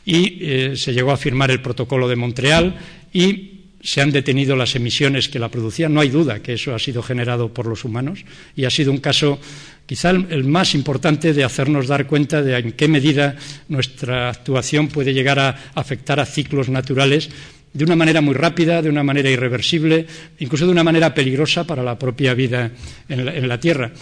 y 0.07 0.39
eh, 0.41 0.73
se 0.75 0.95
llegó 0.95 1.13
a 1.13 1.19
firmar 1.19 1.51
el 1.51 1.61
protocolo 1.61 2.09
de 2.09 2.17
Montreal 2.17 2.77
y 3.13 3.61
se 3.83 4.01
han 4.01 4.11
detenido 4.11 4.57
las 4.57 4.75
emisiones 4.75 5.29
que 5.29 5.39
la 5.39 5.51
producían. 5.51 5.93
No 5.93 6.01
hay 6.01 6.09
duda 6.09 6.41
que 6.41 6.55
eso 6.55 6.75
ha 6.75 6.79
sido 6.79 7.03
generado 7.03 7.53
por 7.53 7.67
los 7.67 7.85
humanos 7.85 8.25
y 8.57 8.65
ha 8.65 8.71
sido 8.71 8.91
un 8.91 8.99
caso 8.99 9.39
quizá 9.85 10.11
el 10.11 10.45
más 10.45 10.75
importante 10.75 11.35
de 11.35 11.45
hacernos 11.45 11.89
dar 11.89 12.07
cuenta 12.07 12.43
de 12.43 12.57
en 12.57 12.73
qué 12.73 12.89
medida 12.89 13.37
nuestra 13.69 14.31
actuación 14.31 14.89
puede 14.89 15.13
llegar 15.13 15.39
a 15.39 15.73
afectar 15.75 16.21
a 16.21 16.27
ciclos 16.27 16.71
naturales 16.71 17.29
de 17.75 17.85
una 17.85 17.97
manera 17.97 18.23
muy 18.23 18.35
rápida, 18.35 18.81
de 18.81 18.89
una 18.89 19.03
manera 19.03 19.29
irreversible, 19.29 20.07
incluso 20.39 20.65
de 20.65 20.73
una 20.73 20.83
manera 20.83 21.13
peligrosa 21.13 21.65
para 21.65 21.83
la 21.83 21.99
propia 21.99 22.33
vida 22.33 22.71
en 23.11 23.47
la 23.47 23.61
Tierra. 23.61 23.93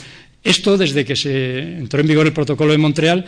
Esto, 0.47 0.79
desde 0.79 1.05
que 1.05 1.17
se 1.17 1.59
entró 1.59 1.99
en 1.99 2.07
vigor 2.07 2.25
el 2.25 2.33
protocolo 2.33 2.71
de 2.71 2.79
Montreal, 2.79 3.25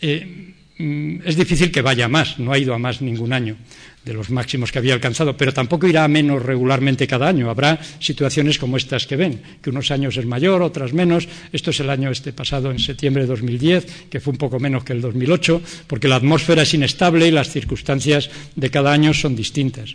eh, 0.00 0.54
mm, 0.78 1.16
es 1.22 1.36
difícil 1.36 1.70
que 1.70 1.82
vaya 1.82 2.06
a 2.06 2.08
más, 2.08 2.38
no 2.38 2.50
ha 2.50 2.58
ido 2.58 2.72
a 2.72 2.78
más 2.78 3.02
ningún 3.02 3.34
año 3.34 3.58
de 4.02 4.14
los 4.14 4.30
máximos 4.30 4.72
que 4.72 4.78
había 4.78 4.94
alcanzado, 4.94 5.36
pero 5.36 5.52
tampoco 5.52 5.86
irá 5.86 6.02
a 6.02 6.08
menos 6.08 6.42
regularmente 6.42 7.06
cada 7.06 7.28
año. 7.28 7.50
Habrá 7.50 7.78
situaciones 8.00 8.58
como 8.58 8.78
estas 8.78 9.06
que 9.06 9.16
ven, 9.16 9.42
que 9.60 9.68
unos 9.68 9.90
años 9.90 10.16
es 10.16 10.24
mayor, 10.24 10.62
otras 10.62 10.94
menos. 10.94 11.28
Esto 11.52 11.70
es 11.70 11.80
el 11.80 11.90
año 11.90 12.10
este 12.10 12.32
pasado, 12.32 12.70
en 12.70 12.78
septiembre 12.78 13.24
de 13.24 13.28
2010, 13.28 14.08
que 14.08 14.20
fue 14.20 14.32
un 14.32 14.38
poco 14.38 14.58
menos 14.58 14.82
que 14.82 14.94
el 14.94 15.02
2008, 15.02 15.60
porque 15.86 16.08
la 16.08 16.16
atmósfera 16.16 16.62
es 16.62 16.72
inestable 16.72 17.28
y 17.28 17.30
las 17.30 17.50
circunstancias 17.50 18.30
de 18.56 18.70
cada 18.70 18.92
año 18.92 19.12
son 19.12 19.36
distintas. 19.36 19.94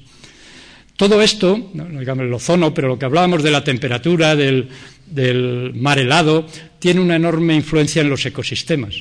Todo 0.97 1.21
esto, 1.21 1.69
no, 1.75 1.85
digamos 1.99 2.25
el 2.25 2.33
ozono, 2.33 2.73
pero 2.73 2.87
lo 2.87 2.97
que 2.97 3.05
hablábamos 3.05 3.43
de 3.43 3.51
la 3.51 3.63
temperatura, 3.63 4.35
del, 4.35 4.67
del 5.05 5.73
mar 5.75 5.99
helado, 5.99 6.47
tiene 6.79 7.01
una 7.01 7.15
enorme 7.15 7.55
influencia 7.55 8.01
en 8.01 8.09
los 8.09 8.25
ecosistemas. 8.25 8.95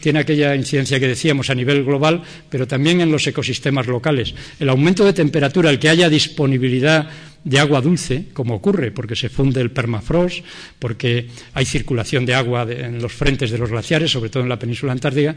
Tiene 0.00 0.18
aquella 0.18 0.54
incidencia 0.54 1.00
que 1.00 1.08
decíamos 1.08 1.48
a 1.48 1.54
nivel 1.54 1.84
global, 1.84 2.22
pero 2.50 2.66
también 2.66 3.00
en 3.00 3.10
los 3.10 3.26
ecosistemas 3.26 3.86
locales. 3.86 4.34
El 4.58 4.68
aumento 4.68 5.06
de 5.06 5.14
temperatura, 5.14 5.70
el 5.70 5.78
que 5.78 5.88
haya 5.88 6.10
disponibilidad 6.10 7.08
de 7.42 7.58
agua 7.58 7.80
dulce, 7.80 8.26
como 8.34 8.56
ocurre, 8.56 8.92
porque 8.92 9.16
se 9.16 9.30
funde 9.30 9.62
el 9.62 9.70
permafrost, 9.70 10.44
porque 10.78 11.28
hay 11.54 11.64
circulación 11.64 12.26
de 12.26 12.34
agua 12.34 12.68
en 12.68 13.00
los 13.00 13.12
frentes 13.12 13.50
de 13.50 13.56
los 13.56 13.70
glaciares, 13.70 14.10
sobre 14.10 14.28
todo 14.28 14.42
en 14.42 14.50
la 14.50 14.58
península 14.58 14.92
antártica, 14.92 15.34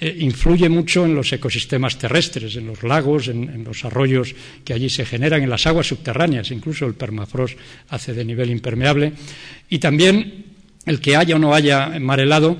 eh, 0.00 0.16
influye 0.20 0.68
mucho 0.68 1.06
en 1.06 1.14
los 1.14 1.32
ecosistemas 1.32 1.98
terrestres, 1.98 2.54
en 2.56 2.66
los 2.66 2.82
lagos, 2.82 3.28
en, 3.28 3.64
los 3.64 3.84
arroyos 3.84 4.34
que 4.64 4.74
allí 4.74 4.90
se 4.90 5.06
generan, 5.06 5.42
en 5.42 5.50
las 5.50 5.66
aguas 5.66 5.88
subterráneas, 5.88 6.50
incluso 6.50 6.86
el 6.86 6.94
permafrost 6.94 7.58
hace 7.88 8.12
de 8.12 8.24
nivel 8.24 8.50
impermeable, 8.50 9.12
y 9.70 9.78
también 9.78 10.44
el 10.86 11.00
que 11.00 11.16
haya 11.16 11.36
o 11.36 11.38
no 11.38 11.54
haya 11.54 11.98
mar 12.00 12.20
helado 12.20 12.56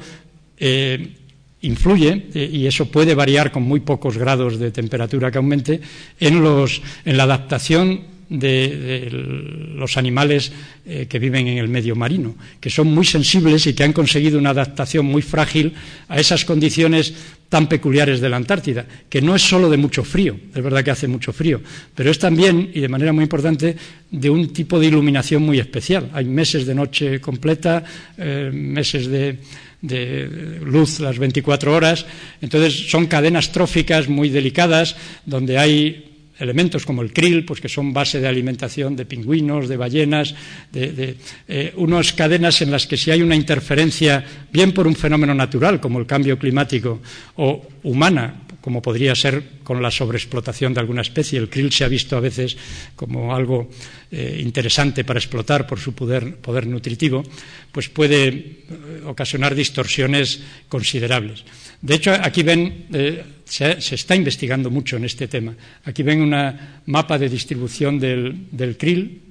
eh, 0.59 1.15
influye, 1.63 2.29
eh, 2.35 2.51
y 2.53 2.67
eso 2.67 2.87
puede 2.87 3.15
variar 3.15 3.51
con 3.51 3.63
muy 3.63 3.81
pocos 3.81 4.17
grados 4.17 4.59
de 4.59 4.71
temperatura 4.71 5.31
que 5.31 5.39
aumente, 5.39 5.81
en, 6.21 6.43
los, 6.43 6.83
en 7.05 7.17
la 7.17 7.25
adaptación 7.25 8.18
de, 8.29 9.09
los 9.11 9.97
animales 9.97 10.53
eh, 10.85 11.07
que 11.09 11.19
viven 11.19 11.47
en 11.47 11.59
el 11.59 11.69
medio 11.69 11.97
marino, 11.97 12.37
que 12.61 12.71
son 12.71 12.89
muy 12.89 13.05
sensibles 13.05 13.67
y 13.67 13.75
que 13.75 13.85
han 13.85 13.93
conseguido 13.93 14.39
una 14.39 14.51
adaptación 14.51 15.07
muy 15.07 15.23
frágil 15.23 15.75
a 16.09 16.19
esas 16.19 16.45
condiciones 16.45 17.15
tan 17.49 17.69
peculiares 17.69 18.21
de 18.21 18.29
la 18.29 18.37
Antártida, 18.37 18.87
que 19.09 19.23
no 19.23 19.35
es 19.35 19.41
solo 19.41 19.71
de 19.71 19.79
mucho 19.79 20.05
frío, 20.05 20.37
es 20.55 20.63
verdad 20.63 20.85
que 20.85 20.91
hace 20.91 21.09
mucho 21.09 21.33
frío, 21.33 21.63
pero 21.95 22.11
es 22.11 22.19
también, 22.19 22.71
y 22.75 22.81
de 22.81 22.89
manera 22.89 23.13
muy 23.13 23.23
importante, 23.23 23.75
de 24.11 24.31
un 24.31 24.53
tipo 24.53 24.79
de 24.79 24.87
iluminación 24.87 25.43
muy 25.43 25.59
especial. 25.59 26.11
Hay 26.13 26.27
meses 26.27 26.67
de 26.67 26.75
noche 26.75 27.21
completa, 27.21 27.83
eh, 28.19 28.51
meses 28.53 29.07
de, 29.07 29.39
de 29.81 30.61
luz 30.63 31.01
las 31.01 31.19
24 31.19 31.75
horas. 31.75 32.07
Entonces 32.41 32.91
son 32.91 33.07
cadenas 33.07 33.53
tróficas 33.53 34.09
muy 34.09 34.29
delicadas 34.29 34.97
donde 35.25 35.59
hay 35.59 36.08
elementos 36.39 36.85
como 36.87 37.03
el 37.03 37.13
krill, 37.13 37.45
pues 37.45 37.61
que 37.61 37.69
son 37.69 37.93
base 37.93 38.21
de 38.21 38.29
alimentación 38.29 38.97
de 38.97 39.05
pingüinos, 39.05 39.69
de 39.69 39.77
ballenas, 39.77 40.35
de, 40.73 41.17
eh, 41.49 41.73
unas 41.77 42.13
cadenas 42.13 42.63
en 42.63 42.71
las 42.71 42.87
que 42.87 42.97
si 42.97 43.11
hay 43.11 43.23
una 43.23 43.37
interferencia, 43.37 44.25
bien 44.53 44.73
por 44.73 44.87
un 44.87 44.95
fenómeno 44.95 45.35
natural 45.35 45.81
como 45.81 45.99
el 45.99 46.07
cambio 46.07 46.39
climático 46.39 47.01
o 47.37 47.67
humana, 47.83 48.48
como 48.61 48.83
podría 48.83 49.15
ser 49.15 49.63
con 49.63 49.83
la 49.83 49.91
sobreexplotación 49.91 50.75
de 50.75 50.81
alguna 50.81 51.03
especie. 51.03 51.39
El 51.39 51.49
krill 51.49 51.73
se 51.73 51.85
ha 51.85 51.89
visto 51.89 52.17
a 52.17 52.21
veces 52.21 52.57
como 52.97 53.35
algo 53.35 53.71
eh, 54.11 54.41
interesante 54.43 55.05
para 55.05 55.21
explotar 55.21 55.67
por 55.67 55.79
su 55.79 55.95
poder, 55.95 56.67
nutritivo, 56.67 57.23
pues 57.71 57.89
puede 57.89 58.29
eh, 58.29 58.65
ocasionar 59.07 59.55
distorsiones 59.55 60.41
considerables. 60.69 61.45
De 61.81 61.95
hecho, 61.95 62.13
aquí 62.13 62.43
ven, 62.43 62.87
eh, 62.93 63.23
se, 63.45 63.79
está 63.79 64.17
investigando 64.17 64.71
mucho 64.71 64.97
en 64.97 65.05
este 65.05 65.29
tema. 65.29 65.55
Aquí 65.85 66.03
ven 66.03 66.21
un 66.21 66.35
mapa 66.87 67.19
de 67.19 67.29
distribución 67.29 68.01
del 68.01 68.77
krill, 68.77 69.23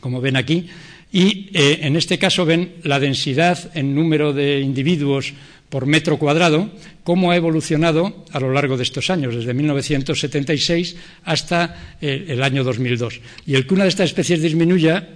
como 0.00 0.20
ven 0.20 0.36
aquí, 0.36 0.68
y 1.10 1.48
en 1.54 1.96
este 1.96 2.18
caso 2.18 2.44
ven 2.44 2.74
la 2.84 3.00
densidad 3.00 3.70
en 3.74 3.94
número 3.94 4.32
de 4.32 4.60
individuos 4.60 5.32
por 5.68 5.86
metro 5.86 6.18
cuadrado, 6.18 6.70
cómo 7.04 7.30
ha 7.30 7.36
evolucionado 7.36 8.24
a 8.32 8.40
lo 8.40 8.52
largo 8.52 8.76
de 8.76 8.82
estos 8.82 9.10
años, 9.10 9.34
desde 9.34 9.54
1976 9.54 10.96
hasta 11.24 11.96
eh, 12.00 12.26
el 12.28 12.42
año 12.42 12.64
2002. 12.64 13.20
Y 13.46 13.54
el 13.54 13.66
que 13.66 13.74
una 13.74 13.84
de 13.84 13.90
estas 13.90 14.10
especies 14.10 14.42
disminuya 14.42 15.08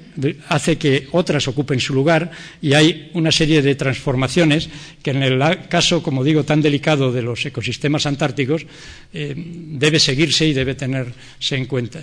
hace 0.48 0.76
que 0.76 1.08
otras 1.12 1.48
ocupen 1.48 1.80
su 1.80 1.94
lugar 1.94 2.30
y 2.60 2.74
hay 2.74 3.10
una 3.14 3.32
serie 3.32 3.62
de 3.62 3.74
transformaciones 3.74 4.68
que 5.02 5.10
en 5.10 5.22
el 5.22 5.68
caso, 5.68 6.02
como 6.02 6.22
digo, 6.22 6.44
tan 6.44 6.60
delicado 6.60 7.12
de 7.12 7.22
los 7.22 7.44
ecosistemas 7.46 8.04
antárticos 8.06 8.66
eh, 9.12 9.34
debe 9.36 9.98
seguirse 9.98 10.46
y 10.46 10.52
debe 10.52 10.74
tenerse 10.74 11.56
en 11.56 11.66
cuenta. 11.66 12.02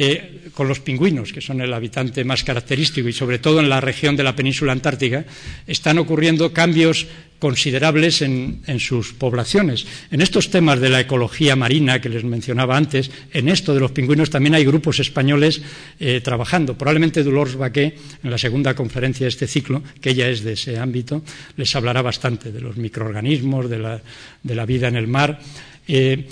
Eh, 0.00 0.50
con 0.54 0.68
los 0.68 0.78
pingüinos, 0.78 1.32
que 1.32 1.40
son 1.40 1.60
el 1.60 1.74
habitante 1.74 2.22
más 2.22 2.44
característico, 2.44 3.08
y 3.08 3.12
sobre 3.12 3.40
todo 3.40 3.58
en 3.58 3.68
la 3.68 3.80
región 3.80 4.14
de 4.14 4.22
la 4.22 4.36
península 4.36 4.70
antártica, 4.70 5.24
están 5.66 5.98
ocurriendo 5.98 6.52
cambios 6.52 7.08
considerables 7.40 8.22
en, 8.22 8.62
sus 8.78 9.12
poblaciones. 9.12 9.86
En 10.12 10.20
estos 10.20 10.50
temas 10.50 10.78
de 10.78 10.88
la 10.88 11.00
ecología 11.00 11.56
marina 11.56 12.00
que 12.00 12.08
les 12.08 12.22
mencionaba 12.22 12.76
antes, 12.76 13.10
en 13.32 13.48
esto 13.48 13.74
de 13.74 13.80
los 13.80 13.90
pingüinos 13.90 14.30
también 14.30 14.54
hay 14.54 14.64
grupos 14.64 15.00
españoles 15.00 15.62
eh, 15.98 16.20
trabajando. 16.22 16.78
Probablemente 16.78 17.24
Dolores 17.24 17.56
Baqué, 17.56 17.98
en 18.22 18.30
la 18.30 18.38
segunda 18.38 18.74
conferencia 18.74 19.24
de 19.24 19.30
este 19.30 19.48
ciclo, 19.48 19.82
que 20.00 20.10
ella 20.10 20.28
es 20.28 20.44
de 20.44 20.52
ese 20.52 20.78
ámbito, 20.78 21.24
les 21.56 21.74
hablará 21.74 22.02
bastante 22.02 22.52
de 22.52 22.60
los 22.60 22.76
microorganismos, 22.76 23.68
de 23.68 23.78
la, 23.78 24.66
vida 24.66 24.86
en 24.86 24.94
el 24.94 25.08
mar. 25.08 25.40
Eh, 25.88 26.28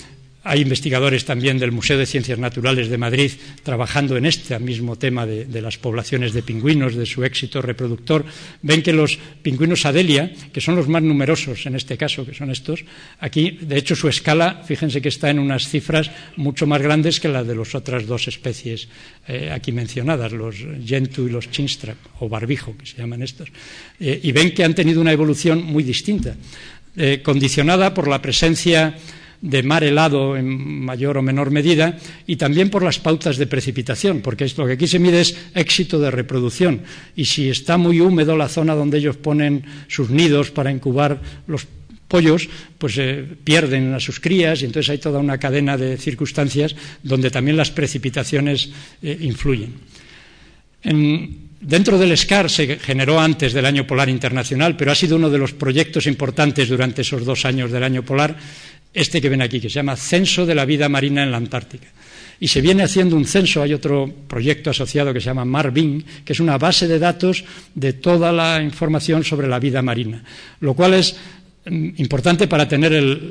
hay 0.47 0.61
investigadores 0.61 1.25
también 1.25 1.59
del 1.59 1.73
Museo 1.73 1.97
de 1.97 2.05
Ciencias 2.05 2.39
Naturales 2.39 2.87
de 2.87 2.97
Madrid 2.97 3.31
trabajando 3.63 4.15
en 4.15 4.25
este 4.25 4.57
mismo 4.59 4.95
tema 4.95 5.25
de, 5.25 5.61
las 5.61 5.77
poblaciones 5.77 6.33
de 6.33 6.41
pingüinos, 6.41 6.95
de 6.95 7.05
su 7.05 7.23
éxito 7.25 7.61
reproductor. 7.61 8.25
Ven 8.61 8.81
que 8.81 8.93
los 8.93 9.19
pingüinos 9.41 9.85
Adelia, 9.85 10.31
que 10.53 10.61
son 10.61 10.75
los 10.75 10.87
más 10.87 11.03
numerosos 11.03 11.65
en 11.65 11.75
este 11.75 11.97
caso, 11.97 12.25
que 12.25 12.33
son 12.33 12.49
estos, 12.49 12.85
aquí, 13.19 13.59
de 13.61 13.77
hecho, 13.77 13.95
su 13.95 14.07
escala, 14.07 14.63
fíjense 14.65 15.01
que 15.01 15.09
está 15.09 15.29
en 15.29 15.39
unas 15.39 15.67
cifras 15.67 16.09
mucho 16.37 16.65
más 16.65 16.81
grandes 16.81 17.19
que 17.19 17.27
las 17.27 17.45
de 17.45 17.55
las 17.55 17.75
otras 17.75 18.05
dos 18.07 18.27
especies 18.27 18.87
eh, 19.27 19.51
aquí 19.51 19.71
mencionadas, 19.71 20.31
los 20.31 20.55
Gentoo 20.85 21.27
y 21.27 21.31
los 21.31 21.51
Chinstrap, 21.51 21.97
o 22.19 22.29
barbijo, 22.29 22.75
que 22.77 22.85
se 22.85 22.97
llaman 22.97 23.21
estos. 23.21 23.49
Eh, 23.99 24.19
y 24.23 24.31
ven 24.31 24.53
que 24.53 24.63
han 24.63 24.75
tenido 24.75 25.01
una 25.01 25.11
evolución 25.11 25.63
muy 25.63 25.83
distinta, 25.83 26.35
eh, 26.95 27.21
condicionada 27.21 27.93
por 27.93 28.07
la 28.07 28.21
presencia 28.21 28.97
de 29.41 29.63
mar 29.63 29.83
helado 29.83 30.35
en 30.35 30.47
mayor 30.83 31.17
o 31.17 31.21
menor 31.21 31.51
medida 31.51 31.97
y 32.25 32.35
también 32.37 32.69
por 32.69 32.83
las 32.83 32.99
pautas 32.99 33.37
de 33.37 33.47
precipitación, 33.47 34.21
porque 34.21 34.49
lo 34.57 34.65
que 34.65 34.73
aquí 34.73 34.87
se 34.87 34.99
mide 34.99 35.21
es 35.21 35.37
éxito 35.53 35.99
de 35.99 36.11
reproducción 36.11 36.81
y 37.15 37.25
si 37.25 37.49
está 37.49 37.77
muy 37.77 37.99
húmedo 38.01 38.35
la 38.35 38.49
zona 38.49 38.75
donde 38.75 38.97
ellos 38.97 39.17
ponen 39.17 39.63
sus 39.87 40.09
nidos 40.09 40.51
para 40.51 40.71
incubar 40.71 41.21
los 41.47 41.67
pollos, 42.07 42.47
pues 42.77 42.97
eh, 42.97 43.25
pierden 43.43 43.93
a 43.93 43.99
sus 43.99 44.19
crías 44.19 44.61
y 44.61 44.65
entonces 44.65 44.89
hay 44.89 44.97
toda 44.97 45.19
una 45.19 45.37
cadena 45.37 45.77
de 45.77 45.97
circunstancias 45.97 46.75
donde 47.03 47.29
también 47.29 47.57
las 47.57 47.71
precipitaciones 47.71 48.69
eh, 49.01 49.17
influyen. 49.21 49.73
Dentro 51.59 51.97
del 51.97 52.15
SCAR 52.15 52.49
se 52.49 52.77
generó 52.77 53.19
antes 53.19 53.51
del 53.51 53.65
Año 53.65 53.87
Polar 53.87 54.09
Internacional, 54.09 54.77
pero 54.77 54.91
ha 54.91 54.95
sido 54.95 55.15
uno 55.15 55.29
de 55.29 55.39
los 55.39 55.53
proyectos 55.53 56.05
importantes 56.05 56.69
durante 56.69 57.01
esos 57.01 57.25
dos 57.25 57.45
años 57.45 57.71
del 57.71 57.83
Año 57.83 58.03
Polar 58.03 58.37
este 58.97 59.21
que 59.21 59.29
ven 59.29 59.43
aquí, 59.43 59.61
que 59.61 59.69
se 59.69 59.75
llama 59.75 59.95
Censo 59.95 60.45
de 60.45 60.55
la 60.55 60.65
Vida 60.65 60.89
Marina 60.89 61.21
en 61.21 61.31
la 61.31 61.37
Antártica. 61.37 61.87
Y 62.39 62.47
se 62.47 62.61
viene 62.61 62.83
haciendo 62.83 63.15
un 63.15 63.25
censo, 63.25 63.61
hay 63.61 63.73
otro 63.73 64.11
proyecto 64.27 64.69
asociado 64.69 65.13
que 65.13 65.19
se 65.19 65.27
llama 65.27 65.45
Marvin, 65.45 66.03
que 66.25 66.33
es 66.33 66.39
una 66.39 66.57
base 66.57 66.87
de 66.87 66.99
datos 66.99 67.43
de 67.73 67.93
toda 67.93 68.31
la 68.31 68.61
información 68.61 69.23
sobre 69.23 69.47
la 69.47 69.59
vida 69.59 69.81
marina, 69.81 70.23
lo 70.59 70.73
cual 70.73 70.95
es 70.95 71.15
mm, 71.65 71.89
importante 71.97 72.47
para 72.47 72.67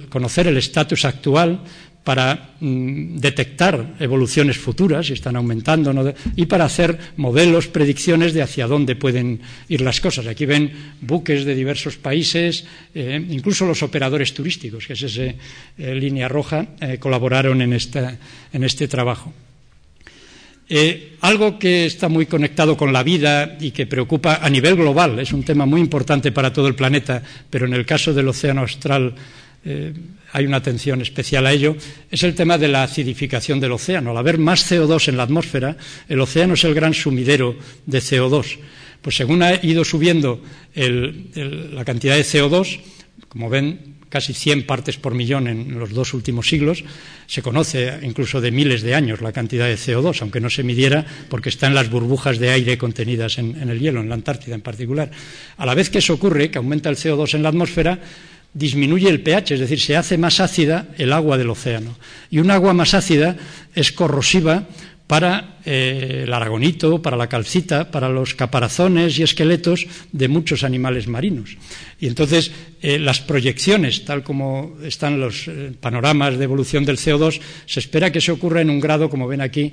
conocer 0.08 0.46
el 0.46 0.56
estatus 0.56 1.04
actual 1.04 1.60
para 2.07 2.54
mm, 2.61 3.18
detectar 3.18 3.98
evoluciones 3.98 4.57
futuras, 4.57 5.11
si 5.11 5.14
están 5.18 5.34
aumentando, 5.34 5.90
y 6.36 6.46
para 6.46 6.64
hacer 6.64 6.96
modelos, 7.16 7.66
predicciones 7.66 8.32
de 8.32 8.42
hacia 8.42 8.68
dónde 8.68 8.94
pueden 8.94 9.42
ir 9.66 9.80
las 9.80 10.00
cosas. 10.00 10.28
Aquí 10.28 10.46
ven 10.46 10.70
buques 11.00 11.44
de 11.44 11.57
diversos 11.57 11.96
países, 11.96 12.64
eh, 12.94 13.18
incluso 13.28 13.66
los 13.66 13.82
operadores 13.82 14.32
turísticos, 14.32 14.86
que 14.86 14.92
es 14.92 15.02
esa 15.02 15.24
eh, 15.24 15.34
línea 15.98 16.28
roja, 16.28 16.78
eh, 16.78 16.98
colaboraron 17.02 17.61
en, 17.61 17.74
en, 17.74 18.62
este 18.62 18.86
trabajo. 18.86 19.34
algo 21.22 21.59
que 21.59 21.86
está 21.86 22.09
muy 22.09 22.26
conectado 22.26 22.76
con 22.76 22.92
la 22.92 23.02
vida 23.02 23.59
y 23.59 23.72
que 23.72 23.90
preocupa 23.90 24.38
a 24.40 24.48
nivel 24.48 24.76
global, 24.76 25.18
es 25.18 25.32
un 25.32 25.42
tema 25.42 25.66
muy 25.66 25.80
importante 25.80 26.30
para 26.30 26.52
todo 26.52 26.68
el 26.68 26.76
planeta, 26.76 27.20
pero 27.50 27.66
en 27.66 27.74
el 27.74 27.84
caso 27.84 28.14
del 28.14 28.28
Océano 28.28 28.61
Austral 28.61 29.12
eh, 29.66 29.92
hay 30.32 30.46
una 30.46 30.58
atención 30.58 31.02
especial 31.02 31.44
a 31.44 31.52
ello, 31.52 31.76
es 32.10 32.22
el 32.22 32.34
tema 32.34 32.56
de 32.56 32.68
la 32.68 32.84
acidificación 32.84 33.58
del 33.58 33.72
océano. 33.72 34.12
Al 34.12 34.16
haber 34.18 34.38
más 34.38 34.70
CO2 34.70 35.08
en 35.08 35.16
la 35.16 35.24
atmósfera, 35.24 35.76
el 36.08 36.20
océano 36.20 36.54
es 36.54 36.62
el 36.64 36.74
gran 36.74 36.94
sumidero 36.94 37.56
de 37.84 37.98
CO2. 37.98 38.58
Pues 39.02 39.16
según 39.16 39.42
ha 39.42 39.54
ido 39.64 39.84
subiendo 39.84 40.40
la 40.74 41.84
cantidad 41.84 42.16
de 42.16 42.22
CO2, 42.22 42.80
como 43.28 43.48
ven, 43.48 43.96
casi 44.08 44.34
100 44.34 44.66
partes 44.66 44.98
por 44.98 45.14
millón 45.14 45.48
en 45.48 45.78
los 45.78 45.90
dos 45.90 46.14
últimos 46.14 46.48
siglos, 46.48 46.84
se 47.26 47.42
conoce 47.42 47.98
incluso 48.02 48.40
de 48.40 48.50
miles 48.50 48.82
de 48.82 48.94
años 48.94 49.20
la 49.20 49.32
cantidad 49.32 49.66
de 49.66 49.76
CO2, 49.76 50.22
aunque 50.22 50.40
no 50.40 50.48
se 50.50 50.62
midiera 50.62 51.04
porque 51.28 51.48
está 51.48 51.66
en 51.66 51.74
las 51.74 51.90
burbujas 51.90 52.38
de 52.38 52.50
aire 52.50 52.78
contenidas 52.78 53.38
en, 53.38 53.60
en 53.60 53.68
el 53.68 53.80
hielo, 53.80 54.00
en 54.00 54.08
la 54.08 54.14
Antártida 54.14 54.54
en 54.54 54.60
particular. 54.60 55.10
A 55.56 55.66
la 55.66 55.74
vez 55.74 55.90
que 55.90 55.98
eso 55.98 56.14
ocurre, 56.14 56.50
que 56.50 56.58
aumenta 56.58 56.88
el 56.88 56.96
CO2 56.96 57.34
en 57.34 57.42
la 57.42 57.48
atmósfera, 57.48 57.98
disminuye 58.55 59.09
el 59.09 59.20
pH, 59.20 59.55
es 59.55 59.61
decir, 59.61 59.80
se 59.80 59.97
hace 59.97 60.18
más 60.18 60.40
ácida 60.40 60.88
el 60.99 61.12
agua 61.12 61.36
del 61.36 61.51
océano. 61.51 61.97
Y 62.30 62.38
un 62.38 62.51
agua 62.51 62.72
más 62.72 62.94
ácida 62.94 63.36
es 63.74 63.92
corrosiva 63.92 64.66
para 65.07 65.59
eh, 65.64 66.22
el 66.24 66.32
aragonito, 66.32 67.01
para 67.01 67.16
la 67.16 67.28
calcita, 67.28 67.90
para 67.90 68.09
los 68.09 68.34
caparazones 68.34 69.18
y 69.18 69.22
esqueletos 69.22 69.86
de 70.11 70.26
muchos 70.26 70.64
animales 70.64 71.07
marinos. 71.07 71.57
Y 72.01 72.09
entonces 72.09 72.51
eh, 72.82 72.99
las 72.99 73.20
proyecciones, 73.20 74.05
tal 74.05 74.24
como 74.24 74.76
están 74.82 75.20
los 75.20 75.47
eh, 75.47 75.72
panoramas 75.78 76.38
de 76.38 76.44
evolución 76.44 76.84
del 76.84 76.99
CO2, 76.99 77.40
se 77.66 77.80
espera 77.80 78.11
que 78.11 78.20
se 78.20 78.32
ocurra 78.32 78.61
en 78.61 78.70
un 78.70 78.80
grado, 78.80 79.09
como 79.09 79.28
ven 79.28 79.40
aquí, 79.40 79.72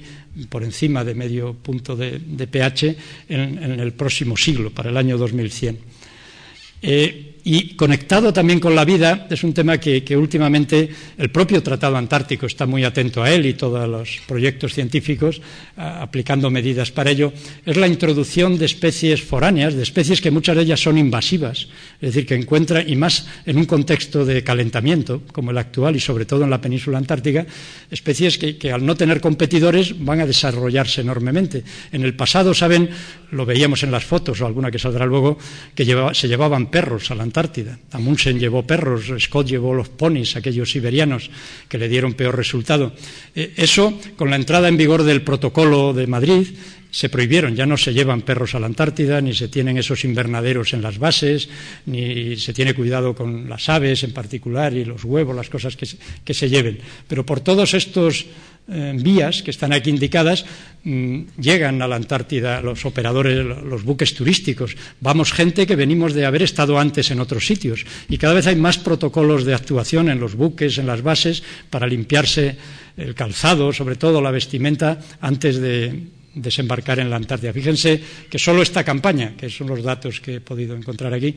por 0.50 0.64
encima 0.64 1.04
de 1.04 1.16
medio 1.16 1.54
punto 1.54 1.96
de, 1.96 2.20
pH 2.20 2.96
en, 3.30 3.64
en, 3.64 3.80
el 3.80 3.94
próximo 3.94 4.38
siglo, 4.38 4.70
para 4.70 4.92
el 4.92 4.98
año 4.98 5.18
2100. 5.18 5.80
Y 7.46 7.76
conectado 7.76 8.32
también 8.32 8.62
con 8.62 8.74
la 8.74 8.86
vida, 8.86 9.28
es 9.30 9.44
un 9.44 9.54
tema 9.54 9.78
que, 9.78 10.16
últimamente 10.16 10.90
el 11.18 11.30
propio 11.30 11.62
Tratado 11.62 11.98
Antártico 11.98 12.46
está 12.46 12.66
muy 12.66 12.86
atento 12.86 13.22
a 13.22 13.30
él 13.30 13.46
y 13.46 13.54
todos 13.54 13.88
los 13.88 14.22
proyectos 14.26 14.74
científicos 14.74 15.42
aplicando 15.76 16.50
medidas 16.50 16.92
para 16.92 17.12
ello, 17.12 17.34
es 17.66 17.76
la 17.76 17.88
introducción 17.88 18.58
de 18.58 18.66
especies 18.66 19.22
foráneas, 19.22 19.74
de 19.74 19.84
especies 19.84 20.22
que 20.22 20.32
muchas 20.32 20.56
de 20.56 20.62
ellas 20.62 20.80
son 20.80 20.98
invasivas, 20.98 21.68
es 22.00 22.14
decir, 22.14 22.26
que 22.26 22.36
encuentran, 22.36 22.90
y 22.90 22.96
más 22.96 23.28
en 23.46 23.58
un 23.58 23.66
contexto 23.66 24.24
de 24.24 24.42
calentamiento 24.42 25.24
como 25.34 25.52
el 25.52 25.58
actual 25.58 25.98
y 25.98 26.00
sobre 26.00 26.26
todo 26.26 26.46
en 26.46 26.50
la 26.50 26.62
península 26.62 26.98
antártica, 26.98 27.46
especies 27.92 28.38
que, 28.38 28.72
al 28.72 28.86
no 28.86 28.96
tener 28.96 29.20
competidores 29.20 30.00
van 30.00 30.22
a 30.22 30.26
desarrollarse 30.26 31.02
enormemente. 31.02 31.64
En 31.92 32.04
el 32.04 32.16
pasado, 32.16 32.54
saben, 32.54 32.90
lo 33.34 33.46
veíamos 33.46 33.84
en 33.84 33.92
las 33.92 34.06
fotos 34.06 34.40
o 34.42 34.46
alguna 34.46 34.72
que 34.72 34.80
saldrá 34.80 35.06
luego, 35.06 35.38
que 35.76 35.86
se 36.14 36.28
llevaban 36.28 36.72
perros 36.72 37.12
a 37.12 37.16
la 37.16 37.24
Antártida. 37.24 37.78
Amundsen 37.92 38.40
llevó 38.40 38.64
perros, 38.64 39.12
Scott 39.20 39.48
llevó 39.48 39.74
los 39.74 39.90
ponis, 39.90 40.36
aquellos 40.36 40.72
siberianos 40.72 41.30
que 41.68 41.78
le 41.78 41.90
dieron 41.90 42.14
peor 42.14 42.36
resultado. 42.36 42.94
Eh, 43.36 43.54
eso, 43.58 44.00
con 44.16 44.30
la 44.30 44.36
entrada 44.36 44.68
en 44.68 44.78
vigor 44.78 45.04
del 45.04 45.22
protocolo 45.22 45.94
de 45.94 46.08
Madrid, 46.08 46.48
se 46.94 47.10
prohibieron, 47.10 47.56
ya 47.56 47.66
no 47.66 47.76
se 47.76 47.92
llevan 47.92 48.22
perros 48.22 48.54
a 48.54 48.60
la 48.60 48.68
Antártida, 48.68 49.20
ni 49.20 49.34
se 49.34 49.48
tienen 49.48 49.80
esos 49.80 50.06
invernaderos 50.06 50.74
en 50.74 50.84
las 50.84 51.00
bases, 51.00 51.50
ni 51.88 52.38
se 52.38 52.54
tiene 52.54 52.76
cuidado 52.76 53.16
con 53.16 53.50
las 53.50 53.68
aves 53.68 54.04
en 54.04 54.14
particular 54.14 54.76
y 54.76 54.86
los 54.86 55.04
huevos, 55.04 55.36
las 55.36 55.50
cosas 55.50 55.76
que 55.76 56.34
se, 56.34 56.50
lleven. 56.50 56.78
Pero 57.08 57.26
por 57.26 57.40
todos 57.40 57.74
estos 57.74 58.28
vías 58.68 59.44
que 59.44 59.52
están 59.52 59.74
aquí 59.74 59.90
indicadas, 59.90 60.46
mm, 60.84 61.36
llegan 61.40 61.82
a 61.82 61.88
la 61.88 61.96
Antártida 61.96 62.62
los 62.62 62.86
operadores, 62.86 63.44
los 63.44 63.84
buques 63.84 64.14
turísticos. 64.14 64.76
Vamos 65.02 65.34
gente 65.34 65.68
que 65.68 65.76
venimos 65.76 66.14
de 66.14 66.26
haber 66.26 66.44
estado 66.44 66.80
antes 66.80 67.12
en 67.12 67.20
otros 67.20 67.46
sitios 67.46 67.86
y 68.08 68.18
cada 68.18 68.34
vez 68.34 68.48
hay 68.48 68.56
más 68.56 68.78
protocolos 68.78 69.44
de 69.44 69.54
actuación 69.54 70.10
en 70.10 70.20
los 70.20 70.36
buques, 70.36 70.78
en 70.78 70.88
las 70.88 71.02
bases, 71.02 71.44
para 71.70 71.88
limpiarse 71.88 72.56
el 72.96 73.16
calzado, 73.16 73.74
sobre 73.74 73.96
todo 73.96 74.22
la 74.22 74.32
vestimenta, 74.32 75.00
antes 75.20 75.60
de 75.60 76.14
desembarcar 76.34 77.00
en 77.00 77.10
la 77.10 77.18
Antártida. 77.18 77.54
Fíjense 77.54 78.02
que 78.30 78.40
solo 78.40 78.62
esta 78.62 78.84
campaña, 78.84 79.36
que 79.38 79.50
son 79.50 79.68
los 79.68 79.84
datos 79.84 80.20
que 80.20 80.36
he 80.36 80.42
podido 80.42 80.76
encontrar 80.76 81.14
aquí, 81.14 81.36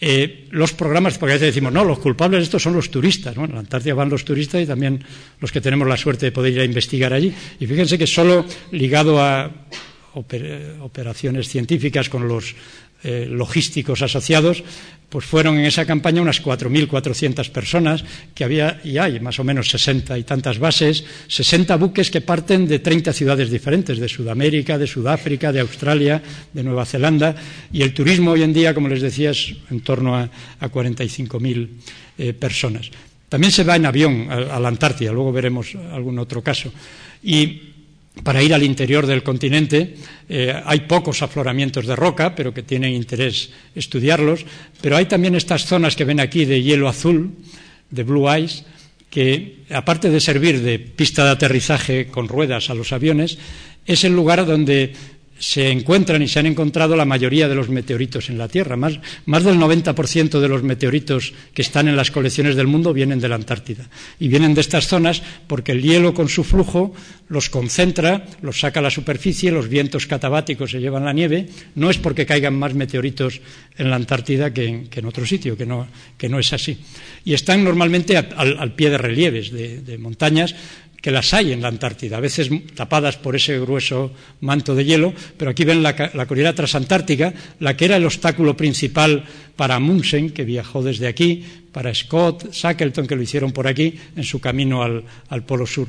eh, 0.00 0.46
los 0.50 0.74
programas, 0.74 1.16
porque 1.16 1.32
a 1.32 1.36
veces 1.36 1.54
decimos, 1.54 1.72
no, 1.72 1.84
los 1.84 1.98
culpables 1.98 2.40
de 2.40 2.44
esto 2.44 2.58
son 2.58 2.74
los 2.74 2.90
turistas. 2.90 3.34
Bueno, 3.34 3.52
en 3.52 3.54
la 3.54 3.60
Antártida 3.60 3.94
van 3.94 4.10
los 4.10 4.24
turistas 4.24 4.62
y 4.62 4.66
también 4.66 5.02
los 5.40 5.50
que 5.50 5.60
tenemos 5.60 5.88
la 5.88 5.96
suerte 5.96 6.26
de 6.26 6.32
poder 6.32 6.52
ir 6.52 6.60
a 6.60 6.64
investigar 6.64 7.12
allí. 7.12 7.32
Y 7.58 7.66
fíjense 7.66 7.96
que 7.96 8.06
solo 8.06 8.44
ligado 8.72 9.20
a 9.22 9.50
operaciones 10.14 11.48
científicas 11.48 12.08
con 12.08 12.26
los 12.26 12.54
eh, 13.02 13.26
logísticos 13.28 14.02
asociados, 14.02 14.64
pues 15.08 15.24
fueron 15.24 15.58
en 15.58 15.66
esa 15.66 15.84
campaña 15.84 16.22
unas 16.22 16.42
4.400 16.42 17.50
personas, 17.50 18.04
que 18.34 18.42
había 18.42 18.80
y 18.82 18.98
hay 18.98 19.20
más 19.20 19.38
o 19.38 19.44
menos 19.44 19.68
60 19.70 20.18
y 20.18 20.24
tantas 20.24 20.58
bases, 20.58 21.04
60 21.28 21.76
buques 21.76 22.10
que 22.10 22.20
parten 22.20 22.66
de 22.66 22.80
30 22.80 23.12
ciudades 23.12 23.50
diferentes, 23.50 23.98
de 23.98 24.08
Sudamérica, 24.08 24.78
de 24.78 24.86
Sudáfrica, 24.86 25.52
de 25.52 25.60
Australia, 25.60 26.22
de 26.52 26.62
Nueva 26.62 26.84
Zelanda, 26.84 27.36
y 27.72 27.82
el 27.82 27.94
turismo 27.94 28.32
hoy 28.32 28.42
en 28.42 28.52
día, 28.52 28.74
como 28.74 28.88
les 28.88 29.02
decía, 29.02 29.30
es 29.30 29.54
en 29.70 29.80
torno 29.80 30.16
a, 30.16 30.28
45.000 30.60 31.68
eh, 32.18 32.32
personas. 32.32 32.90
También 33.28 33.52
se 33.52 33.64
va 33.64 33.76
en 33.76 33.86
avión 33.86 34.28
a, 34.30 34.56
a 34.56 34.60
la 34.60 34.68
Antártida, 34.68 35.12
luego 35.12 35.32
veremos 35.32 35.74
algún 35.92 36.18
otro 36.18 36.42
caso. 36.42 36.72
Y 37.22 37.75
para 38.22 38.42
ir 38.42 38.54
al 38.54 38.62
interior 38.62 39.06
del 39.06 39.22
continente. 39.22 39.94
Eh, 40.28 40.54
hay 40.64 40.80
pocos 40.80 41.22
afloramientos 41.22 41.86
de 41.86 41.96
roca, 41.96 42.34
pero 42.34 42.54
que 42.54 42.62
tienen 42.62 42.94
interés 42.94 43.50
estudiarlos. 43.74 44.44
Pero 44.80 44.96
hay 44.96 45.06
también 45.06 45.34
estas 45.34 45.66
zonas 45.66 45.96
que 45.96 46.04
ven 46.04 46.20
aquí 46.20 46.44
de 46.44 46.62
hielo 46.62 46.88
azul, 46.88 47.32
de 47.90 48.02
blue 48.02 48.26
ice, 48.36 48.64
que 49.10 49.64
aparte 49.70 50.10
de 50.10 50.20
servir 50.20 50.60
de 50.62 50.78
pista 50.78 51.24
de 51.24 51.30
aterrizaje 51.30 52.08
con 52.08 52.28
ruedas 52.28 52.70
a 52.70 52.74
los 52.74 52.92
aviones, 52.92 53.38
es 53.86 54.04
el 54.04 54.14
lugar 54.14 54.44
donde 54.46 54.92
se 55.38 55.70
encuentran 55.70 56.22
y 56.22 56.28
se 56.28 56.38
han 56.38 56.46
encontrado 56.46 56.96
la 56.96 57.04
mayoría 57.04 57.48
de 57.48 57.54
los 57.54 57.68
meteoritos 57.68 58.30
en 58.30 58.38
la 58.38 58.48
Tierra. 58.48 58.76
Más, 58.76 58.94
del 59.44 59.58
90% 59.58 60.40
de 60.40 60.48
los 60.48 60.62
meteoritos 60.62 61.34
que 61.52 61.62
están 61.62 61.88
en 61.88 61.96
las 61.96 62.10
colecciones 62.10 62.56
del 62.56 62.66
mundo 62.66 62.92
vienen 62.92 63.20
de 63.20 63.28
la 63.28 63.34
Antártida. 63.34 63.88
Y 64.18 64.28
vienen 64.28 64.54
de 64.54 64.60
estas 64.60 64.86
zonas 64.86 65.22
porque 65.46 65.72
el 65.72 65.82
hielo 65.82 66.14
con 66.14 66.28
su 66.28 66.44
flujo 66.44 66.94
los 67.28 67.50
concentra, 67.50 68.26
los 68.40 68.60
saca 68.60 68.80
a 68.80 68.82
la 68.82 68.90
superficie, 68.90 69.50
los 69.50 69.68
vientos 69.68 70.06
catabáticos 70.06 70.70
se 70.70 70.80
llevan 70.80 71.04
la 71.04 71.12
nieve. 71.12 71.46
No 71.74 71.90
es 71.90 71.98
porque 71.98 72.26
caigan 72.26 72.54
más 72.54 72.74
meteoritos 72.74 73.40
en 73.76 73.90
la 73.90 73.96
Antártida 73.96 74.54
que 74.54 74.88
en, 74.90 75.06
otro 75.06 75.26
sitio, 75.26 75.56
que 75.56 75.66
no, 75.66 76.38
es 76.38 76.52
así. 76.52 76.78
Y 77.24 77.34
están 77.34 77.64
normalmente 77.64 78.16
al, 78.16 78.74
pie 78.74 78.90
de 78.90 78.98
relieves 78.98 79.50
de 79.52 79.98
montañas 79.98 80.54
que 81.00 81.10
las 81.10 81.34
hay 81.34 81.52
en 81.52 81.62
la 81.62 81.68
Antártida, 81.68 82.16
a 82.16 82.20
veces 82.20 82.50
tapadas 82.74 83.16
por 83.16 83.36
ese 83.36 83.58
grueso 83.60 84.12
manto 84.40 84.74
de 84.74 84.84
hielo, 84.84 85.14
pero 85.36 85.50
aquí 85.50 85.64
ven 85.64 85.82
la, 85.82 85.94
cordillera 85.94 86.54
transantártica, 86.54 87.32
la 87.60 87.76
que 87.76 87.84
era 87.84 87.96
el 87.96 88.04
obstáculo 88.04 88.56
principal 88.56 89.24
para 89.54 89.76
Amundsen, 89.76 90.30
que 90.30 90.44
viajó 90.44 90.82
desde 90.82 91.06
aquí, 91.06 91.44
para 91.72 91.94
Scott, 91.94 92.52
Shackleton, 92.52 93.06
que 93.06 93.16
lo 93.16 93.22
hicieron 93.22 93.52
por 93.52 93.68
aquí, 93.68 93.94
en 94.16 94.24
su 94.24 94.40
camino 94.40 94.82
al, 94.82 95.44
Polo 95.44 95.66
Sur. 95.66 95.88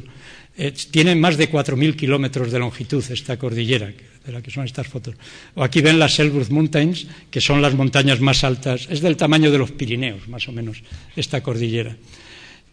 Eh, 0.58 0.74
tiene 0.92 1.16
más 1.16 1.38
de 1.38 1.50
4.000 1.52 1.96
kilómetros 1.96 2.52
de 2.52 2.60
longitud 2.60 3.04
esta 3.10 3.38
cordillera, 3.38 3.94
de 4.26 4.32
la 4.32 4.42
que 4.42 4.52
son 4.52 4.66
estas 4.66 4.88
fotos. 4.88 5.16
O 5.56 5.64
aquí 5.64 5.82
ven 5.82 6.00
las 6.00 6.20
Elbrus 6.20 6.50
Mountains, 6.50 7.08
que 7.32 7.42
son 7.42 7.62
las 7.62 7.76
montañas 7.76 8.20
más 8.20 8.44
altas, 8.44 8.88
es 8.90 9.02
del 9.02 9.16
tamaño 9.16 9.52
de 9.52 9.58
los 9.58 9.72
Pirineos, 9.72 10.28
más 10.28 10.48
o 10.48 10.52
menos, 10.52 10.84
esta 11.16 11.42
cordillera. 11.42 11.96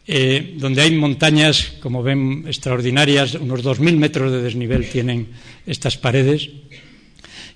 Eh, 0.06 0.56
donde 0.58 0.82
hay 0.82 0.94
montañas, 0.94 1.80
como 1.80 2.02
ven, 2.02 2.44
extraordinarias, 2.46 3.34
unos 3.36 3.64
2.000 3.64 3.96
metros 3.96 4.30
de 4.30 4.42
desnivel 4.42 4.88
tienen 4.90 5.28
estas 5.66 5.96
paredes. 5.96 6.50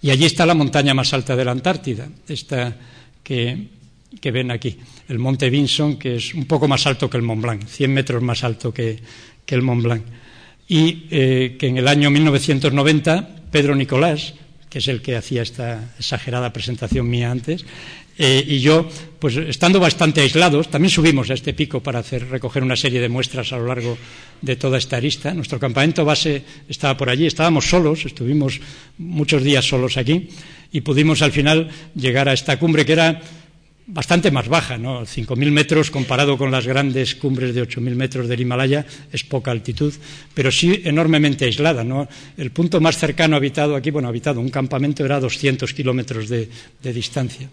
Y 0.01 0.11
allí 0.11 0.25
está 0.25 0.47
la 0.47 0.55
montaña 0.55 0.95
más 0.95 1.13
alta 1.13 1.37
de 1.37 1.45
la 1.45 1.53
Antártida, 1.53 2.09
esta 2.27 2.75
que, 3.23 3.69
ven 4.33 4.51
aquí, 4.51 4.79
el 5.09 5.19
Monte 5.19 5.51
Vinson, 5.51 5.99
que 5.99 6.17
es 6.17 6.33
un 6.33 6.47
poco 6.47 6.67
más 6.67 6.87
alto 6.87 7.11
que 7.11 7.19
el 7.19 7.23
Mont 7.23 7.43
Blanc, 7.43 7.67
100 7.67 7.93
metros 7.93 8.23
más 8.23 8.43
alto 8.45 8.73
que, 8.73 8.99
el 9.47 9.63
Mont 9.63 9.83
Blanc. 9.83 10.03
Y 10.69 11.07
eh, 11.11 11.57
que 11.59 11.67
en 11.67 11.77
el 11.77 11.89
año 11.89 12.11
1990, 12.11 13.51
Pedro 13.51 13.75
Nicolás, 13.75 14.35
que 14.71 14.79
es 14.79 14.89
el 14.89 15.03
que 15.03 15.17
hacía 15.17 15.43
esta 15.43 15.95
exagerada 15.99 16.53
presentación 16.53 17.09
mía 17.09 17.31
antes, 17.31 17.65
eh, 18.19 18.45
y 18.47 18.59
yo, 18.59 18.89
pues 19.21 19.37
estando 19.37 19.79
bastante 19.79 20.21
aislados, 20.21 20.69
también 20.69 20.91
subimos 20.91 21.31
a 21.31 21.35
este 21.35 21.55
pico 21.55 21.81
para 21.81 22.01
hacer, 22.01 22.29
recoger 22.29 22.65
una 22.65 22.75
serie 22.75 23.01
de 23.01 23.09
muestras 23.09 23.53
a 23.53 23.59
lo 23.59 23.67
largo 23.67 23.97
de 24.43 24.57
toda 24.57 24.77
esta 24.77 24.97
arista. 24.97 25.33
Nuestro 25.33 25.61
campamento 25.61 26.05
base 26.05 26.43
estaba 26.69 26.97
por 26.97 27.11
allí, 27.11 27.27
estábamos 27.27 27.69
solos, 27.69 28.05
estuvimos 28.05 28.61
muchos 28.99 29.45
días 29.45 29.65
solos 29.65 29.97
aquí 29.97 30.29
y 30.73 30.81
pudimos 30.81 31.23
al 31.23 31.31
final 31.31 31.71
llegar 31.95 32.29
a 32.29 32.33
esta 32.33 32.59
cumbre 32.59 32.85
que 32.85 32.93
era 32.93 33.21
bastante 33.87 34.33
más 34.33 34.49
baja, 34.49 34.77
¿no? 34.77 35.03
5.000 35.03 35.51
metros 35.51 35.91
comparado 35.91 36.37
con 36.37 36.51
las 36.51 36.67
grandes 36.67 37.15
cumbres 37.15 37.55
de 37.55 37.63
8.000 37.63 37.95
metros 37.95 38.29
del 38.29 38.41
Himalaya 38.41 38.85
es 39.13 39.23
poca 39.23 39.53
altitud, 39.53 39.95
pero 40.35 40.51
sí 40.51 40.83
enormemente 40.85 41.45
aislada, 41.45 41.85
¿no? 41.85 42.09
El 42.37 42.51
punto 42.51 42.81
más 42.81 42.99
cercano 42.99 43.37
habitado 43.37 43.77
aquí, 43.77 43.93
bueno, 43.93 44.09
habitado, 44.09 44.41
un 44.41 44.51
campamento 44.51 45.05
era 45.05 45.17
a 45.17 45.21
200 45.21 45.73
kilómetros 45.73 46.29
de 46.29 46.49
distancia. 46.83 47.49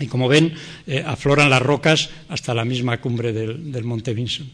Y 0.00 0.06
como 0.06 0.28
ven, 0.28 0.54
eh, 0.86 1.02
afloran 1.04 1.50
las 1.50 1.62
rocas 1.62 2.10
hasta 2.28 2.54
la 2.54 2.64
misma 2.64 3.00
cumbre 3.00 3.32
del, 3.32 3.84
Monte 3.84 4.14
Vinson. 4.14 4.50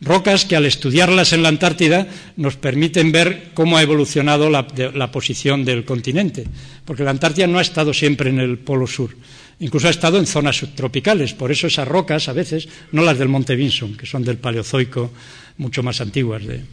Rocas 0.00 0.44
que 0.44 0.56
al 0.56 0.66
estudiarlas 0.66 1.32
en 1.32 1.42
la 1.42 1.48
Antártida 1.48 2.08
nos 2.36 2.56
permiten 2.56 3.12
ver 3.12 3.50
cómo 3.54 3.76
ha 3.76 3.82
evolucionado 3.82 4.50
la, 4.50 4.66
posición 5.12 5.64
del 5.64 5.84
continente, 5.84 6.44
porque 6.84 7.04
la 7.04 7.12
Antártida 7.12 7.46
no 7.46 7.58
ha 7.58 7.62
estado 7.62 7.94
siempre 7.94 8.30
en 8.30 8.40
el 8.40 8.58
polo 8.58 8.88
sur, 8.88 9.16
incluso 9.60 9.86
ha 9.86 9.90
estado 9.90 10.18
en 10.18 10.26
zonas 10.26 10.56
subtropicales, 10.56 11.34
por 11.34 11.52
eso 11.52 11.68
esas 11.68 11.86
rocas 11.86 12.28
a 12.28 12.32
veces, 12.32 12.68
no 12.90 13.02
las 13.02 13.16
del 13.16 13.28
Monte 13.28 13.54
Vinson, 13.54 13.96
que 13.96 14.06
son 14.06 14.24
del 14.24 14.38
Paleozoico 14.38 15.12
mucho 15.58 15.84
más 15.84 16.00
antiguas, 16.00 16.44
de, 16.44 16.64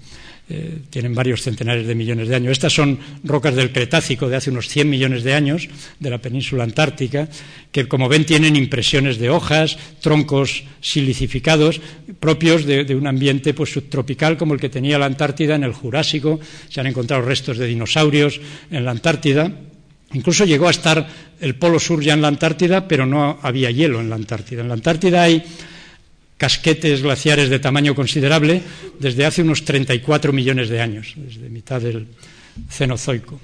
eh, 0.52 0.80
tienen 0.90 1.14
varios 1.14 1.44
centenares 1.44 1.86
de 1.86 1.94
millones 1.94 2.28
de 2.28 2.36
años. 2.36 2.54
Estas 2.54 2.74
son 2.74 2.98
rocas 3.24 3.56
del 3.56 3.72
Cretácico 3.72 4.28
de 4.28 4.36
hace 4.36 4.50
unos 4.50 4.68
100 4.68 4.90
millones 4.90 5.24
de 5.24 5.36
años, 5.36 5.70
de 6.00 6.10
la 6.10 6.18
península 6.18 6.64
antártica, 6.64 7.30
que 7.72 7.88
como 7.88 8.10
ven 8.10 8.26
tienen 8.26 8.56
impresiones 8.56 9.20
de 9.20 9.30
hojas, 9.30 9.78
troncos 10.02 10.64
silicificados, 10.82 11.82
propios 12.20 12.66
de, 12.66 12.96
un 12.96 13.06
ambiente 13.06 13.54
pues, 13.54 13.72
subtropical 13.72 14.38
como 14.38 14.56
el 14.56 14.60
que 14.60 14.70
tenía 14.70 14.98
la 14.98 15.06
Antártida 15.06 15.54
en 15.54 15.64
el 15.64 15.74
Jurásico. 15.74 16.40
Se 16.70 16.82
han 16.82 16.88
encontrado 16.88 17.22
restos 17.22 17.58
de 17.58 17.68
dinosaurios 17.68 18.42
en 18.72 18.86
la 18.86 18.92
Antártida. 18.92 19.52
Incluso 20.14 20.46
llegó 20.46 20.68
a 20.68 20.72
estar 20.72 21.08
el 21.40 21.56
Polo 21.56 21.80
Sur 21.80 22.02
ya 22.02 22.14
en 22.14 22.24
la 22.24 22.28
Antártida, 22.28 22.88
pero 22.88 23.06
no 23.06 23.38
había 23.44 23.70
hielo 23.70 24.00
en 24.00 24.10
la 24.10 24.16
Antártida. 24.16 24.62
En 24.62 24.70
la 24.70 24.74
Antártida 24.74 25.22
hay 25.22 25.44
casquetes 26.40 27.04
glaciares 27.04 27.52
de 27.52 27.60
tamaño 27.60 27.94
considerable 27.94 28.64
desde 28.98 29.28
hace 29.28 29.44
unos 29.44 29.68
34 29.68 30.32
millones 30.32 30.70
de 30.70 30.80
años, 30.80 31.14
desde 31.20 31.52
mitad 31.52 31.84
del 31.84 32.08
Cenozoico. 32.72 33.40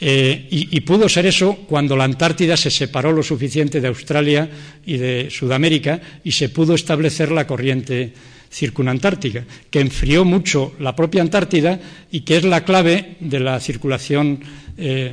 Eh, 0.00 0.48
y, 0.48 0.80
pudo 0.80 1.10
ser 1.10 1.26
eso 1.26 1.66
cuando 1.68 1.94
la 1.94 2.04
Antártida 2.04 2.56
se 2.56 2.70
separó 2.70 3.12
lo 3.12 3.22
suficiente 3.22 3.82
de 3.82 3.88
Australia 3.88 4.48
y 4.86 4.96
de 4.96 5.28
Sudamérica 5.28 6.00
y 6.24 6.32
se 6.32 6.48
pudo 6.48 6.74
establecer 6.74 7.30
la 7.30 7.46
corriente 7.46 8.14
circunantártica, 8.50 9.44
que 9.68 9.80
enfrió 9.80 10.24
mucho 10.24 10.72
la 10.80 10.96
propia 10.96 11.20
Antártida 11.20 11.78
y 12.10 12.22
que 12.22 12.38
es 12.38 12.44
la 12.44 12.64
clave 12.64 13.16
de 13.20 13.40
la 13.40 13.60
circulación 13.60 14.40
eh, 14.78 15.12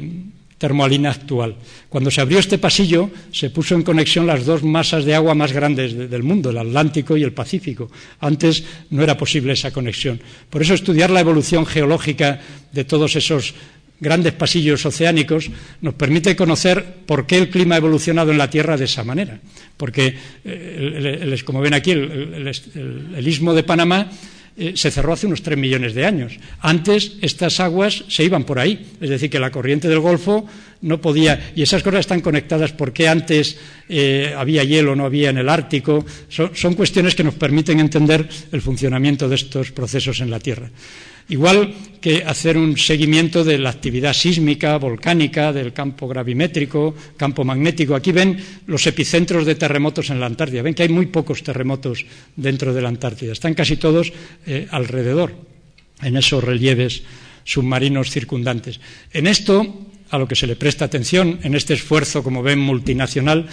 termoalina 0.58 1.12
actual. 1.12 1.56
Cuando 1.90 2.10
se 2.10 2.22
abrió 2.22 2.40
este 2.40 2.58
pasillo, 2.58 3.10
se 3.32 3.50
puso 3.50 3.76
en 3.76 3.84
conexión 3.84 4.26
las 4.26 4.46
dos 4.46 4.64
masas 4.64 5.06
de 5.06 5.14
agua 5.14 5.36
más 5.36 5.52
grandes 5.52 6.10
del 6.10 6.24
mundo, 6.24 6.50
el 6.50 6.58
Atlántico 6.58 7.16
y 7.16 7.24
el 7.24 7.34
Pacífico. 7.34 7.90
Antes 8.20 8.64
no 8.90 9.04
era 9.04 9.18
posible 9.18 9.54
esa 9.54 9.72
conexión. 9.72 10.20
Por 10.50 10.62
eso 10.62 10.74
estudiar 10.74 11.10
la 11.10 11.22
evolución 11.22 11.66
geológica 11.66 12.42
de 12.72 12.84
todos 12.84 13.16
esos 13.16 13.54
grandes 14.00 14.34
pasillos 14.34 14.86
oceánicos 14.86 15.50
nos 15.82 15.96
permite 15.96 16.36
conocer 16.36 16.86
por 17.06 17.26
qué 17.26 17.38
el 17.38 17.50
clima 17.50 17.76
ha 17.76 17.80
evolucionado 17.80 18.32
en 18.32 18.38
la 18.38 18.50
Tierra 18.50 18.78
de 18.78 18.86
esa 18.86 19.04
manera. 19.04 19.40
Porque, 19.76 20.16
eh, 20.46 21.42
como 21.46 21.62
ven 21.62 21.74
aquí, 21.74 21.92
el 21.92 23.28
istmo 23.28 23.54
de 23.54 23.64
Panamá 23.64 24.10
eh, 24.58 24.74
se 24.76 24.90
cerró 24.90 25.14
hace 25.14 25.28
unos 25.28 25.44
tres 25.44 25.58
millones 25.58 25.94
de 25.94 26.06
años. 26.06 26.40
Antes 26.60 27.14
estas 27.22 27.60
aguas 27.60 28.06
se 28.08 28.24
iban 28.24 28.44
por 28.44 28.58
ahí, 28.58 28.88
es 29.00 29.10
decir, 29.10 29.30
que 29.30 29.40
la 29.40 29.52
corriente 29.52 29.88
del 29.88 30.00
Golfo 30.00 30.48
no 30.82 31.00
podía, 31.00 31.52
y 31.56 31.62
esas 31.62 31.84
cosas 31.84 32.02
están 32.02 32.22
conectadas 32.22 32.72
porque 32.72 33.08
antes 33.08 33.58
eh, 33.88 34.34
había 34.36 34.64
hielo, 34.64 34.96
no 34.96 35.06
había 35.06 35.30
en 35.30 35.38
el 35.38 35.50
Ártico, 35.50 36.06
son, 36.30 36.74
cuestiones 36.74 37.14
que 37.14 37.24
nos 37.24 37.36
permiten 37.36 37.80
entender 37.80 38.28
el 38.52 38.62
funcionamiento 38.62 39.30
de 39.30 39.36
estos 39.36 39.72
procesos 39.72 40.22
en 40.22 40.32
la 40.32 40.40
Tierra. 40.40 40.70
Igual 41.30 41.74
que 42.00 42.24
hacer 42.24 42.58
un 42.58 42.78
seguimiento 42.78 43.44
de 43.44 43.58
la 43.58 43.70
actividad 43.70 44.14
sísmica, 44.14 44.78
volcánica, 44.78 45.52
del 45.52 45.74
campo 45.74 46.08
gravimétrico, 46.08 46.96
campo 47.18 47.44
magnético. 47.44 47.96
Aquí 47.96 48.12
ven 48.12 48.38
los 48.68 48.88
epicentros 48.88 49.46
de 49.46 49.56
terremotos 49.56 50.10
en 50.10 50.20
la 50.20 50.28
Antártida. 50.28 50.62
Ven 50.62 50.74
que 50.74 50.84
hay 50.84 50.90
muy 50.90 51.08
pocos 51.08 51.44
terremotos 51.44 52.06
dentro 52.36 52.74
de 52.74 52.82
la 52.82 52.90
Antártida. 52.90 53.34
Están 53.34 53.56
casi 53.56 53.76
todos 53.76 54.14
eh, 54.46 54.68
alrededor, 54.72 55.36
en 56.02 56.16
esos 56.16 56.44
relieves 56.44 57.04
submarinos 57.44 58.12
circundantes. 58.12 58.80
En 59.12 59.28
esto, 59.28 59.88
a 60.10 60.18
lo 60.18 60.28
que 60.28 60.36
se 60.36 60.48
le 60.48 60.56
presta 60.56 60.86
atención, 60.86 61.40
en 61.44 61.56
este 61.56 61.74
esfuerzo, 61.74 62.24
como 62.24 62.44
ven, 62.44 62.60
multinacional, 62.60 63.48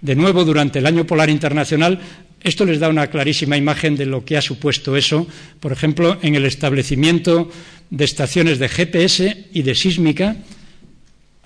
de 0.00 0.14
nuevo, 0.14 0.44
durante 0.44 0.78
el 0.78 0.86
Año 0.86 1.06
Polar 1.06 1.30
Internacional, 1.30 1.98
esto 2.42 2.64
les 2.64 2.78
da 2.78 2.88
una 2.88 3.08
clarísima 3.08 3.56
imagen 3.56 3.96
de 3.96 4.06
lo 4.06 4.24
que 4.24 4.36
ha 4.36 4.42
supuesto 4.42 4.96
eso, 4.96 5.26
por 5.60 5.72
ejemplo, 5.72 6.18
en 6.22 6.34
el 6.34 6.44
establecimiento 6.44 7.50
de 7.90 8.04
estaciones 8.04 8.58
de 8.58 8.68
GPS 8.68 9.48
y 9.52 9.62
de 9.62 9.74
sísmica 9.74 10.36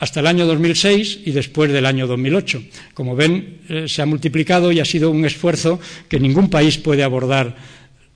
hasta 0.01 0.21
el 0.21 0.27
año 0.27 0.47
2006 0.47 1.21
y 1.27 1.31
después 1.33 1.71
del 1.71 1.87
año 1.87 2.07
2008. 2.07 2.63
Como 2.95 3.15
ven, 3.15 3.61
eh, 3.69 3.85
se 3.87 4.03
ha 4.03 4.07
multiplicado 4.07 4.73
y 4.73 4.81
ha 4.81 4.85
sido 4.85 5.11
un 5.11 5.25
esfuerzo 5.25 5.79
que 6.09 6.19
ningún 6.19 6.49
país 6.49 6.79
puede 6.79 7.05
abordar 7.05 7.55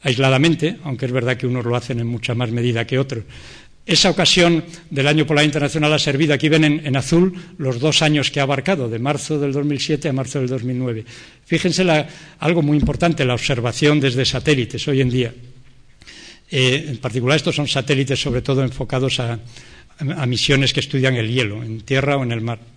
aisladamente, 0.02 0.76
aunque 0.84 1.06
es 1.06 1.12
verdad 1.12 1.36
que 1.36 1.46
unos 1.46 1.64
lo 1.64 1.76
hacen 1.76 2.00
en 2.00 2.06
mucha 2.06 2.34
más 2.34 2.50
medida 2.50 2.86
que 2.86 2.98
otros. 2.98 3.24
Esa 3.86 4.08
ocasión 4.08 4.64
del 4.88 5.06
Año 5.06 5.26
Polar 5.26 5.44
Internacional 5.44 5.92
ha 5.92 5.98
servido, 5.98 6.32
aquí 6.32 6.48
ven 6.48 6.64
en, 6.64 6.96
azul 6.96 7.34
los 7.58 7.80
dos 7.80 8.00
años 8.00 8.30
que 8.30 8.40
ha 8.40 8.44
abarcado, 8.44 8.88
de 8.88 8.98
marzo 8.98 9.38
del 9.38 9.52
2007 9.52 10.08
a 10.08 10.12
marzo 10.12 10.38
del 10.38 10.48
2009. 10.48 11.04
Fíjense 11.44 11.84
algo 12.38 12.62
muy 12.62 12.78
importante, 12.78 13.26
la 13.26 13.34
observación 13.34 14.00
desde 14.00 14.24
satélites 14.24 14.88
hoy 14.88 15.02
en 15.02 15.10
día. 15.10 15.34
Eh, 16.50 16.86
en 16.88 16.96
particular, 16.96 17.36
estos 17.36 17.56
son 17.56 17.68
satélites 17.68 18.20
sobre 18.20 18.40
todo 18.40 18.62
enfocados 18.62 19.20
a 19.20 19.38
misiones 20.26 20.72
que 20.72 20.80
estudian 20.80 21.14
el 21.16 21.30
hielo, 21.30 21.62
en 21.62 21.82
tierra 21.82 22.16
o 22.16 22.22
en 22.22 22.32
el 22.32 22.40
mar 22.40 22.73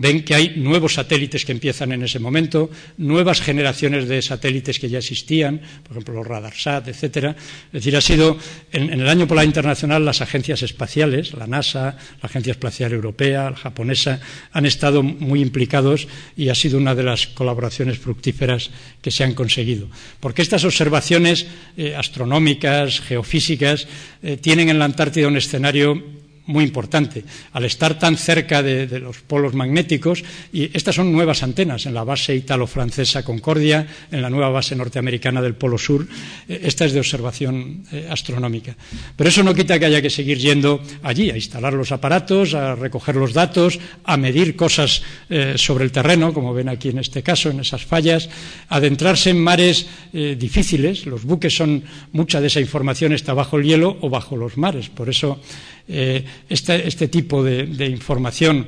ven 0.00 0.24
que 0.24 0.34
hay 0.34 0.54
nuevos 0.56 0.94
satélites 0.94 1.44
que 1.44 1.52
empiezan 1.52 1.92
en 1.92 2.02
ese 2.02 2.18
momento, 2.18 2.70
nuevas 2.96 3.42
generaciones 3.42 4.08
de 4.08 4.22
satélites 4.22 4.78
que 4.78 4.88
ya 4.88 4.98
existían, 4.98 5.60
por 5.82 5.92
ejemplo 5.92 6.14
los 6.14 6.26
RadarSat, 6.26 6.88
etcétera. 6.88 7.36
Es 7.66 7.84
decir, 7.84 7.94
ha 7.96 8.00
sido 8.00 8.38
en, 8.72 8.88
el 8.88 9.06
año 9.06 9.28
polar 9.28 9.44
internacional 9.44 10.02
las 10.02 10.22
agencias 10.22 10.62
espaciales, 10.62 11.34
la 11.34 11.46
NASA, 11.46 11.98
la 12.22 12.26
Agencia 12.26 12.52
Espacial 12.52 12.92
Europea, 12.92 13.50
la 13.50 13.56
japonesa, 13.56 14.20
han 14.52 14.64
estado 14.64 15.02
muy 15.02 15.42
implicados 15.42 16.08
y 16.34 16.48
ha 16.48 16.54
sido 16.54 16.78
una 16.78 16.94
de 16.94 17.02
las 17.02 17.26
colaboraciones 17.26 17.98
fructíferas 17.98 18.70
que 19.02 19.10
se 19.10 19.24
han 19.24 19.34
conseguido. 19.34 19.88
Porque 20.18 20.40
estas 20.40 20.64
observaciones 20.64 21.46
eh, 21.76 21.94
astronómicas, 21.94 23.00
geofísicas, 23.00 23.86
eh, 24.22 24.38
tienen 24.38 24.70
en 24.70 24.78
la 24.78 24.86
Antártida 24.86 25.28
un 25.28 25.36
escenario 25.36 26.19
muy 26.50 26.64
importante. 26.64 27.24
Al 27.52 27.64
estar 27.64 27.98
tan 27.98 28.16
cerca 28.16 28.62
de, 28.62 28.86
los 29.00 29.20
polos 29.20 29.54
magnéticos, 29.54 30.22
y 30.52 30.76
estas 30.76 30.96
son 30.96 31.12
nuevas 31.12 31.42
antenas 31.42 31.86
en 31.86 31.94
la 31.94 32.04
base 32.04 32.34
italo-francesa 32.34 33.22
Concordia, 33.22 33.86
en 34.10 34.20
la 34.20 34.28
nueva 34.28 34.50
base 34.50 34.74
norteamericana 34.74 35.40
del 35.40 35.54
Polo 35.54 35.78
Sur, 35.78 36.06
eh, 36.48 36.60
esta 36.64 36.84
es 36.84 36.92
de 36.92 37.00
observación 37.00 37.84
eh, 37.92 38.08
astronómica. 38.10 38.76
Pero 39.16 39.30
eso 39.30 39.42
no 39.42 39.54
quita 39.54 39.78
que 39.78 39.86
haya 39.86 40.02
que 40.02 40.10
seguir 40.10 40.38
yendo 40.38 40.82
allí, 41.02 41.30
a 41.30 41.36
instalar 41.36 41.72
los 41.72 41.92
aparatos, 41.92 42.54
a 42.54 42.74
recoger 42.74 43.16
los 43.16 43.32
datos, 43.32 43.78
a 44.04 44.16
medir 44.16 44.56
cosas 44.56 45.02
eh, 45.30 45.54
sobre 45.56 45.84
el 45.84 45.92
terreno, 45.92 46.34
como 46.34 46.52
ven 46.52 46.68
aquí 46.68 46.88
en 46.88 46.98
este 46.98 47.22
caso, 47.22 47.50
en 47.50 47.60
esas 47.60 47.86
fallas, 47.86 48.28
adentrarse 48.68 49.30
en 49.30 49.40
mares 49.40 49.86
difíciles. 50.12 51.06
Los 51.06 51.24
buques 51.24 51.54
son, 51.54 51.84
mucha 52.12 52.40
de 52.40 52.48
esa 52.48 52.60
información 52.60 53.12
está 53.12 53.32
bajo 53.32 53.56
el 53.56 53.64
hielo 53.64 53.96
o 54.00 54.10
bajo 54.10 54.36
los 54.36 54.56
mares. 54.56 54.88
Por 54.88 55.08
eso 55.08 55.40
eh, 55.88 56.24
este, 56.48 56.86
este, 56.86 57.08
tipo 57.08 57.42
de, 57.42 57.86
información 57.86 58.66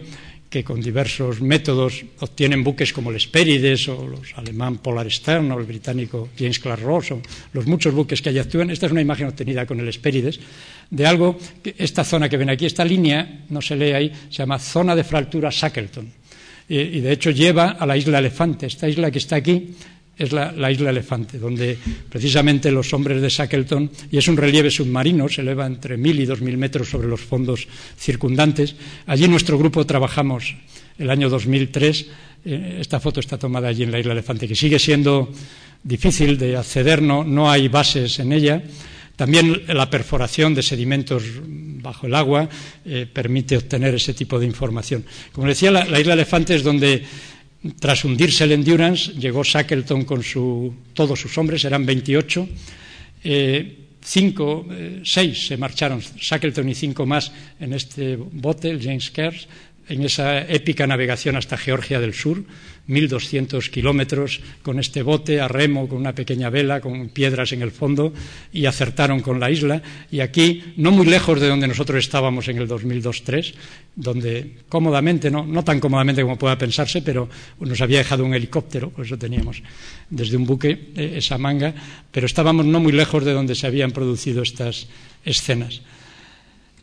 que 0.51 0.63
con 0.63 0.81
diversos 0.81 1.41
métodos 1.41 2.05
obtienen 2.21 2.63
buques 2.63 2.93
como 2.93 3.11
el 3.11 3.17
Hesperides 3.17 3.89
o 3.89 4.07
los 4.07 4.37
alemán 4.37 4.79
Polar 4.79 5.11
Stern 5.11 5.51
o 5.51 5.59
el 5.59 5.65
británico 5.65 6.29
James 6.37 6.59
Clark 6.59 6.83
Ross 6.83 7.13
o 7.13 7.23
los 7.55 7.67
muchos 7.67 7.95
buques 7.95 8.21
que 8.21 8.29
allí 8.29 8.39
actúan. 8.39 8.71
Esta 8.71 8.87
es 8.87 8.93
una 8.93 9.01
imagen 9.01 9.29
obtenida 9.29 9.65
con 9.65 9.81
el 9.81 9.89
Hesperides 9.89 10.41
de 10.91 11.07
algo, 11.07 11.39
que 11.63 11.75
esta 11.79 12.05
zona 12.05 12.29
que 12.29 12.37
ven 12.37 12.51
aquí, 12.51 12.67
esta 12.67 12.85
línea, 12.85 13.45
no 13.49 13.63
se 13.63 13.77
lee 13.77 13.93
ahí, 13.93 14.13
se 14.29 14.39
llama 14.43 14.59
zona 14.59 14.95
de 14.95 15.05
fractura 15.05 15.49
Shackleton. 15.51 16.13
y 16.69 17.01
de 17.01 17.13
hecho 17.13 17.31
lleva 17.31 17.71
a 17.71 17.87
la 17.87 17.97
isla 17.97 18.19
Elefante. 18.19 18.67
Esta 18.67 18.89
isla 18.89 19.11
que 19.11 19.19
está 19.19 19.37
aquí 19.37 19.75
es 20.19 20.33
la, 20.33 20.71
isla 20.71 20.91
Elefante, 20.91 21.39
donde 21.39 21.77
precisamente 22.09 22.71
los 22.71 22.93
hombres 22.93 23.23
de 23.23 23.29
Shackleton, 23.29 23.91
y 24.11 24.19
es 24.19 24.29
un 24.29 24.37
relieve 24.37 24.71
submarino, 24.71 25.29
se 25.29 25.41
eleva 25.41 25.67
entre 25.67 25.97
mil 25.97 26.21
y 26.21 26.27
dos 26.27 26.41
mil 26.41 26.59
metros 26.59 26.91
sobre 26.91 27.09
los 27.09 27.21
fondos 27.21 27.67
circundantes. 27.99 28.77
Allí 29.07 29.27
nuestro 29.27 29.59
grupo 29.59 29.87
trabajamos 29.87 30.55
el 30.99 31.11
año 31.11 31.31
2003. 31.31 32.07
Eh, 32.45 32.79
esta 32.81 33.01
foto 33.01 33.21
está 33.21 33.39
tomada 33.39 33.69
allí 33.69 33.85
en 33.85 33.91
la 33.91 34.01
isla 34.01 34.13
Elefante, 34.13 34.47
que 34.47 34.55
sigue 34.55 34.79
siendo 34.79 35.33
difícil 35.83 36.37
de 36.39 36.57
acceder, 36.57 37.01
no, 37.01 37.25
no 37.25 37.51
hay 37.51 37.69
bases 37.69 38.19
en 38.19 38.33
ella. 38.33 38.63
También 39.17 39.63
la 39.69 39.89
perforación 39.89 40.55
de 40.55 40.63
sedimentos 40.63 41.23
bajo 41.83 42.07
el 42.07 42.15
agua 42.15 42.49
eh, 42.85 43.07
permite 43.13 43.57
obtener 43.57 43.95
ese 43.95 44.15
tipo 44.15 44.39
de 44.39 44.47
información. 44.47 45.05
Como 45.33 45.47
decía, 45.47 45.71
la 45.71 46.01
isla 46.01 46.15
Elefante 46.15 46.55
es 46.55 46.63
donde 46.63 47.03
tras 47.79 48.05
hundirse 48.05 48.45
el 48.45 48.53
Endurance, 48.53 49.13
llegó 49.13 49.43
Shackleton 49.45 50.05
con 50.05 50.23
todos 50.95 51.21
sus 51.21 51.39
hombres, 51.39 51.65
eran 51.65 51.87
28. 51.87 52.49
Eh, 53.25 53.79
cinco, 54.05 54.67
eh, 54.71 55.01
seis 55.05 55.47
se 55.47 55.57
marcharon, 55.57 56.01
Shackleton 56.01 56.69
y 56.69 56.75
cinco 56.75 57.07
más 57.07 57.33
en 57.61 57.73
este 57.73 58.17
bote, 58.17 58.71
el 58.71 58.83
James 58.83 59.11
Cairns, 59.11 59.47
en 59.89 60.05
esa 60.05 60.41
épica 60.41 60.87
navegación 60.87 61.37
hasta 61.37 61.57
Georgia 61.57 62.01
del 62.01 62.15
Sur, 62.15 62.45
1.200 62.89 63.71
kilómetros 63.71 64.41
con 64.63 64.79
este 64.79 65.03
bote 65.03 65.41
a 65.41 65.49
remo, 65.49 65.89
con 65.89 65.99
una 65.99 66.15
pequeña 66.15 66.51
vela, 66.51 66.81
con 66.81 67.09
piedras 67.09 67.53
en 67.53 67.63
el 67.63 67.71
fondo, 67.71 68.13
y 68.53 68.67
acertaron 68.67 69.21
con 69.21 69.39
la 69.39 69.51
isla. 69.51 69.83
Y 70.11 70.21
aquí, 70.21 70.75
no 70.77 70.91
muy 70.91 71.07
lejos 71.07 71.41
de 71.41 71.49
donde 71.49 71.69
nosotros 71.69 71.99
estábamos 72.05 72.49
en 72.49 72.59
el 72.59 72.69
2002-3, 72.69 73.55
donde 73.95 74.59
cómodamente, 74.69 75.31
no, 75.31 75.47
no 75.47 75.63
tan 75.63 75.79
cómodamente 75.79 76.23
como 76.23 76.39
pueda 76.39 76.59
pensarse, 76.59 77.03
pero 77.03 77.29
nos 77.61 77.81
había 77.81 77.99
dejado 77.99 78.25
un 78.25 78.35
helicóptero, 78.35 78.91
por 78.91 79.07
eso 79.07 79.19
teníamos 79.19 79.63
desde 80.11 80.37
un 80.37 80.45
buque 80.45 80.91
eh, 80.97 81.15
esa 81.17 81.39
manga, 81.39 81.75
pero 82.11 82.27
estábamos 82.27 82.67
no 82.67 82.81
muy 82.81 82.93
lejos 82.93 83.25
de 83.25 83.33
donde 83.33 83.55
se 83.55 83.67
habían 83.67 83.93
producido 83.93 84.43
estas 84.43 84.89
escenas. 85.25 85.83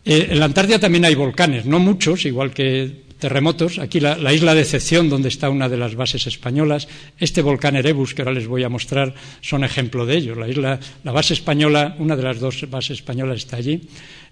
Eh, 0.06 0.30
en 0.32 0.40
la 0.40 0.46
Antártida 0.46 0.80
también 0.80 1.06
hay 1.06 1.16
volcanes, 1.16 1.66
no 1.66 1.80
muchos, 1.80 2.26
igual 2.26 2.52
que 2.52 3.09
terremotos. 3.20 3.78
Aquí 3.78 4.00
la, 4.00 4.34
isla 4.34 4.56
de 4.56 4.62
Excepción, 4.62 5.10
donde 5.10 5.30
está 5.30 5.50
una 5.50 5.70
de 5.70 5.78
las 5.78 5.96
bases 5.96 6.26
españolas, 6.26 6.88
este 7.20 7.42
volcán 7.42 7.76
Erebus, 7.76 8.14
que 8.14 8.24
ahora 8.24 8.34
les 8.34 8.48
voy 8.48 8.64
a 8.64 8.70
mostrar, 8.70 9.14
son 9.42 9.64
ejemplo 9.64 10.06
de 10.06 10.18
ello. 10.18 10.36
La, 10.36 10.48
isla, 10.48 10.80
la 11.04 11.12
base 11.12 11.34
española, 11.34 11.96
una 12.00 12.16
de 12.16 12.24
las 12.24 12.40
dos 12.40 12.68
bases 12.70 13.00
españolas 13.00 13.38
está 13.38 13.58
allí. 13.58 13.82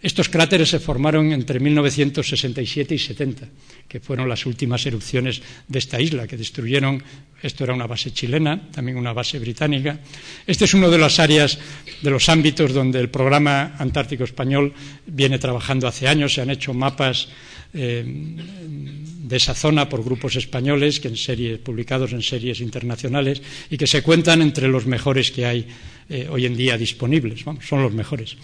Estos 0.01 0.29
cráteres 0.29 0.69
se 0.69 0.79
formaron 0.79 1.31
entre 1.31 1.59
1967 1.59 2.93
y 2.93 2.99
70, 2.99 3.47
que 3.87 3.99
fueron 3.99 4.29
las 4.29 4.45
últimas 4.45 4.85
erupciones 4.85 5.41
de 5.67 5.79
esta 5.79 5.99
isla, 5.99 6.27
que 6.27 6.37
destruyeron, 6.37 7.01
esto 7.41 7.63
era 7.63 7.73
una 7.73 7.87
base 7.87 8.11
chilena, 8.11 8.69
también 8.71 8.97
una 8.97 9.13
base 9.13 9.39
británica. 9.39 9.99
Este 10.45 10.65
es 10.65 10.73
uno 10.73 10.89
de 10.91 10.99
las 10.99 11.19
áreas, 11.19 11.57
de 12.01 12.09
los 12.11 12.29
ámbitos 12.29 12.73
donde 12.73 12.99
el 12.99 13.09
programa 13.09 13.75
Antártico 13.79 14.23
Español 14.23 14.73
viene 15.07 15.39
trabajando 15.39 15.87
hace 15.87 16.07
años, 16.07 16.33
se 16.33 16.41
han 16.41 16.51
hecho 16.51 16.73
mapas 16.73 17.29
eh, 17.73 18.05
de 18.05 19.35
esa 19.35 19.53
zona 19.53 19.89
por 19.89 20.03
grupos 20.03 20.35
españoles 20.35 20.99
que 20.99 21.09
en 21.09 21.17
series, 21.17 21.59
publicados 21.59 22.13
en 22.13 22.21
series 22.21 22.61
internacionales 22.61 23.41
y 23.69 23.77
que 23.77 23.87
se 23.87 24.01
cuentan 24.01 24.41
entre 24.41 24.67
los 24.67 24.85
mejores 24.85 25.31
que 25.31 25.45
hay 25.45 25.67
eh, 26.07 26.27
hoy 26.29 26.45
en 26.45 26.55
día 26.55 26.77
disponibles. 26.77 27.41
son 27.41 27.81
los 27.83 27.93
mejores. 27.93 28.37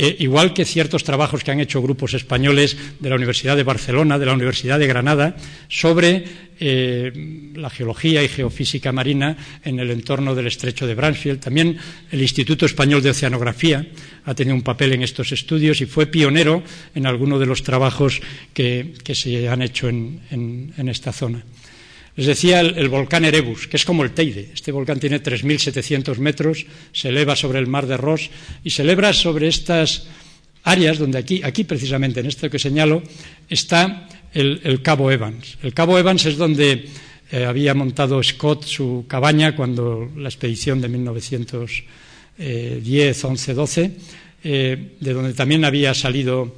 Eh, 0.00 0.14
igual 0.20 0.54
que 0.54 0.64
ciertos 0.64 1.02
trabajos 1.02 1.42
que 1.42 1.50
han 1.50 1.58
hecho 1.58 1.82
grupos 1.82 2.14
españoles 2.14 2.76
de 3.00 3.10
la 3.10 3.16
Universidad 3.16 3.56
de 3.56 3.64
Barcelona, 3.64 4.16
de 4.16 4.26
la 4.26 4.32
Universidad 4.32 4.78
de 4.78 4.86
Granada, 4.86 5.34
sobre 5.66 6.24
eh, 6.60 7.50
la 7.56 7.68
geología 7.68 8.22
y 8.22 8.28
geofísica 8.28 8.92
marina 8.92 9.36
en 9.64 9.80
el 9.80 9.90
entorno 9.90 10.36
del 10.36 10.46
estrecho 10.46 10.86
de 10.86 10.94
Bransfield. 10.94 11.40
También 11.40 11.76
el 12.12 12.22
Instituto 12.22 12.64
Español 12.64 13.02
de 13.02 13.10
Oceanografía 13.10 13.84
ha 14.24 14.34
tenido 14.36 14.54
un 14.54 14.62
papel 14.62 14.92
en 14.92 15.02
estos 15.02 15.32
estudios 15.32 15.80
y 15.80 15.86
fue 15.86 16.06
pionero 16.06 16.62
en 16.94 17.04
algunos 17.04 17.40
de 17.40 17.46
los 17.46 17.64
trabajos 17.64 18.20
que, 18.54 18.94
se 19.12 19.48
han 19.48 19.62
hecho 19.62 19.88
en 19.88 20.88
esta 20.88 21.12
zona. 21.12 21.44
Les 22.18 22.26
decía 22.26 22.60
el, 22.60 22.88
volcán 22.88 23.24
Erebus, 23.24 23.68
que 23.68 23.76
es 23.76 23.84
como 23.84 24.02
el 24.02 24.10
Teide. 24.10 24.50
Este 24.52 24.72
volcán 24.72 24.98
tiene 24.98 25.22
3.700 25.22 26.18
metros, 26.18 26.66
se 26.90 27.10
eleva 27.10 27.36
sobre 27.36 27.60
el 27.60 27.68
mar 27.68 27.86
de 27.86 27.96
Ross 27.96 28.28
y 28.64 28.70
se 28.70 28.82
eleva 28.82 29.12
sobre 29.12 29.46
estas 29.46 30.08
áreas 30.64 30.98
donde 30.98 31.18
aquí, 31.18 31.40
aquí 31.44 31.62
precisamente 31.62 32.18
en 32.18 32.26
esto 32.26 32.50
que 32.50 32.58
señalo, 32.58 33.04
está 33.48 34.08
el, 34.34 34.82
Cabo 34.82 35.12
Evans. 35.12 35.58
El 35.62 35.72
Cabo 35.72 35.96
Evans 35.96 36.26
es 36.26 36.36
donde 36.36 36.88
eh, 37.30 37.44
había 37.44 37.72
montado 37.72 38.20
Scott 38.20 38.64
su 38.64 39.04
cabaña 39.06 39.54
cuando 39.54 40.10
la 40.16 40.28
expedición 40.28 40.80
de 40.80 40.88
1910, 40.88 43.24
11, 43.24 43.54
12 43.54 43.92
de 44.42 44.90
donde 45.00 45.34
también 45.34 45.64
había 45.64 45.94
salido 45.94 46.56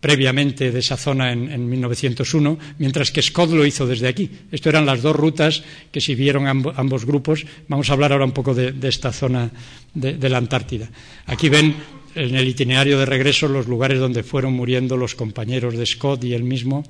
previamente 0.00 0.70
de 0.70 0.78
esa 0.78 0.96
zona 0.96 1.32
en, 1.32 1.68
1901, 1.68 2.58
mientras 2.78 3.10
que 3.10 3.22
Scott 3.22 3.50
lo 3.50 3.64
hizo 3.64 3.86
desde 3.86 4.08
aquí. 4.08 4.30
Esto 4.52 4.68
eran 4.68 4.86
las 4.86 5.02
dos 5.02 5.16
rutas 5.16 5.62
que 5.90 6.00
siguieron 6.00 6.46
ambos 6.46 7.04
grupos. 7.04 7.44
Vamos 7.68 7.88
a 7.90 7.94
hablar 7.94 8.12
ahora 8.12 8.24
un 8.24 8.32
poco 8.32 8.54
de, 8.54 8.74
esta 8.88 9.12
zona 9.12 9.50
de, 9.94 10.28
la 10.28 10.38
Antártida. 10.38 10.88
Aquí 11.26 11.48
ven 11.48 11.74
en 12.14 12.34
el 12.34 12.48
itinerario 12.48 12.98
de 12.98 13.06
regreso 13.06 13.48
los 13.48 13.66
lugares 13.66 13.98
donde 13.98 14.22
fueron 14.22 14.52
muriendo 14.54 14.96
los 14.96 15.14
compañeros 15.14 15.76
de 15.76 15.86
Scott 15.86 16.24
y 16.24 16.34
él 16.34 16.44
mismo. 16.44 16.84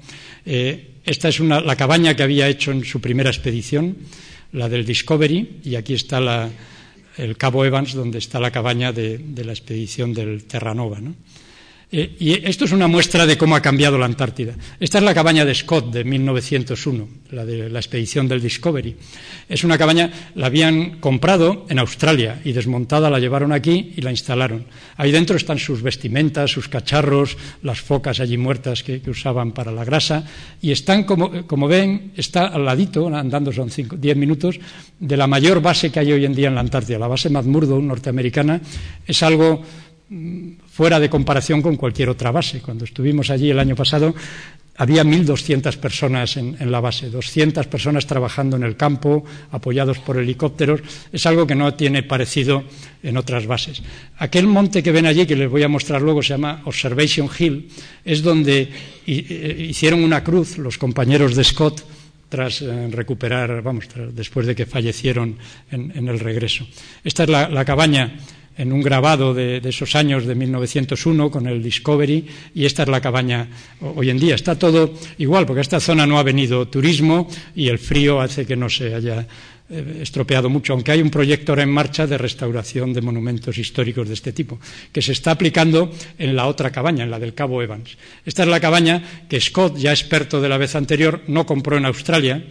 Eh, 0.45 1.01
esta 1.05 1.29
es 1.29 1.41
la 1.41 1.77
cabaña 1.77 2.15
que 2.17 2.23
había 2.23 2.49
hecho 2.49 2.73
en 2.73 2.85
su 2.85 3.01
primera 3.01 3.31
expedición, 3.31 3.97
la 4.53 4.69
del 4.69 4.85
Discovery, 4.85 5.61
y 5.65 5.77
aquí 5.77 5.95
está 5.95 6.51
el 7.17 7.37
Cabo 7.37 7.65
Evans, 7.65 7.95
donde 7.95 8.19
está 8.19 8.41
la 8.41 8.51
cabaña 8.51 8.93
de, 8.93 9.21
la 9.45 9.53
expedición 9.53 10.13
del 10.13 10.45
Terranova. 10.45 11.01
¿no? 11.01 11.15
Eh, 11.93 12.17
y 12.19 12.33
esto 12.49 12.65
es 12.65 12.73
una 12.73 12.89
muestra 12.89 13.27
de 13.27 13.39
cómo 13.39 13.55
ha 13.55 13.63
cambiado 13.63 13.97
la 13.97 14.07
Antártida. 14.07 14.55
Esta 14.81 14.99
es 14.99 15.05
la 15.05 15.15
cabaña 15.15 15.45
de 15.45 15.55
Scott 15.55 15.93
de 15.93 16.03
1901, 16.03 17.09
la 17.31 17.45
de 17.45 17.71
la 17.71 17.79
expedición 17.79 18.27
del 18.27 18.43
Discovery. 18.43 18.97
Es 19.49 19.63
una 19.63 19.79
cabaña, 19.79 20.11
la 20.35 20.47
habían 20.47 20.99
comprado 20.99 21.65
en 21.69 21.79
Australia 21.79 22.41
y 22.45 22.53
desmontada 22.53 23.09
la 23.09 23.21
llevaron 23.21 23.53
aquí 23.53 23.93
y 23.97 24.01
la 24.01 24.11
instalaron. 24.11 24.67
Ahí 24.97 25.13
dentro 25.13 25.37
están 25.37 25.61
sus 25.61 25.81
vestimentas, 25.81 26.51
sus 26.51 26.69
cacharros, 26.69 27.37
las 27.63 27.81
focas 27.81 28.19
allí 28.19 28.37
muertas 28.37 28.83
que, 28.83 29.01
usaban 29.07 29.53
para 29.53 29.71
la 29.71 29.85
grasa 29.85 30.25
y 30.61 30.73
están, 30.73 31.05
como, 31.05 31.47
como, 31.47 31.69
ven, 31.69 32.11
está 32.17 32.49
al 32.49 32.65
ladito, 32.65 33.07
andando 33.15 33.53
son 33.53 33.71
10 33.71 34.17
minutos, 34.17 34.59
de 34.99 35.17
la 35.17 35.29
mayor 35.29 35.63
base 35.63 35.93
que 35.93 36.01
hay 36.01 36.11
hoy 36.11 36.25
en 36.25 36.35
día 36.35 36.49
en 36.49 36.57
la 36.57 36.63
Antártida. 36.63 36.99
La 36.99 37.07
base 37.07 37.31
McMurdo, 37.31 37.81
norteamericana, 37.81 38.61
es 39.07 39.23
algo 39.23 39.63
fuera 40.77 41.01
de 41.01 41.09
comparación 41.09 41.63
con 41.63 41.77
cualquier 41.77 42.11
otra 42.11 42.31
base. 42.31 42.61
Cuando 42.61 42.85
estuvimos 42.85 43.31
allí 43.31 43.49
el 43.49 43.59
año 43.59 43.75
pasado, 43.75 44.15
había 44.77 45.05
1.200 45.05 45.75
personas 45.79 46.37
en, 46.37 46.71
la 46.71 46.81
base, 46.81 47.09
200 47.09 47.67
personas 47.67 48.07
trabajando 48.07 48.59
en 48.59 48.63
el 48.63 48.77
campo, 48.77 49.25
apoyados 49.53 50.01
por 50.01 50.19
helicópteros. 50.19 50.83
Es 51.11 51.25
algo 51.25 51.47
que 51.47 51.55
no 51.55 51.73
tiene 51.73 52.03
parecido 52.03 52.63
en 53.03 53.17
otras 53.17 53.47
bases. 53.47 53.83
Aquel 54.19 54.49
monte 54.49 54.83
que 54.83 54.93
ven 54.93 55.07
allí, 55.07 55.25
que 55.25 55.35
les 55.35 55.49
voy 55.49 55.63
a 55.63 55.69
mostrar 55.69 56.03
luego, 56.03 56.23
se 56.23 56.35
llama 56.35 56.61
Observation 56.67 57.31
Hill, 57.39 57.71
es 58.05 58.23
donde 58.23 58.69
eh, 59.07 59.67
hicieron 59.71 60.05
una 60.05 60.23
cruz 60.23 60.59
los 60.59 60.77
compañeros 60.77 61.35
de 61.37 61.45
Scott 61.45 61.87
tras 62.29 62.61
eh, 62.61 62.89
recuperar, 62.91 63.63
vamos, 63.63 63.87
después 64.13 64.47
de 64.47 64.55
que 64.55 64.67
fallecieron 64.67 65.39
en, 65.71 66.07
el 66.07 66.21
regreso. 66.21 66.67
Esta 67.03 67.23
es 67.23 67.31
la 67.31 67.65
cabaña 67.65 68.13
en 68.57 68.73
un 68.73 68.83
grabado 68.83 69.35
de, 69.35 69.61
esos 69.65 69.95
años 69.95 70.27
de 70.27 70.35
1901 70.35 71.31
con 71.31 71.47
el 71.47 71.63
Discovery 71.63 72.27
y 72.55 72.65
esta 72.65 72.83
es 72.83 72.89
la 72.89 73.01
cabaña 73.01 73.49
hoy 73.81 74.11
en 74.11 74.19
día. 74.19 74.35
Está 74.35 74.59
todo 74.59 74.95
igual 75.19 75.47
porque 75.47 75.63
esta 75.63 75.81
zona 75.81 76.07
no 76.07 76.19
ha 76.19 76.23
venido 76.23 76.69
turismo 76.69 77.29
y 77.55 77.69
el 77.69 77.79
frío 77.79 78.21
hace 78.21 78.47
que 78.47 78.57
no 78.57 78.69
se 78.69 78.95
haya 78.95 79.27
eh, 79.69 79.99
estropeado 80.01 80.49
mucho, 80.49 80.73
aunque 80.73 80.93
hay 80.93 81.03
un 81.03 81.11
proyecto 81.11 81.51
ahora 81.51 81.65
en 81.65 81.71
marcha 81.71 82.07
de 82.07 82.17
restauración 82.17 82.93
de 82.93 83.03
monumentos 83.03 83.59
históricos 83.59 84.07
de 84.07 84.15
este 84.15 84.33
tipo, 84.33 84.61
que 84.93 85.03
se 85.03 85.11
está 85.11 85.33
aplicando 85.33 85.91
en 86.19 86.37
la 86.37 86.47
otra 86.47 86.71
cabaña, 86.71 87.03
en 87.03 87.11
la 87.11 87.19
del 87.19 87.35
Cabo 87.35 87.61
Evans. 87.63 87.99
Esta 88.25 88.45
es 88.45 88.49
la 88.49 88.61
cabaña 88.61 89.03
que 89.29 89.41
Scott, 89.41 89.77
ya 89.77 89.91
experto 89.91 90.41
de 90.41 90.49
la 90.49 90.57
vez 90.57 90.77
anterior, 90.77 91.23
no 91.27 91.47
compró 91.47 91.77
en 91.77 91.87
Australia, 91.87 92.45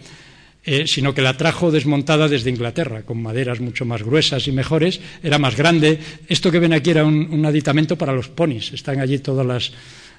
eh, 0.66 0.86
sino 0.86 1.14
que 1.14 1.22
la 1.22 1.36
trajo 1.36 1.70
desmontada 1.70 2.28
desde 2.28 2.50
Inglaterra, 2.50 3.02
con 3.02 3.22
maderas 3.22 3.60
mucho 3.60 3.84
más 3.84 4.02
gruesas 4.02 4.48
y 4.48 4.52
mejores, 4.52 5.00
era 5.22 5.38
más 5.38 5.56
grande. 5.56 6.00
Esto 6.28 6.50
que 6.50 6.58
ven 6.58 6.72
aquí 6.72 6.90
era 6.90 7.04
un, 7.04 7.46
aditamento 7.46 7.96
para 7.96 8.12
los 8.12 8.26
ponis, 8.28 8.72
están 8.72 8.98
allí 8.98 9.20
todas 9.20 9.46
las 9.46 9.72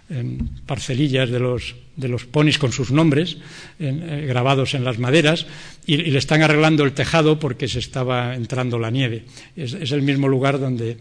em, 0.10 0.40
parcelillas 0.66 1.30
de 1.30 1.40
los, 1.40 1.76
de 1.98 2.08
los 2.08 2.24
ponis 2.24 2.58
con 2.58 2.72
sus 2.72 2.92
nombres 2.92 3.38
eh, 3.78 4.26
grabados 4.26 4.74
en 4.74 4.86
las 4.86 5.00
maderas 5.00 5.46
y, 5.86 5.98
le 5.98 6.18
están 6.18 6.42
arreglando 6.42 6.86
el 6.86 6.94
tejado 6.94 7.40
porque 7.40 7.68
se 7.68 7.80
estaba 7.80 8.34
entrando 8.34 8.80
la 8.80 8.90
nieve. 8.90 9.26
es 9.58 9.92
el 9.92 10.02
mismo 10.02 10.30
lugar 10.30 10.60
donde 10.60 10.96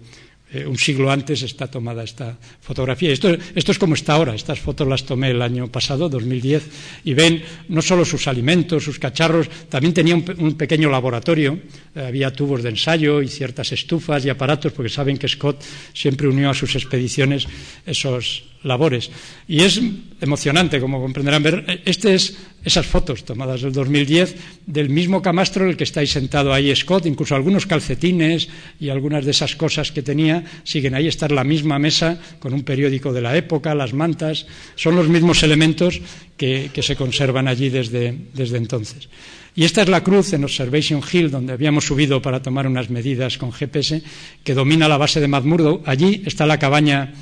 eh, 0.52 0.64
un 0.64 0.78
siglo 0.78 1.10
antes 1.10 1.42
está 1.42 1.66
tomada 1.66 2.04
esta 2.04 2.38
fotografía. 2.60 3.10
Esto, 3.10 3.34
es 3.54 3.78
como 3.78 3.94
está 3.94 4.14
ahora. 4.14 4.34
Estas 4.34 4.60
fotos 4.60 4.86
las 4.86 5.04
tomé 5.04 5.30
el 5.30 5.42
año 5.42 5.66
pasado, 5.66 6.08
2010, 6.08 7.02
y 7.04 7.14
ven 7.14 7.42
no 7.68 7.82
solo 7.82 8.04
sus 8.04 8.28
alimentos, 8.28 8.84
sus 8.84 9.00
cacharros, 9.00 9.50
también 9.68 9.92
tenía 9.92 10.14
un, 10.14 10.54
pequeño 10.54 10.88
laboratorio. 10.88 11.58
Eh, 11.94 12.06
había 12.06 12.30
tubos 12.30 12.62
de 12.62 12.70
ensayo 12.70 13.22
y 13.22 13.28
ciertas 13.28 13.72
estufas 13.72 14.24
y 14.24 14.30
aparatos, 14.30 14.72
porque 14.72 14.88
saben 14.88 15.18
que 15.18 15.26
Scott 15.26 15.64
siempre 15.92 16.28
unió 16.28 16.50
a 16.50 16.54
sus 16.54 16.76
expediciones 16.76 17.46
esos 17.84 18.44
labores. 18.66 19.10
Y 19.48 19.60
es 19.62 19.80
emocionante, 20.20 20.80
como 20.80 21.00
comprenderán 21.00 21.42
ver, 21.42 21.82
este 21.84 22.14
es 22.14 22.36
esas 22.64 22.84
fotos 22.84 23.24
tomadas 23.24 23.62
del 23.62 23.72
2010 23.72 24.66
del 24.66 24.90
mismo 24.90 25.22
camastro 25.22 25.64
en 25.64 25.70
el 25.70 25.76
que 25.76 25.84
estáis 25.84 26.10
sentado 26.10 26.52
ahí 26.52 26.74
Scott, 26.74 27.06
incluso 27.06 27.36
algunos 27.36 27.64
calcetines 27.64 28.48
y 28.80 28.88
algunas 28.88 29.24
de 29.24 29.30
esas 29.30 29.54
cosas 29.54 29.92
que 29.92 30.02
tenía 30.02 30.44
siguen 30.64 30.94
ahí. 30.94 31.06
Está 31.06 31.28
la 31.28 31.44
misma 31.44 31.78
mesa 31.78 32.18
con 32.40 32.52
un 32.52 32.64
periódico 32.64 33.12
de 33.12 33.22
la 33.22 33.36
época, 33.36 33.74
las 33.74 33.94
mantas, 33.94 34.46
son 34.74 34.96
los 34.96 35.08
mismos 35.08 35.42
elementos 35.44 36.00
que, 36.36 36.70
se 36.74 36.96
conservan 36.96 37.48
allí 37.48 37.68
desde, 37.68 38.16
desde 38.34 38.58
entonces. 38.58 39.08
Y 39.54 39.64
esta 39.64 39.82
es 39.82 39.88
la 39.88 40.04
cruz 40.04 40.34
en 40.34 40.44
Observation 40.44 41.00
Hill, 41.10 41.30
donde 41.30 41.54
habíamos 41.54 41.86
subido 41.86 42.20
para 42.20 42.42
tomar 42.42 42.66
unas 42.66 42.90
medidas 42.90 43.38
con 43.38 43.52
GPS, 43.52 44.02
que 44.44 44.54
domina 44.54 44.86
la 44.86 44.98
base 44.98 45.18
de 45.18 45.28
McMurdo. 45.28 45.82
Allí 45.86 46.22
está 46.26 46.44
la 46.44 46.58
cabaña 46.58 47.14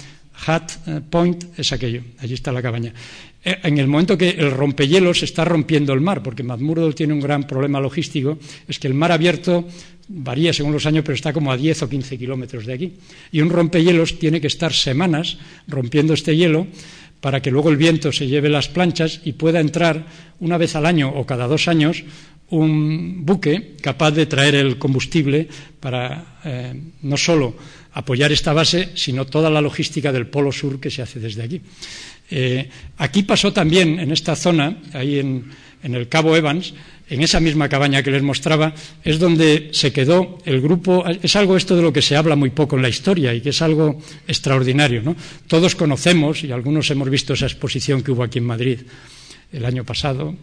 Hat 0.46 0.72
Point, 1.10 1.58
es 1.58 1.72
aquello, 1.72 2.02
allí 2.18 2.34
está 2.34 2.52
la 2.52 2.62
cabaña. 2.62 2.92
Eh, 3.44 3.58
en 3.62 3.78
el 3.78 3.86
momento 3.86 4.18
que 4.18 4.30
el 4.30 4.50
rompehielos 4.50 5.22
está 5.22 5.44
rompiendo 5.44 5.92
el 5.92 6.00
mar, 6.00 6.22
porque 6.22 6.42
McMurdo 6.42 6.92
tiene 6.92 7.12
un 7.12 7.20
gran 7.20 7.44
problema 7.46 7.80
logístico, 7.80 8.38
es 8.66 8.78
que 8.78 8.88
el 8.88 8.94
mar 8.94 9.12
abierto 9.12 9.68
varía 10.08 10.52
según 10.52 10.72
los 10.72 10.86
años, 10.86 11.04
pero 11.04 11.14
está 11.14 11.32
como 11.32 11.52
a 11.52 11.56
10 11.56 11.82
o 11.82 11.88
15 11.88 12.18
kilómetros 12.18 12.66
de 12.66 12.74
aquí. 12.74 12.92
Y 13.32 13.40
un 13.40 13.50
rompehielos 13.50 14.18
tiene 14.18 14.40
que 14.40 14.48
estar 14.48 14.72
semanas 14.72 15.38
rompiendo 15.68 16.14
este 16.14 16.36
hielo 16.36 16.66
para 17.20 17.40
que 17.40 17.50
luego 17.50 17.70
el 17.70 17.76
viento 17.76 18.12
se 18.12 18.26
lleve 18.26 18.50
las 18.50 18.68
planchas 18.68 19.20
y 19.24 19.32
pueda 19.32 19.60
entrar 19.60 20.06
una 20.40 20.58
vez 20.58 20.76
al 20.76 20.84
año 20.84 21.08
o 21.08 21.24
cada 21.24 21.46
dos 21.46 21.68
años 21.68 22.04
un 22.50 23.24
buque 23.24 23.76
capaz 23.80 24.10
de 24.10 24.26
traer 24.26 24.54
el 24.56 24.78
combustible 24.78 25.48
para 25.80 26.38
eh, 26.44 26.74
no 27.00 27.16
solo 27.16 27.56
apoyar 27.94 28.32
esta 28.32 28.52
base, 28.52 28.90
sino 28.94 29.26
toda 29.26 29.48
la 29.50 29.60
logística 29.60 30.12
del 30.12 30.26
Polo 30.26 30.52
Sur 30.52 30.80
que 30.80 30.90
se 30.90 31.02
hace 31.02 31.20
desde 31.20 31.42
aquí. 31.42 31.60
Eh, 32.30 32.68
aquí 32.98 33.22
pasó 33.22 33.52
también, 33.52 33.98
en 34.00 34.10
esta 34.10 34.36
zona, 34.36 34.78
ahí 34.92 35.18
en, 35.18 35.44
el 35.82 36.08
Cabo 36.08 36.34
Evans, 36.36 36.74
en 37.10 37.22
esa 37.22 37.38
misma 37.38 37.68
cabaña 37.68 38.02
que 38.02 38.10
les 38.10 38.22
mostraba, 38.22 38.74
es 39.04 39.18
donde 39.18 39.68
se 39.72 39.92
quedó 39.92 40.38
el 40.44 40.60
grupo. 40.60 41.04
Es 41.22 41.36
algo 41.36 41.56
esto 41.56 41.76
de 41.76 41.82
lo 41.82 41.92
que 41.92 42.02
se 42.02 42.16
habla 42.16 42.36
muy 42.36 42.50
poco 42.50 42.76
en 42.76 42.82
la 42.82 42.88
historia 42.88 43.34
y 43.34 43.40
que 43.40 43.50
es 43.50 43.62
algo 43.62 44.00
extraordinario. 44.26 45.02
¿no? 45.02 45.14
Todos 45.46 45.74
conocemos, 45.74 46.42
y 46.42 46.52
algunos 46.52 46.90
hemos 46.90 47.10
visto 47.10 47.34
esa 47.34 47.46
exposición 47.46 48.02
que 48.02 48.12
hubo 48.12 48.24
aquí 48.24 48.38
en 48.38 48.46
Madrid 48.46 48.80
el 49.54 49.64
año 49.64 49.84
pasado, 49.84 50.34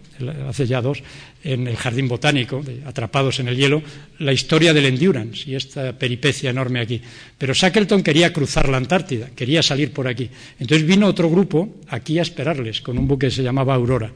hace 0.47 0.65
ya 0.65 0.81
dos, 0.81 1.03
en 1.43 1.67
el 1.67 1.75
Jardín 1.75 2.07
Botánico, 2.07 2.63
Atrapados 2.85 3.39
en 3.39 3.47
el 3.47 3.57
Hielo, 3.57 3.81
la 4.19 4.31
historia 4.31 4.73
del 4.73 4.85
Endurance 4.85 5.49
y 5.49 5.55
esta 5.55 5.93
peripecia 5.93 6.49
enorme 6.49 6.79
aquí. 6.79 7.01
Pero 7.37 7.53
Shackleton 7.53 8.03
quería 8.03 8.31
cruzar 8.31 8.69
la 8.69 8.77
Antártida, 8.77 9.29
quería 9.35 9.61
salir 9.61 9.91
por 9.91 10.07
aquí. 10.07 10.29
Entonces 10.59 10.87
vino 10.87 11.07
otro 11.07 11.29
grupo 11.29 11.77
aquí 11.89 12.19
a 12.19 12.21
esperarles 12.21 12.81
con 12.81 12.97
un 12.97 13.07
buque 13.07 13.27
que 13.27 13.31
se 13.31 13.43
llamaba 13.43 13.75
Aurora. 13.75 14.11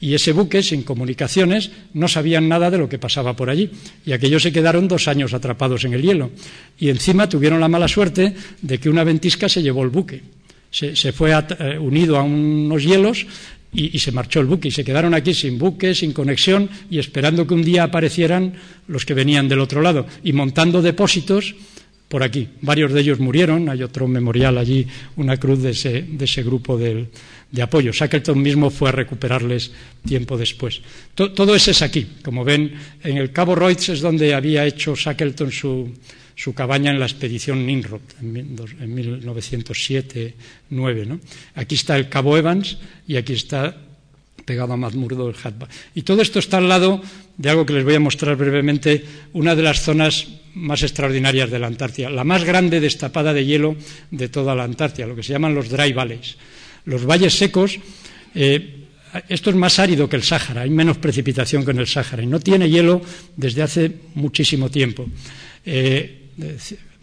Y 0.00 0.14
ese 0.14 0.32
buque, 0.32 0.64
sin 0.64 0.82
comunicaciones, 0.82 1.70
no 1.94 2.08
sabían 2.08 2.48
nada 2.48 2.70
de 2.70 2.78
lo 2.78 2.88
que 2.88 2.98
pasaba 2.98 3.36
por 3.36 3.48
allí. 3.48 3.70
Y 4.04 4.10
aquellos 4.12 4.42
se 4.42 4.52
quedaron 4.52 4.88
dos 4.88 5.06
años 5.06 5.32
atrapados 5.32 5.84
en 5.84 5.94
el 5.94 6.02
hielo. 6.02 6.32
Y 6.76 6.88
encima 6.88 7.28
tuvieron 7.28 7.60
la 7.60 7.68
mala 7.68 7.86
suerte 7.86 8.34
de 8.60 8.78
que 8.78 8.90
una 8.90 9.04
ventisca 9.04 9.48
se 9.48 9.62
llevó 9.62 9.84
el 9.84 9.90
buque. 9.90 10.22
Se, 10.72 11.12
fue 11.12 11.32
eh, 11.32 11.78
unido 11.78 12.16
a 12.16 12.22
unos 12.24 12.82
hielos 12.82 13.26
y, 13.74 13.98
se 13.98 14.12
marchó 14.12 14.40
el 14.40 14.46
buque 14.46 14.68
y 14.68 14.70
se 14.70 14.84
quedaron 14.84 15.14
aquí 15.14 15.32
sin 15.32 15.58
buque, 15.58 15.94
sin 15.94 16.12
conexión 16.12 16.68
y 16.90 16.98
esperando 16.98 17.46
que 17.46 17.54
un 17.54 17.62
día 17.62 17.84
aparecieran 17.84 18.54
los 18.86 19.06
que 19.06 19.14
venían 19.14 19.48
del 19.48 19.60
otro 19.60 19.80
lado 19.80 20.06
y 20.22 20.32
montando 20.32 20.82
depósitos 20.82 21.54
por 22.08 22.22
aquí. 22.22 22.48
Varios 22.60 22.92
de 22.92 23.00
ellos 23.00 23.20
murieron, 23.20 23.70
hay 23.70 23.82
otro 23.82 24.06
memorial 24.06 24.58
allí, 24.58 24.86
una 25.16 25.38
cruz 25.38 25.62
de 25.62 25.70
ese, 25.70 26.02
de 26.02 26.26
ese 26.26 26.42
grupo 26.42 26.76
de, 26.76 27.08
apoyo. 27.62 27.92
Shackleton 27.92 28.40
mismo 28.40 28.68
fue 28.68 28.90
a 28.90 28.92
recuperarles 28.92 29.72
tiempo 30.06 30.36
después. 30.36 30.82
todo 31.14 31.54
eso 31.54 31.70
es 31.70 31.80
aquí. 31.80 32.06
Como 32.22 32.44
ven, 32.44 32.74
en 33.02 33.16
el 33.16 33.32
Cabo 33.32 33.54
Royds 33.54 33.88
es 33.88 34.00
donde 34.02 34.34
había 34.34 34.66
hecho 34.66 34.94
Shackleton 34.94 35.50
su, 35.50 35.90
su 36.34 36.54
cabaña 36.54 36.90
en 36.90 37.00
la 37.00 37.06
expedición 37.06 37.66
Nimrod 37.66 38.00
en, 38.20 38.96
1907-9. 38.96 41.20
Aquí 41.54 41.74
está 41.74 41.96
el 41.96 42.08
Cabo 42.08 42.36
Evans 42.36 42.78
y 43.06 43.16
aquí 43.16 43.34
está 43.34 43.76
pegado 44.44 44.72
a 44.72 44.76
Mazmurdo 44.76 45.28
el 45.28 45.36
Hatba. 45.36 45.68
Y 45.94 46.02
todo 46.02 46.22
esto 46.22 46.38
está 46.38 46.58
al 46.58 46.68
lado 46.68 47.02
de 47.36 47.50
algo 47.50 47.64
que 47.64 47.72
les 47.72 47.84
voy 47.84 47.94
a 47.94 48.00
mostrar 48.00 48.36
brevemente, 48.36 49.04
una 49.32 49.54
de 49.54 49.62
las 49.62 49.82
zonas 49.82 50.28
más 50.54 50.82
extraordinarias 50.82 51.50
de 51.50 51.58
la 51.58 51.66
Antártida, 51.66 52.10
la 52.10 52.24
más 52.24 52.44
grande 52.44 52.80
destapada 52.80 53.32
de 53.32 53.46
hielo 53.46 53.76
de 54.10 54.28
toda 54.28 54.54
la 54.54 54.64
Antártida, 54.64 55.06
lo 55.06 55.16
que 55.16 55.22
se 55.22 55.32
llaman 55.32 55.54
los 55.54 55.70
dry 55.70 55.92
valleys. 55.92 56.36
Los 56.84 57.06
valles 57.06 57.34
secos, 57.34 57.78
eh, 58.34 58.86
esto 59.28 59.50
es 59.50 59.56
más 59.56 59.78
árido 59.78 60.08
que 60.08 60.16
el 60.16 60.22
Sáhara, 60.22 60.62
hay 60.62 60.70
menos 60.70 60.98
precipitación 60.98 61.64
que 61.64 61.70
en 61.70 61.78
el 61.78 61.86
Sáhara 61.86 62.22
y 62.22 62.26
no 62.26 62.40
tiene 62.40 62.68
hielo 62.68 63.00
desde 63.36 63.62
hace 63.62 63.92
muchísimo 64.14 64.70
tiempo. 64.70 65.06
Eh, 65.64 66.21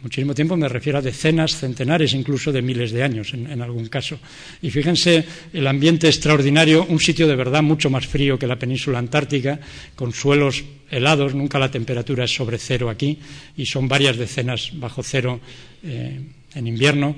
muchísimo 0.02 0.34
tiempo 0.34 0.56
me 0.56 0.70
refiero 0.70 1.00
a 1.00 1.02
decenas, 1.02 1.56
centenares 1.56 2.14
incluso 2.14 2.52
de 2.52 2.62
miles 2.62 2.92
de 2.92 3.04
años 3.04 3.34
en, 3.34 3.62
algún 3.62 3.88
caso. 3.88 4.20
Y 4.62 4.72
fíjense 4.72 5.26
el 5.54 5.68
ambiente 5.68 6.08
extraordinario, 6.08 6.86
un 6.88 7.00
sitio 7.00 7.28
de 7.28 7.36
verdad 7.36 7.62
mucho 7.62 7.90
más 7.90 8.08
frío 8.08 8.40
que 8.40 8.48
la 8.48 8.58
península 8.58 9.00
antártica, 9.00 9.60
con 9.96 10.14
suelos 10.14 10.64
helados, 10.90 11.36
nunca 11.36 11.60
la 11.60 11.72
temperatura 11.72 12.24
es 12.24 12.34
sobre 12.34 12.58
cero 12.58 12.90
aquí 12.90 13.20
y 13.58 13.66
son 13.66 13.88
varias 13.88 14.18
decenas 14.18 14.72
bajo 14.74 15.04
cero 15.04 15.40
eh, 15.84 16.20
en 16.56 16.68
invierno. 16.68 17.16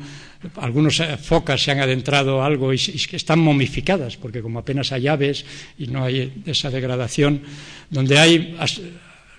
Algunos 0.56 1.00
eh, 1.00 1.18
focas 1.18 1.64
se 1.64 1.72
han 1.72 1.80
adentrado 1.80 2.44
algo 2.44 2.74
y, 2.74 2.78
y, 2.78 3.16
están 3.16 3.40
momificadas, 3.40 4.18
porque 4.18 4.42
como 4.42 4.60
apenas 4.60 4.92
hay 4.92 5.08
aves 5.08 5.46
y 5.78 5.88
no 5.88 6.04
hay 6.04 6.42
esa 6.46 6.72
degradación, 6.72 7.44
donde 7.92 8.18
hay 8.18 8.58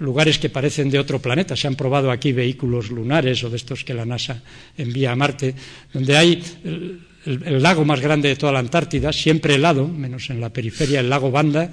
lugares 0.02 0.38
que 0.38 0.50
parecen 0.50 0.90
de 0.90 0.98
otro 0.98 1.22
planeta. 1.22 1.56
Se 1.56 1.66
han 1.66 1.76
probado 1.76 2.10
aquí 2.10 2.32
vehículos 2.32 2.90
lunares 2.90 3.42
o 3.44 3.50
de 3.50 3.56
estos 3.56 3.84
que 3.86 3.94
la 3.94 4.04
NASA 4.04 4.42
envía 4.76 5.12
a 5.12 5.16
Marte, 5.16 5.54
donde 5.94 6.16
hay 6.16 6.42
el, 7.24 7.62
lago 7.62 7.84
más 7.84 8.00
grande 8.00 8.28
de 8.28 8.36
toda 8.36 8.52
la 8.52 8.58
Antártida, 8.58 9.12
siempre 9.12 9.54
helado, 9.54 9.86
menos 9.86 10.28
en 10.30 10.40
la 10.40 10.50
periferia, 10.50 11.00
el 11.00 11.08
lago 11.08 11.30
Banda, 11.30 11.70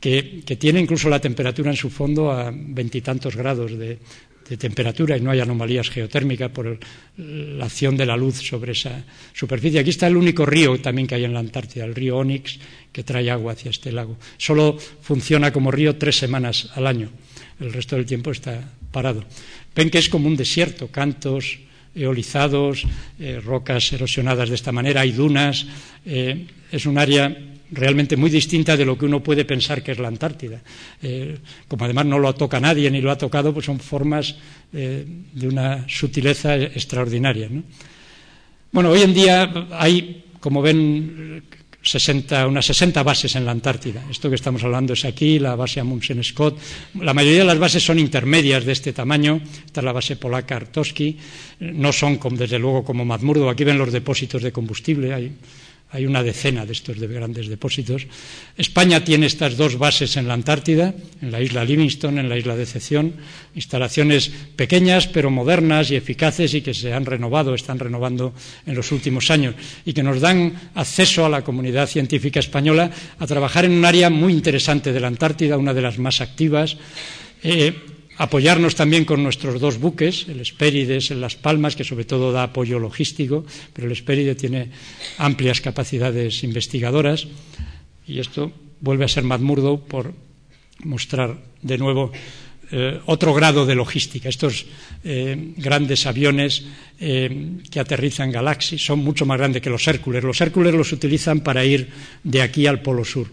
que, 0.00 0.42
tiene 0.58 0.80
incluso 0.80 1.08
la 1.08 1.20
temperatura 1.20 1.70
en 1.70 1.76
su 1.76 1.90
fondo 1.90 2.32
a 2.32 2.50
veintitantos 2.52 3.36
grados 3.36 3.76
de, 3.78 3.98
temperatura 4.48 5.14
y 5.14 5.20
no 5.20 5.30
hay 5.30 5.40
anomalías 5.40 5.90
geotérmicas 5.90 6.50
por 6.50 6.78
la 7.18 7.66
acción 7.66 7.98
de 7.98 8.06
la 8.06 8.16
luz 8.16 8.36
sobre 8.36 8.72
esa 8.72 9.04
superficie. 9.34 9.78
Aquí 9.78 9.90
está 9.90 10.06
el 10.06 10.16
único 10.16 10.46
río 10.46 10.80
también 10.80 11.06
que 11.06 11.16
hay 11.16 11.24
en 11.24 11.34
la 11.34 11.40
Antártida, 11.40 11.84
el 11.84 11.94
río 11.94 12.16
Onyx, 12.16 12.58
que 12.90 13.04
trae 13.04 13.30
agua 13.30 13.52
hacia 13.52 13.68
este 13.70 13.92
lago. 13.92 14.16
Solo 14.38 14.78
funciona 15.02 15.52
como 15.52 15.70
río 15.70 15.96
tres 15.96 16.16
semanas 16.16 16.70
al 16.74 16.86
año 16.86 17.10
el 17.60 17.72
resto 17.72 17.96
del 17.96 18.06
tiempo 18.06 18.30
está 18.30 18.60
parado. 18.90 19.24
Ven 19.74 19.90
que 19.90 19.98
es 19.98 20.08
como 20.08 20.28
un 20.28 20.36
desierto, 20.36 20.88
cantos 20.88 21.58
eolizados, 21.94 22.84
eh, 23.18 23.40
rocas 23.42 23.92
erosionadas 23.92 24.48
de 24.48 24.54
esta 24.54 24.72
manera, 24.72 25.02
hay 25.02 25.12
dunas, 25.12 25.66
eh, 26.06 26.46
es 26.70 26.86
un 26.86 26.98
área 26.98 27.36
realmente 27.70 28.16
muy 28.16 28.30
distinta 28.30 28.76
de 28.76 28.84
lo 28.84 28.96
que 28.96 29.04
uno 29.04 29.22
puede 29.22 29.44
pensar 29.44 29.82
que 29.82 29.92
es 29.92 29.98
la 29.98 30.08
Antártida. 30.08 30.62
Eh, 31.02 31.36
como 31.66 31.84
además 31.84 32.06
no 32.06 32.18
lo 32.18 32.34
toca 32.34 32.60
nadie 32.60 32.90
ni 32.90 33.00
lo 33.00 33.10
ha 33.10 33.18
tocado, 33.18 33.52
pues 33.52 33.66
son 33.66 33.78
formas 33.78 34.36
de 34.70 35.48
una 35.48 35.88
sutileza 35.88 36.54
extraordinaria. 36.56 37.48
Bueno, 38.70 38.90
hoy 38.90 39.00
en 39.00 39.14
día 39.14 39.68
hay, 39.72 40.24
como 40.40 40.60
ven, 40.60 41.42
unas 42.46 42.66
60 42.66 43.02
bases 43.02 43.36
en 43.36 43.44
la 43.44 43.52
Antártida. 43.52 44.04
Esto 44.10 44.28
que 44.28 44.34
estamos 44.34 44.62
hablando 44.64 44.92
es 44.92 45.04
aquí, 45.04 45.38
la 45.38 45.54
base 45.54 45.80
Amundsen 45.80 46.22
Scott. 46.22 46.58
La 47.00 47.14
mayoría 47.14 47.40
de 47.40 47.44
las 47.44 47.58
bases 47.58 47.84
son 47.84 47.98
intermedias 47.98 48.64
de 48.64 48.72
este 48.72 48.92
tamaño. 48.92 49.40
Esta 49.64 49.80
es 49.80 49.84
la 49.84 49.92
base 49.92 50.16
polaca 50.16 50.56
Artoski. 50.56 51.16
No 51.60 51.92
son, 51.92 52.18
desde 52.32 52.58
luego, 52.58 52.84
como 52.84 53.04
Mazmurdo. 53.04 53.48
Aquí 53.48 53.64
ven 53.64 53.78
los 53.78 53.92
depósitos 53.92 54.42
de 54.42 54.52
combustible. 54.52 55.14
Hay 55.14 55.32
hay 55.90 56.04
una 56.04 56.22
decena 56.22 56.66
de 56.66 56.72
estos 56.72 56.98
grandes 56.98 57.48
depósitos. 57.48 58.06
España 58.56 59.04
tiene 59.04 59.26
estas 59.26 59.56
dos 59.56 59.78
bases 59.78 60.16
en 60.16 60.28
la 60.28 60.34
Antártida, 60.34 60.94
en 61.22 61.32
la 61.32 61.40
isla 61.40 61.64
Livingston, 61.64 62.18
en 62.18 62.28
la 62.28 62.36
isla 62.36 62.56
Decepción, 62.56 63.14
instalaciones 63.54 64.30
pequeñas 64.56 65.06
pero 65.06 65.30
modernas 65.30 65.90
y 65.90 65.96
eficaces 65.96 66.52
y 66.54 66.60
que 66.60 66.74
se 66.74 66.92
han 66.92 67.06
renovado, 67.06 67.54
están 67.54 67.78
renovando 67.78 68.34
en 68.66 68.74
los 68.74 68.92
últimos 68.92 69.30
años 69.30 69.54
y 69.84 69.92
que 69.92 70.02
nos 70.02 70.20
dan 70.20 70.70
acceso 70.74 71.24
a 71.24 71.30
la 71.30 71.42
comunidad 71.42 71.88
científica 71.88 72.40
española 72.40 72.90
a 73.18 73.26
trabajar 73.26 73.64
en 73.64 73.72
un 73.72 73.84
área 73.84 74.10
muy 74.10 74.32
interesante 74.32 74.92
de 74.92 75.00
la 75.00 75.08
Antártida, 75.08 75.56
una 75.56 75.72
de 75.72 75.82
las 75.82 75.98
más 75.98 76.20
activas. 76.20 76.76
Eh, 77.42 77.97
apoyarnos 78.18 78.74
también 78.74 79.04
con 79.04 79.22
nuestros 79.22 79.60
dos 79.60 79.78
buques, 79.78 80.26
el 80.28 80.40
Espérides 80.40 81.10
en 81.10 81.20
Las 81.20 81.36
Palmas, 81.36 81.76
que 81.76 81.84
sobre 81.84 82.04
todo 82.04 82.32
da 82.32 82.50
apoyo 82.50 82.78
logístico, 82.78 83.46
pero 83.72 83.86
el 83.86 83.94
Espéride 83.94 84.34
tiene 84.34 84.70
amplias 85.18 85.60
capacidades 85.60 86.42
investigadoras. 86.42 87.26
Y 88.06 88.18
esto 88.18 88.52
vuelve 88.80 89.04
a 89.04 89.08
ser 89.08 89.22
Madmurdo 89.22 89.78
por 89.78 90.12
mostrar 90.82 91.38
de 91.62 91.78
nuevo 91.78 92.12
eh, 92.70 93.00
otro 93.06 93.32
grado 93.32 93.64
de 93.64 93.74
logística. 93.74 94.28
Estos 94.28 94.66
eh, 95.04 95.54
grandes 95.56 96.04
aviones 96.04 96.66
eh, 97.00 97.62
que 97.70 97.80
aterrizan 97.80 98.30
Galaxy 98.30 98.78
son 98.78 98.98
mucho 98.98 99.24
más 99.24 99.38
grandes 99.38 99.62
que 99.62 99.70
los 99.70 99.86
Hércules. 99.88 100.22
Los 100.22 100.40
Hércules 100.40 100.74
los 100.74 100.92
utilizan 100.92 101.40
para 101.40 101.64
ir 101.64 101.88
de 102.22 102.42
aquí 102.42 102.66
al 102.66 102.82
Polo 102.82 103.04
Sur. 103.04 103.30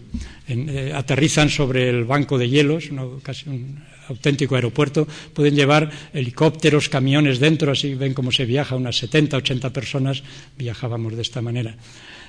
aterrizan 0.94 1.50
sobre 1.50 1.90
el 1.90 2.04
banco 2.04 2.38
de 2.38 2.48
hielos, 2.48 2.88
casi 3.22 3.50
un 3.50 3.82
auténtico 4.08 4.54
aeropuerto, 4.54 5.06
pueden 5.32 5.54
llevar 5.54 5.90
helicópteros, 6.12 6.88
camiones 6.88 7.38
dentro, 7.38 7.72
así 7.72 7.94
ven 7.94 8.14
cómo 8.14 8.32
se 8.32 8.44
viaja, 8.44 8.76
unas 8.76 8.96
70, 8.96 9.36
80 9.36 9.72
personas 9.72 10.22
viajábamos 10.56 11.16
de 11.16 11.22
esta 11.22 11.42
manera. 11.42 11.76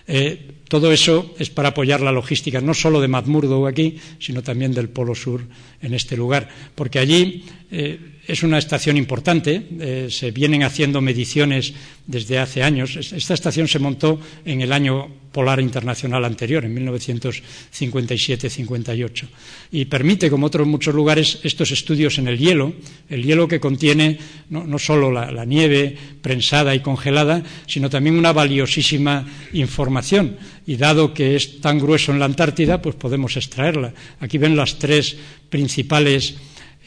Eh, 0.07 0.63
todo 0.69 0.91
eso 0.91 1.35
es 1.37 1.49
para 1.49 1.69
apoyar 1.69 1.99
la 1.99 2.13
logística 2.13 2.61
no 2.61 2.73
solo 2.73 3.01
de 3.01 3.09
McMurdo 3.09 3.67
aquí, 3.67 3.97
sino 4.19 4.41
también 4.41 4.73
del 4.73 4.87
Polo 4.87 5.15
Sur 5.15 5.43
en 5.81 5.93
este 5.93 6.15
lugar, 6.15 6.47
porque 6.75 6.99
allí 6.99 7.43
eh, 7.71 7.99
es 8.25 8.43
una 8.43 8.57
estación 8.57 8.95
importante, 8.97 9.67
eh, 9.79 10.07
se 10.09 10.31
vienen 10.31 10.63
haciendo 10.63 11.01
mediciones 11.01 11.73
desde 12.07 12.39
hace 12.39 12.63
años. 12.63 12.95
Esta 12.95 13.35
estación 13.35 13.67
se 13.67 13.79
montó 13.79 14.17
en 14.45 14.61
el 14.61 14.71
año 14.71 15.09
polar 15.31 15.59
internacional 15.59 16.23
anterior, 16.25 16.65
en 16.65 16.75
1957-58, 16.89 19.27
y 19.71 19.85
permite, 19.85 20.31
como 20.31 20.47
otros 20.47 20.65
muchos 20.65 20.95
lugares, 20.95 21.39
estos 21.43 21.69
estudios 21.69 22.17
en 22.17 22.27
el 22.27 22.39
hielo, 22.39 22.73
el 23.07 23.21
hielo 23.23 23.47
que 23.47 23.59
contiene 23.59 24.17
no, 24.49 24.79
solo 24.79 25.11
la, 25.11 25.45
nieve 25.45 25.95
prensada 26.23 26.73
y 26.73 26.79
congelada, 26.79 27.43
sino 27.67 27.87
también 27.89 28.17
una 28.17 28.33
valiosísima 28.33 29.27
información. 29.53 30.37
Y 30.65 30.77
dado 30.77 31.13
que 31.13 31.35
es 31.35 31.61
tan 31.61 31.77
grueso 31.77 32.11
en 32.11 32.17
la 32.19 32.25
Antártida, 32.25 32.81
pues 32.81 32.95
podemos 32.95 33.37
extraerla. 33.37 33.93
Aquí 34.19 34.39
ven 34.39 34.55
las 34.55 34.79
tres 34.79 35.15
principales 35.49 36.35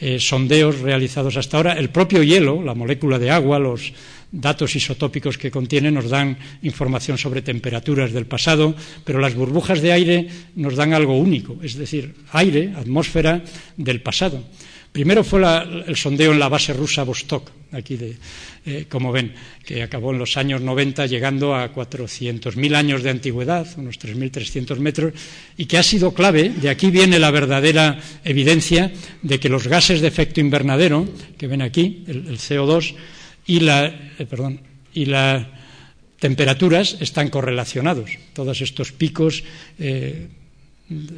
eh, 0.01 0.19
sondeos 0.19 0.79
realizados 0.79 1.37
hasta 1.37 1.57
ahora. 1.57 1.73
El 1.73 1.89
propio 1.89 2.23
hielo, 2.23 2.63
la 2.63 2.73
molécula 2.73 3.19
de 3.19 3.29
agua, 3.29 3.59
los 3.59 3.93
datos 4.31 4.75
isotópicos 4.75 5.37
que 5.37 5.51
contiene 5.51 5.91
nos 5.91 6.09
dan 6.09 6.37
información 6.63 7.17
sobre 7.17 7.41
temperaturas 7.41 8.11
del 8.11 8.25
pasado, 8.25 8.73
pero 9.05 9.19
las 9.19 9.35
burbujas 9.35 9.81
de 9.81 9.91
aire 9.91 10.27
nos 10.55 10.75
dan 10.75 10.93
algo 10.93 11.17
único, 11.17 11.57
es 11.61 11.75
decir, 11.75 12.15
aire, 12.31 12.73
atmósfera 12.75 13.43
del 13.77 14.01
pasado. 14.01 14.43
Primero 14.91 15.23
fue 15.23 15.41
el 15.87 15.95
sondeo 15.95 16.33
en 16.33 16.39
la 16.39 16.49
base 16.49 16.73
rusa 16.73 17.03
Vostok, 17.03 17.49
aquí 17.71 17.95
de, 17.95 18.17
eh, 18.65 18.85
como 18.89 19.13
ven, 19.13 19.33
que 19.63 19.81
acabó 19.81 20.11
en 20.11 20.19
los 20.19 20.35
años 20.35 20.59
90 20.59 21.05
llegando 21.05 21.55
a 21.55 21.73
400.000 21.73 22.75
años 22.75 23.01
de 23.01 23.09
antigüedad, 23.09 23.65
unos 23.77 23.97
3.300 23.97 24.79
metros, 24.79 25.13
y 25.55 25.65
que 25.65 25.77
ha 25.77 25.83
sido 25.83 26.13
clave, 26.13 26.49
de 26.49 26.69
aquí 26.69 26.91
viene 26.91 27.19
la 27.19 27.31
verdadera 27.31 27.99
evidencia 28.25 28.91
de 29.21 29.39
que 29.39 29.47
los 29.47 29.67
gases 29.67 30.01
de 30.01 30.09
efecto 30.09 30.41
invernadero, 30.41 31.07
que 31.37 31.47
ven 31.47 31.61
aquí, 31.61 32.03
el, 32.07 32.37
CO2, 32.37 32.93
y 33.47 33.61
la, 33.61 33.85
eh, 33.85 34.25
perdón, 34.29 34.59
y 34.93 35.05
las 35.05 35.47
temperaturas 36.19 36.97
están 36.99 37.29
correlacionados. 37.29 38.11
Todos 38.33 38.59
estos 38.59 38.91
picos 38.91 39.43
eh, 39.79 40.27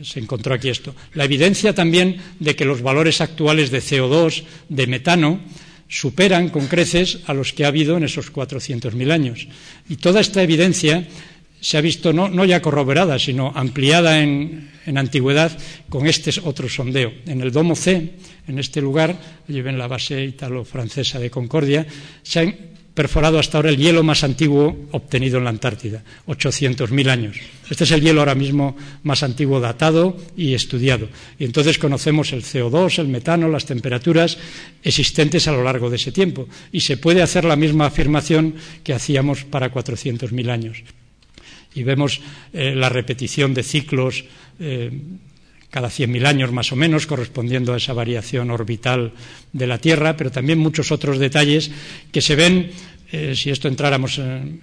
se 0.04 0.20
encontró 0.20 0.54
aquí 0.54 0.70
esto. 0.70 0.96
La 1.14 1.26
evidencia 1.26 1.74
también 1.74 2.18
de 2.40 2.56
que 2.56 2.66
los 2.66 2.82
valores 2.82 3.22
actuales 3.22 3.72
de 3.72 3.82
CO2, 3.82 4.44
de 4.70 4.88
metano, 4.88 5.40
superan 5.88 6.50
con 6.50 6.68
creces 6.68 7.20
a 7.28 7.34
los 7.34 7.54
que 7.54 7.66
ha 7.66 7.68
habido 7.68 7.98
en 7.98 8.04
esos 8.04 8.34
400.000 8.34 9.12
años. 9.12 9.48
Y 9.88 9.98
toda 9.98 10.22
esta 10.22 10.42
evidencia 10.42 11.08
se 11.62 11.78
ha 11.78 11.82
visto 11.82 12.12
no, 12.12 12.46
ya 12.46 12.62
corroborada, 12.62 13.18
sino 13.20 13.54
ampliada 13.56 14.20
en, 14.22 14.72
en, 14.86 14.98
antigüedad 14.98 15.58
con 15.88 16.08
este 16.08 16.32
otro 16.44 16.68
sondeo. 16.68 17.14
En 17.26 17.42
el 17.42 17.52
Domo 17.52 17.76
C, 17.76 18.16
en 18.48 18.60
este 18.60 18.82
lugar, 18.82 19.16
allí 19.48 19.62
ven 19.62 19.78
la 19.78 19.88
base 19.88 20.26
italo-francesa 20.26 21.20
de 21.20 21.30
Concordia, 21.30 21.88
se 22.22 22.40
han 22.40 22.73
perforado 22.94 23.40
hasta 23.40 23.58
ahora 23.58 23.70
el 23.70 23.78
hielo 23.78 24.04
más 24.04 24.24
antiguo 24.24 24.88
obtenido 24.92 25.38
en 25.38 25.46
la 25.46 25.50
Antártida, 25.50 26.04
800.000 26.28 27.10
años. 27.10 27.38
Este 27.70 27.86
es 27.86 27.92
el 27.92 28.02
hielo 28.02 28.22
ahora 28.22 28.36
mismo 28.36 28.78
más 29.04 29.24
antiguo 29.24 29.60
datado 29.60 30.16
y 30.38 30.54
estudiado. 30.54 31.10
Y 31.40 31.46
entonces 31.46 31.80
conocemos 31.80 32.34
el 32.34 32.44
CO2, 32.44 33.00
el 33.00 33.08
metano, 33.08 33.50
las 33.50 33.66
temperaturas 33.66 34.38
existentes 34.84 35.48
a 35.48 35.54
lo 35.54 35.64
largo 35.64 35.90
de 35.90 35.96
ese 35.96 36.12
tiempo. 36.12 36.48
Y 36.72 36.82
se 36.82 36.98
puede 36.98 37.24
hacer 37.24 37.46
la 37.46 37.56
misma 37.56 37.88
afirmación 37.88 38.56
que 38.84 38.94
hacíamos 38.94 39.44
para 39.44 39.74
400.000 39.74 40.50
años. 40.50 40.84
y 41.76 41.82
vemos 41.82 42.22
eh, 42.54 42.76
la 42.76 42.88
repetición 42.88 43.56
de 43.56 43.64
ciclos 43.64 44.26
eh, 44.60 44.92
cada 45.74 45.90
100.000 45.90 46.28
años 46.28 46.52
más 46.52 46.72
o 46.72 46.76
menos, 46.76 47.08
correspondiendo 47.08 47.74
a 47.74 47.78
esa 47.78 47.94
variación 47.94 48.52
orbital 48.52 49.14
de 49.54 49.66
la 49.66 49.80
Tierra, 49.80 50.16
pero 50.16 50.30
también 50.30 50.60
muchos 50.60 50.92
otros 50.92 51.18
detalles 51.18 51.72
que 52.12 52.22
se 52.22 52.36
ven, 52.36 52.70
eh, 53.12 53.34
si 53.36 53.50
esto 53.50 53.68
entráramos 53.68 54.20
en, 54.20 54.62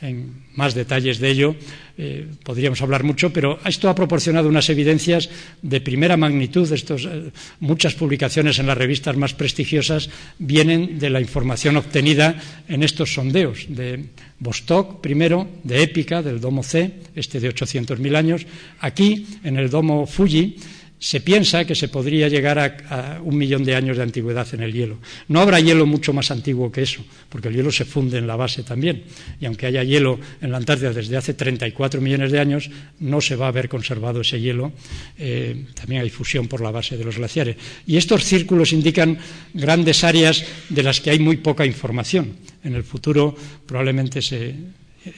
en 0.00 0.44
más 0.54 0.74
detalles 0.74 1.18
de 1.18 1.30
ello, 1.30 1.56
eh, 1.98 2.26
podríamos 2.42 2.80
hablar 2.82 3.04
mucho, 3.04 3.32
pero 3.32 3.58
esto 3.64 3.88
ha 3.88 3.94
proporcionado 3.94 4.48
unas 4.48 4.68
evidencias 4.70 5.28
de 5.60 5.80
primera 5.80 6.16
magnitud. 6.16 6.70
Estos, 6.72 7.04
eh, 7.04 7.30
muchas 7.60 7.94
publicaciones 7.94 8.58
en 8.58 8.66
las 8.66 8.78
revistas 8.78 9.16
más 9.16 9.34
prestigiosas 9.34 10.08
vienen 10.38 10.98
de 10.98 11.10
la 11.10 11.20
información 11.20 11.76
obtenida 11.76 12.40
en 12.68 12.82
estos 12.82 13.12
sondeos 13.12 13.66
de 13.68 14.06
Vostok, 14.38 15.00
primero, 15.00 15.48
de 15.62 15.82
Épica, 15.82 16.22
del 16.22 16.40
Domo 16.40 16.62
C, 16.62 16.90
este 17.14 17.40
de 17.40 17.52
800.000 17.52 18.16
años. 18.16 18.46
Aquí, 18.80 19.26
en 19.44 19.58
el 19.58 19.68
Domo 19.68 20.06
Fuji, 20.06 20.56
se 21.00 21.20
piensa 21.20 21.64
que 21.64 21.74
se 21.74 21.88
podría 21.88 22.28
llegar 22.28 22.58
a, 22.58 23.20
un 23.24 23.36
millón 23.36 23.64
de 23.64 23.74
años 23.74 23.96
de 23.96 24.02
antigüedad 24.02 24.46
en 24.52 24.62
el 24.62 24.72
hielo. 24.72 24.98
No 25.28 25.40
habrá 25.40 25.58
hielo 25.58 25.86
mucho 25.86 26.12
más 26.12 26.30
antiguo 26.30 26.70
que 26.70 26.82
eso, 26.82 27.02
porque 27.30 27.48
el 27.48 27.56
hielo 27.56 27.72
se 27.72 27.86
funde 27.86 28.18
en 28.18 28.26
la 28.26 28.36
base 28.36 28.62
también. 28.62 29.04
Y 29.40 29.46
aunque 29.46 29.64
haya 29.66 29.82
hielo 29.82 30.20
en 30.42 30.52
la 30.52 30.58
Antártida 30.58 30.92
desde 30.92 31.16
hace 31.16 31.32
34 31.32 32.02
millones 32.02 32.30
de 32.30 32.38
años, 32.38 32.70
no 33.00 33.22
se 33.22 33.34
va 33.34 33.46
a 33.46 33.48
haber 33.48 33.70
conservado 33.70 34.20
ese 34.20 34.40
hielo. 34.40 34.72
Eh, 35.18 35.64
también 35.72 36.02
hay 36.02 36.10
fusión 36.10 36.48
por 36.48 36.60
la 36.60 36.70
base 36.70 36.98
de 36.98 37.04
los 37.04 37.16
glaciares. 37.16 37.56
Y 37.86 37.96
estos 37.96 38.22
círculos 38.22 38.74
indican 38.74 39.18
grandes 39.54 40.04
áreas 40.04 40.44
de 40.68 40.82
las 40.82 41.00
que 41.00 41.10
hay 41.10 41.18
muy 41.18 41.38
poca 41.38 41.64
información. 41.64 42.36
En 42.62 42.74
el 42.74 42.84
futuro 42.84 43.34
probablemente 43.66 44.20
se 44.20 44.54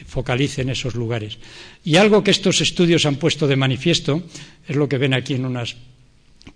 focalice 0.06 0.62
en 0.62 0.70
esos 0.70 0.94
lugares. 0.94 1.38
Y 1.84 1.96
algo 1.96 2.22
que 2.22 2.30
estos 2.30 2.60
estudios 2.60 3.06
han 3.06 3.16
puesto 3.16 3.46
de 3.46 3.56
manifiesto 3.56 4.22
es 4.66 4.76
lo 4.76 4.88
que 4.88 4.98
ven 4.98 5.14
aquí 5.14 5.34
en 5.34 5.44
unas 5.44 5.76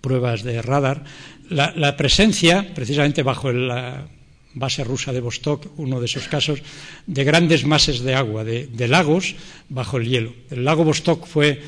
pruebas 0.01 0.43
de 0.43 0.61
radar, 0.61 1.03
la, 1.49 1.95
presencia, 1.95 2.73
precisamente 2.75 3.23
bajo 3.23 3.51
la 3.51 4.07
base 4.53 4.83
rusa 4.83 5.13
de 5.13 5.21
Vostok, 5.21 5.79
uno 5.79 5.99
de 5.99 6.07
esos 6.07 6.27
casos, 6.27 6.59
de 7.05 7.23
grandes 7.23 7.65
masas 7.65 7.99
de 7.99 8.15
agua, 8.15 8.43
de, 8.43 8.87
lagos 8.87 9.35
bajo 9.69 9.97
el 9.97 10.07
hielo. 10.07 10.33
El 10.49 10.65
lago 10.65 10.83
Vostok 10.83 11.25
fue 11.25 11.61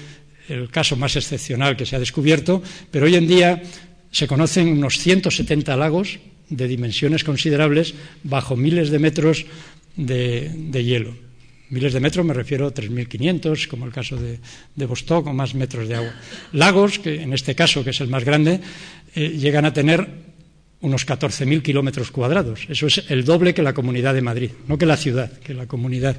el 0.49 0.69
caso 0.69 0.95
más 0.95 1.15
excepcional 1.15 1.77
que 1.77 1.85
se 1.85 1.95
ha 1.95 1.99
descubierto, 1.99 2.61
pero 2.91 3.05
hoy 3.05 3.15
en 3.15 3.27
día 3.27 3.61
se 4.11 4.27
conocen 4.27 4.67
unos 4.67 4.97
170 4.97 5.77
lagos 5.77 6.19
de 6.49 6.67
dimensiones 6.67 7.23
considerables 7.23 7.93
bajo 8.23 8.55
miles 8.57 8.89
de 8.89 8.99
metros 8.99 9.45
de 9.95 10.83
hielo 10.83 11.28
miles 11.69 11.93
de 11.93 11.99
metros, 11.99 12.25
me 12.25 12.33
refiero 12.33 12.67
a 12.67 12.73
3.500, 12.73 13.67
como 13.67 13.85
el 13.85 13.91
caso 13.91 14.17
de, 14.17 14.39
de 14.75 14.85
Vostok, 14.85 15.27
o 15.27 15.33
más 15.33 15.55
metros 15.55 15.87
de 15.87 15.95
agua. 15.95 16.13
Lagos, 16.53 16.99
que 16.99 17.21
en 17.21 17.33
este 17.33 17.55
caso, 17.55 17.83
que 17.83 17.91
es 17.91 18.01
el 18.01 18.07
más 18.07 18.23
grande, 18.23 18.59
eh, 19.15 19.29
llegan 19.29 19.65
a 19.65 19.73
tener 19.73 20.29
unos 20.81 21.05
14.000 21.05 21.61
kilómetros 21.61 22.11
cuadrados. 22.11 22.65
Eso 22.69 22.87
es 22.87 23.03
el 23.09 23.25
doble 23.25 23.53
que 23.53 23.61
la 23.61 23.73
Comunidad 23.73 24.13
de 24.13 24.21
Madrid, 24.21 24.51
no 24.67 24.77
que 24.77 24.85
la 24.85 24.97
ciudad, 24.97 25.31
que 25.39 25.53
la 25.53 25.67
comunidad. 25.67 26.17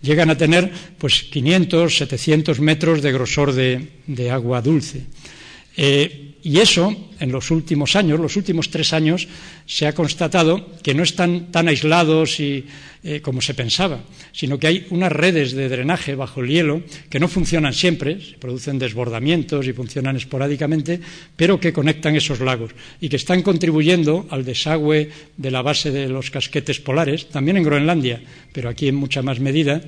Llegan 0.00 0.30
a 0.30 0.38
tener 0.38 0.72
pues 0.96 1.24
500, 1.24 1.96
700 1.96 2.60
metros 2.60 3.02
de 3.02 3.12
grosor 3.12 3.52
de, 3.52 4.30
agua 4.30 4.62
dulce. 4.62 5.04
Eh, 5.76 6.29
y 6.42 6.58
eso, 6.58 6.94
en 7.18 7.32
los 7.32 7.50
últimos 7.50 7.96
años, 7.96 8.20
los 8.20 8.36
últimos 8.36 8.70
tres 8.70 8.92
años, 8.92 9.28
se 9.66 9.86
ha 9.86 9.94
constatado 9.94 10.66
que 10.82 10.94
no 10.94 11.02
están 11.02 11.52
tan 11.52 11.68
aislados 11.68 12.40
y, 12.40 12.64
eh, 13.02 13.20
como 13.20 13.40
se 13.40 13.54
pensaba, 13.54 14.00
sino 14.32 14.58
que 14.58 14.66
hay 14.66 14.86
unas 14.90 15.12
redes 15.12 15.52
de 15.52 15.68
drenaje 15.68 16.14
bajo 16.14 16.40
el 16.40 16.48
hielo 16.48 16.82
que 17.08 17.20
no 17.20 17.28
funcionan 17.28 17.72
siempre, 17.72 18.20
se 18.20 18.36
producen 18.36 18.78
desbordamientos 18.78 19.66
y 19.66 19.72
funcionan 19.72 20.16
esporádicamente, 20.16 21.00
pero 21.36 21.60
que 21.60 21.72
conectan 21.72 22.16
esos 22.16 22.40
lagos 22.40 22.72
y 23.00 23.08
que 23.08 23.16
están 23.16 23.42
contribuyendo 23.42 24.26
al 24.30 24.44
desagüe 24.44 25.10
de 25.36 25.50
la 25.50 25.62
base 25.62 25.90
de 25.90 26.08
los 26.08 26.30
casquetes 26.30 26.80
polares, 26.80 27.28
también 27.28 27.56
en 27.56 27.64
Groenlandia, 27.64 28.20
pero 28.52 28.68
aquí 28.68 28.88
en 28.88 28.96
mucha 28.96 29.22
más 29.22 29.40
medida 29.40 29.82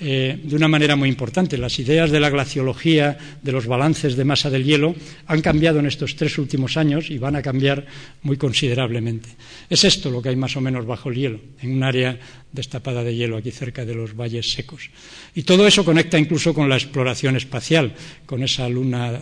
eh, 0.00 0.40
de 0.42 0.56
una 0.56 0.66
manera 0.66 0.96
muy 0.96 1.08
importante. 1.08 1.56
Las 1.56 1.78
ideas 1.78 2.10
de 2.10 2.18
la 2.18 2.30
glaciología, 2.30 3.16
de 3.42 3.52
los 3.52 3.66
balances 3.66 4.16
de 4.16 4.24
masa 4.24 4.50
del 4.50 4.64
hielo, 4.64 4.94
han 5.26 5.40
cambiado 5.40 5.78
en 5.78 5.86
estos 5.86 6.16
tres 6.16 6.36
últimos 6.38 6.76
años 6.76 7.10
y 7.10 7.18
van 7.18 7.36
a 7.36 7.42
cambiar 7.42 7.86
muy 8.22 8.36
considerablemente. 8.36 9.28
Es 9.70 9.84
esto 9.84 10.10
lo 10.10 10.20
que 10.20 10.30
hay 10.30 10.36
más 10.36 10.56
o 10.56 10.60
menos 10.60 10.84
bajo 10.84 11.10
el 11.10 11.16
hielo, 11.16 11.40
en 11.62 11.72
un 11.72 11.82
área 11.82 12.18
destapada 12.50 13.04
de 13.04 13.14
hielo 13.14 13.36
aquí 13.36 13.50
cerca 13.50 13.84
de 13.84 13.94
los 13.94 14.16
valles 14.16 14.50
secos. 14.50 14.90
Y 15.34 15.44
todo 15.44 15.66
eso 15.66 15.84
conecta 15.84 16.18
incluso 16.18 16.54
con 16.54 16.68
la 16.68 16.76
exploración 16.76 17.36
espacial, 17.36 17.94
con 18.26 18.42
esa 18.42 18.68
luna 18.68 19.20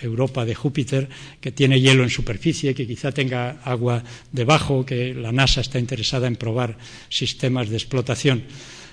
Europa 0.00 0.44
de 0.44 0.54
Júpiter, 0.54 1.08
que 1.40 1.52
tiene 1.52 1.80
hielo 1.80 2.02
en 2.02 2.10
superficie, 2.10 2.74
que 2.74 2.86
quizá 2.86 3.12
tenga 3.12 3.62
agua 3.64 4.02
debajo, 4.32 4.84
que 4.84 5.14
la 5.14 5.32
NASA 5.32 5.60
está 5.60 5.78
interesada 5.78 6.26
en 6.26 6.36
probar 6.36 6.76
sistemas 7.08 7.68
de 7.68 7.76
explotación. 7.76 8.44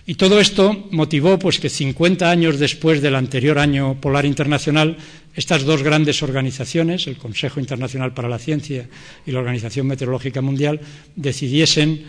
Y 0.05 0.15
todo 0.15 0.39
esto 0.39 0.87
motivó 0.91 1.37
pues, 1.37 1.59
que 1.59 1.69
50 1.69 2.29
años 2.29 2.59
después 2.59 3.01
del 3.01 3.15
anterior 3.15 3.59
año 3.59 3.99
polar 4.01 4.25
internacional, 4.25 4.97
estas 5.35 5.63
dos 5.63 5.83
grandes 5.83 6.23
organizaciones, 6.23 7.07
el 7.07 7.17
Consejo 7.17 7.59
Internacional 7.59 8.13
para 8.13 8.29
la 8.29 8.39
Ciencia 8.39 8.89
y 9.25 9.31
la 9.31 9.39
Organización 9.39 9.87
Meteorológica 9.87 10.41
Mundial, 10.41 10.81
decidiesen 11.15 12.05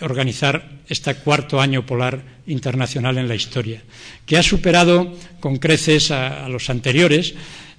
organizar 0.00 0.80
este 0.88 1.14
cuarto 1.16 1.60
año 1.60 1.86
polar 1.86 2.42
internacional 2.46 3.18
en 3.18 3.28
la 3.28 3.34
historia, 3.34 3.82
que 4.26 4.36
ha 4.36 4.42
superado 4.42 5.14
con 5.38 5.58
creces 5.58 6.10
a, 6.10 6.48
los 6.48 6.68
anteriores. 6.70 7.34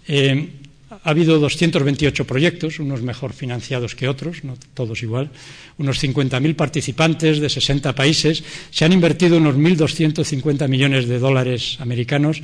Eh, 0.07 0.64
ha 1.06 1.12
habido 1.12 1.39
228 1.39 2.26
proyectos, 2.26 2.80
unos 2.80 3.03
mejor 3.03 3.32
financiados 3.32 3.93
que 3.93 4.10
otros, 4.10 4.43
no 4.43 4.58
todos 4.74 5.03
igual, 5.03 5.30
unos 5.78 6.03
50.000 6.03 6.56
participantes 6.56 7.39
de 7.39 7.47
60 7.47 7.93
países, 7.93 8.43
se 8.72 8.86
han 8.86 8.91
invertido 8.91 9.38
unos 9.38 9.56
1.250 9.56 10.68
millones 10.68 11.08
de 11.08 11.20
dólares 11.20 11.78
americanos 11.80 12.41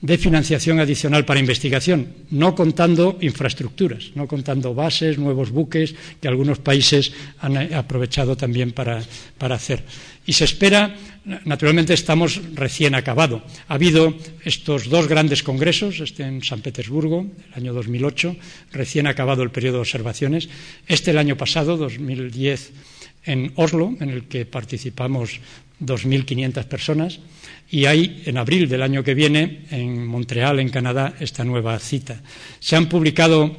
de 0.00 0.16
financiación 0.16 0.80
adicional 0.80 1.24
para 1.28 1.40
investigación, 1.40 2.08
no 2.30 2.54
contando 2.54 3.18
infraestructuras, 3.20 4.12
no 4.14 4.26
contando 4.26 4.72
bases, 4.72 5.18
nuevos 5.18 5.50
buques 5.50 5.94
que 6.20 6.28
algunos 6.28 6.58
países 6.58 7.12
han 7.40 7.56
aprovechado 7.74 8.36
también 8.36 8.72
para, 8.72 9.04
para 9.36 9.56
hacer. 9.56 9.84
Y 10.24 10.32
se 10.32 10.44
espera, 10.44 10.96
naturalmente 11.44 11.92
estamos 11.92 12.40
recién 12.54 12.94
acabado. 12.94 13.42
Ha 13.68 13.74
habido 13.74 14.14
estos 14.44 14.88
dos 14.88 15.06
grandes 15.06 15.42
congresos, 15.42 16.00
este 16.00 16.22
en 16.24 16.42
San 16.44 16.60
Petersburgo, 16.60 17.26
el 17.52 17.54
año 17.54 17.74
2008, 17.74 18.36
recién 18.72 19.06
acabado 19.06 19.42
el 19.42 19.50
periodo 19.50 19.76
de 19.76 19.80
observaciones, 19.80 20.48
este 20.86 21.10
el 21.10 21.18
año 21.18 21.36
pasado, 21.36 21.76
2010, 21.76 22.72
en 23.24 23.52
Oslo, 23.56 23.96
en 24.00 24.08
el 24.08 24.24
que 24.24 24.46
participamos 24.46 25.40
2.500 25.80 26.64
personas, 26.64 27.20
y 27.70 27.86
hay 27.86 28.22
en 28.26 28.36
abril 28.36 28.68
del 28.68 28.82
año 28.82 29.04
que 29.04 29.14
viene, 29.14 29.66
en 29.70 30.06
Montreal, 30.06 30.58
en 30.60 30.70
Canadá, 30.70 31.14
esta 31.20 31.44
nueva 31.44 31.78
cita. 31.78 32.20
Se 32.58 32.76
han 32.76 32.88
publicado 32.88 33.56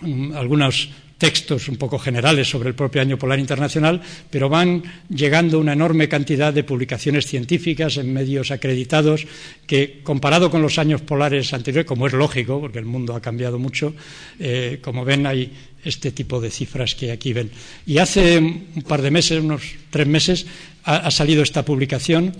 mm, 0.00 0.32
algunos 0.34 0.90
textos 1.18 1.68
un 1.68 1.76
poco 1.76 1.98
generales 1.98 2.50
sobre 2.50 2.68
el 2.68 2.74
propio 2.74 3.00
Año 3.00 3.16
Polar 3.16 3.38
Internacional, 3.38 4.02
pero 4.28 4.48
van 4.48 4.82
llegando 5.08 5.58
una 5.58 5.72
enorme 5.72 6.08
cantidad 6.08 6.52
de 6.52 6.64
publicaciones 6.64 7.26
científicas 7.26 7.96
en 7.96 8.12
medios 8.12 8.50
acreditados 8.50 9.26
que, 9.66 10.00
comparado 10.02 10.50
con 10.50 10.60
los 10.60 10.78
años 10.78 11.00
polares 11.00 11.54
anteriores, 11.54 11.88
como 11.88 12.06
es 12.06 12.12
lógico, 12.12 12.60
porque 12.60 12.78
el 12.78 12.84
mundo 12.84 13.14
ha 13.14 13.22
cambiado 13.22 13.58
mucho, 13.58 13.94
eh, 14.38 14.80
como 14.82 15.04
ven, 15.04 15.26
hay 15.26 15.50
este 15.84 16.12
tipo 16.12 16.40
de 16.40 16.50
cifras 16.50 16.94
que 16.94 17.12
aquí 17.12 17.32
ven. 17.32 17.50
Y 17.86 17.98
hace 17.98 18.38
un 18.38 18.84
par 18.86 19.02
de 19.02 19.10
meses, 19.10 19.40
unos 19.40 19.62
tres 19.90 20.06
meses, 20.06 20.46
ha, 20.84 21.10
salido 21.10 21.42
esta 21.42 21.64
publicación 21.64 22.34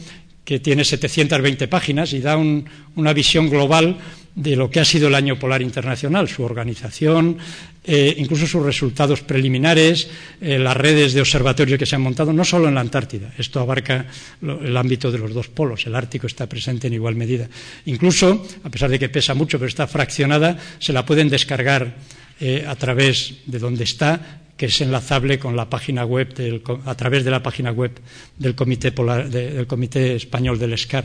que 0.45 0.61
tiene 0.61 0.85
720 0.85 1.69
páginas 1.69 2.13
y 2.13 2.21
da 2.21 2.37
una 2.37 3.13
visión 3.13 3.49
global 3.49 3.97
de 4.35 4.57
lo 4.57 4.69
que 4.69 4.81
ha 4.81 4.85
sido 4.85 5.09
el 5.09 5.15
Año 5.15 5.39
Polar 5.39 5.63
Internacional, 5.63 6.29
su 6.29 6.43
organización, 6.43 7.39
eh, 7.85 8.15
incluso 8.19 8.47
sus 8.47 8.65
resultados 8.65 9.23
preliminares, 9.23 10.09
eh, 10.41 10.59
las 10.59 10.77
redes 10.77 11.15
de 11.15 11.21
observatorios 11.21 11.79
que 11.79 11.87
se 11.87 11.95
han 11.95 12.03
montado, 12.03 12.33
no 12.33 12.45
solo 12.45 12.69
en 12.69 12.75
la 12.75 12.81
Antártida, 12.81 13.33
esto 13.39 13.61
abarca 13.61 14.07
el 14.43 14.77
ámbito 14.77 15.13
de 15.13 15.19
los 15.19 15.33
dos 15.33 15.49
polos, 15.49 15.87
el 15.87 15.95
Ártico 15.95 16.27
está 16.27 16.49
presente 16.49 16.89
en 16.89 16.95
igual 16.95 17.15
medida. 17.15 17.49
Incluso, 17.87 18.45
a 18.65 18.71
pesar 18.71 18.91
de 18.91 18.99
que 18.99 19.09
pesa 19.09 19.35
mucho, 19.35 19.59
pero 19.59 19.69
está 19.69 19.87
fraccionada, 19.87 20.59
se 20.79 20.93
la 20.93 21.07
pueden 21.07 21.29
descargar 21.29 21.95
eh, 22.41 22.65
a 22.67 22.75
través 22.75 23.35
de 23.47 23.59
donde 23.61 23.85
está 23.85 24.43
que 24.57 24.67
es 24.67 24.81
enlazable 24.81 25.39
con 25.39 25.57
la 25.57 25.69
página 25.69 26.05
web 26.05 26.29
a 26.85 26.95
través 26.95 27.25
de 27.25 27.31
la 27.31 27.43
página 27.43 27.73
web 27.73 27.93
del 28.39 28.55
Comité, 28.55 28.93
del 28.93 29.67
Comité 29.67 30.15
Español 30.17 30.59
del 30.59 30.79
SCAR. 30.79 31.05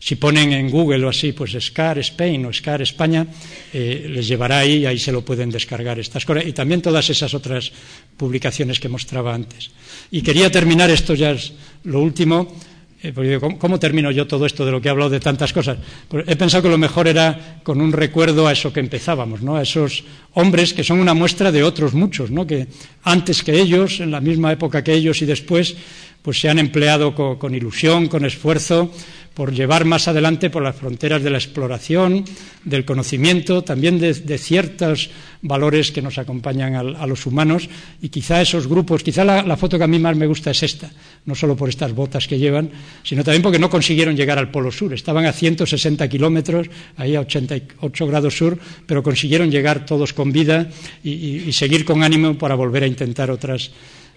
Si 0.00 0.14
ponen 0.14 0.52
en 0.52 0.70
Google 0.70 1.04
o 1.04 1.08
así, 1.08 1.32
pues 1.32 1.58
SCAR 1.58 1.98
Spain 1.98 2.46
o 2.46 2.52
SCAR 2.52 2.82
España, 2.82 3.26
eh, 3.72 4.06
les 4.08 4.28
llevará 4.28 4.60
ahí 4.60 4.78
y 4.78 4.86
ahí 4.86 4.98
se 4.98 5.10
lo 5.10 5.24
pueden 5.24 5.50
descargar 5.50 5.98
estas 5.98 6.24
cosas. 6.24 6.46
Y 6.46 6.52
también 6.52 6.80
todas 6.80 7.10
esas 7.10 7.34
otras 7.34 7.72
publicaciones 8.16 8.78
que 8.78 8.88
mostraba 8.88 9.34
antes. 9.34 9.70
Y 10.12 10.22
quería 10.22 10.50
terminar, 10.52 10.88
esto 10.90 11.14
ya 11.14 11.32
es 11.32 11.52
lo 11.82 12.00
último, 12.00 12.54
Eh, 13.00 13.38
¿cómo, 13.58 13.78
termino 13.78 14.10
yo 14.10 14.26
todo 14.26 14.44
esto 14.44 14.66
de 14.66 14.72
lo 14.72 14.80
que 14.80 14.88
he 14.88 14.90
hablado 14.90 15.10
de 15.10 15.20
tantas 15.20 15.52
cosas? 15.52 15.78
Pues 16.08 16.24
he 16.26 16.34
pensado 16.34 16.64
que 16.64 16.68
lo 16.68 16.78
mejor 16.78 17.06
era 17.06 17.60
con 17.62 17.80
un 17.80 17.92
recuerdo 17.92 18.48
a 18.48 18.52
eso 18.52 18.72
que 18.72 18.80
empezábamos, 18.80 19.40
¿no? 19.40 19.56
A 19.56 19.62
esos 19.62 20.02
hombres 20.34 20.74
que 20.74 20.82
son 20.82 20.98
una 20.98 21.14
muestra 21.14 21.52
de 21.52 21.62
otros 21.62 21.94
muchos, 21.94 22.32
¿no? 22.32 22.44
Que 22.44 22.66
antes 23.04 23.44
que 23.44 23.54
ellos, 23.54 24.00
en 24.00 24.10
la 24.10 24.20
misma 24.20 24.50
época 24.50 24.82
que 24.82 24.94
ellos 24.94 25.22
y 25.22 25.26
después, 25.26 25.76
pues 26.22 26.40
se 26.40 26.48
han 26.48 26.58
empleado 26.58 27.14
con 27.14 27.54
ilusión, 27.54 28.08
con 28.08 28.24
esfuerzo, 28.24 28.90
por 29.38 29.54
llevar 29.54 29.84
más 29.84 30.08
adelante 30.08 30.50
por 30.50 30.64
las 30.64 30.74
fronteras 30.74 31.22
de 31.22 31.30
la 31.30 31.38
exploración, 31.38 32.24
del 32.64 32.84
conocimiento, 32.84 33.62
también 33.62 34.00
de, 34.00 34.36
ciertos 34.36 35.10
valores 35.42 35.92
que 35.92 36.02
nos 36.02 36.18
acompañan 36.18 36.74
a, 36.74 37.06
los 37.06 37.24
humanos. 37.24 37.70
Y 38.02 38.08
quizá 38.08 38.42
esos 38.42 38.66
grupos, 38.66 39.04
quizá 39.04 39.24
la, 39.24 39.56
foto 39.56 39.78
que 39.78 39.84
a 39.84 39.86
mí 39.86 40.00
más 40.00 40.16
me 40.16 40.26
gusta 40.26 40.50
es 40.50 40.64
esta, 40.64 40.90
no 41.24 41.36
solo 41.36 41.54
por 41.54 41.68
estas 41.68 41.92
botas 41.92 42.26
que 42.26 42.36
llevan, 42.36 42.68
sino 43.04 43.22
también 43.22 43.42
porque 43.42 43.60
no 43.60 43.70
consiguieron 43.70 44.16
llegar 44.16 44.38
al 44.38 44.50
Polo 44.50 44.72
Sur, 44.72 44.92
estaban 44.92 45.24
a 45.24 45.32
160 45.32 46.08
kilómetros, 46.08 46.66
ahí 46.96 47.14
a 47.14 47.20
88 47.20 48.06
grados 48.08 48.36
sur, 48.36 48.58
pero 48.86 49.04
consiguieron 49.04 49.52
llegar 49.52 49.86
todos 49.86 50.12
con 50.14 50.32
vida 50.32 50.68
y 51.04 51.52
seguir 51.52 51.84
con 51.84 52.02
ánimo 52.02 52.36
para 52.36 52.56
volver 52.56 52.82
a 52.82 52.88
intentar 52.88 53.30
otras 53.30 53.70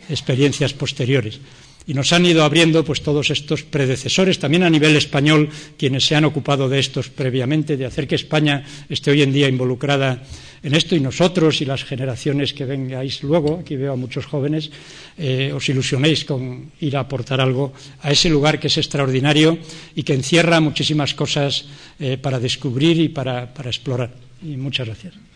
experiencias 0.09 0.73
posteriores 0.73 1.39
y 1.87 1.93
nos 1.93 2.13
han 2.13 2.25
ido 2.25 2.43
abriendo 2.43 2.83
pues 2.83 3.01
todos 3.01 3.29
estos 3.29 3.63
predecesores, 3.63 4.39
también 4.39 4.63
a 4.63 4.69
nivel 4.69 4.95
español, 4.95 5.49
quienes 5.77 6.05
se 6.05 6.15
han 6.15 6.25
ocupado 6.25 6.69
de 6.69 6.79
estos 6.79 7.09
previamente, 7.09 7.77
de 7.77 7.85
hacer 7.85 8.07
que 8.07 8.15
España 8.15 8.63
esté 8.89 9.11
hoy 9.11 9.21
en 9.21 9.33
día 9.33 9.49
involucrada 9.49 10.23
en 10.63 10.75
esto 10.75 10.95
y 10.95 10.99
nosotros 10.99 11.61
y 11.61 11.65
las 11.65 11.83
generaciones 11.83 12.53
que 12.53 12.65
vengáis 12.65 13.23
luego, 13.23 13.59
aquí 13.59 13.75
veo 13.75 13.93
a 13.93 13.95
muchos 13.95 14.25
jóvenes, 14.25 14.69
eh, 15.17 15.51
os 15.53 15.67
ilusionéis 15.69 16.23
con 16.23 16.71
ir 16.79 16.95
a 16.97 17.01
aportar 17.01 17.41
algo 17.41 17.73
a 18.01 18.11
ese 18.11 18.29
lugar 18.29 18.59
que 18.59 18.67
es 18.67 18.77
extraordinario 18.77 19.57
y 19.95 20.03
que 20.03 20.13
encierra 20.13 20.59
muchísimas 20.59 21.15
cosas 21.15 21.65
eh, 21.99 22.17
para 22.17 22.39
descubrir 22.39 22.99
y 22.99 23.09
para 23.09 23.49
explorar. 23.65 24.13
Y 24.43 24.57
muchas 24.57 24.85
gracias. 24.85 25.30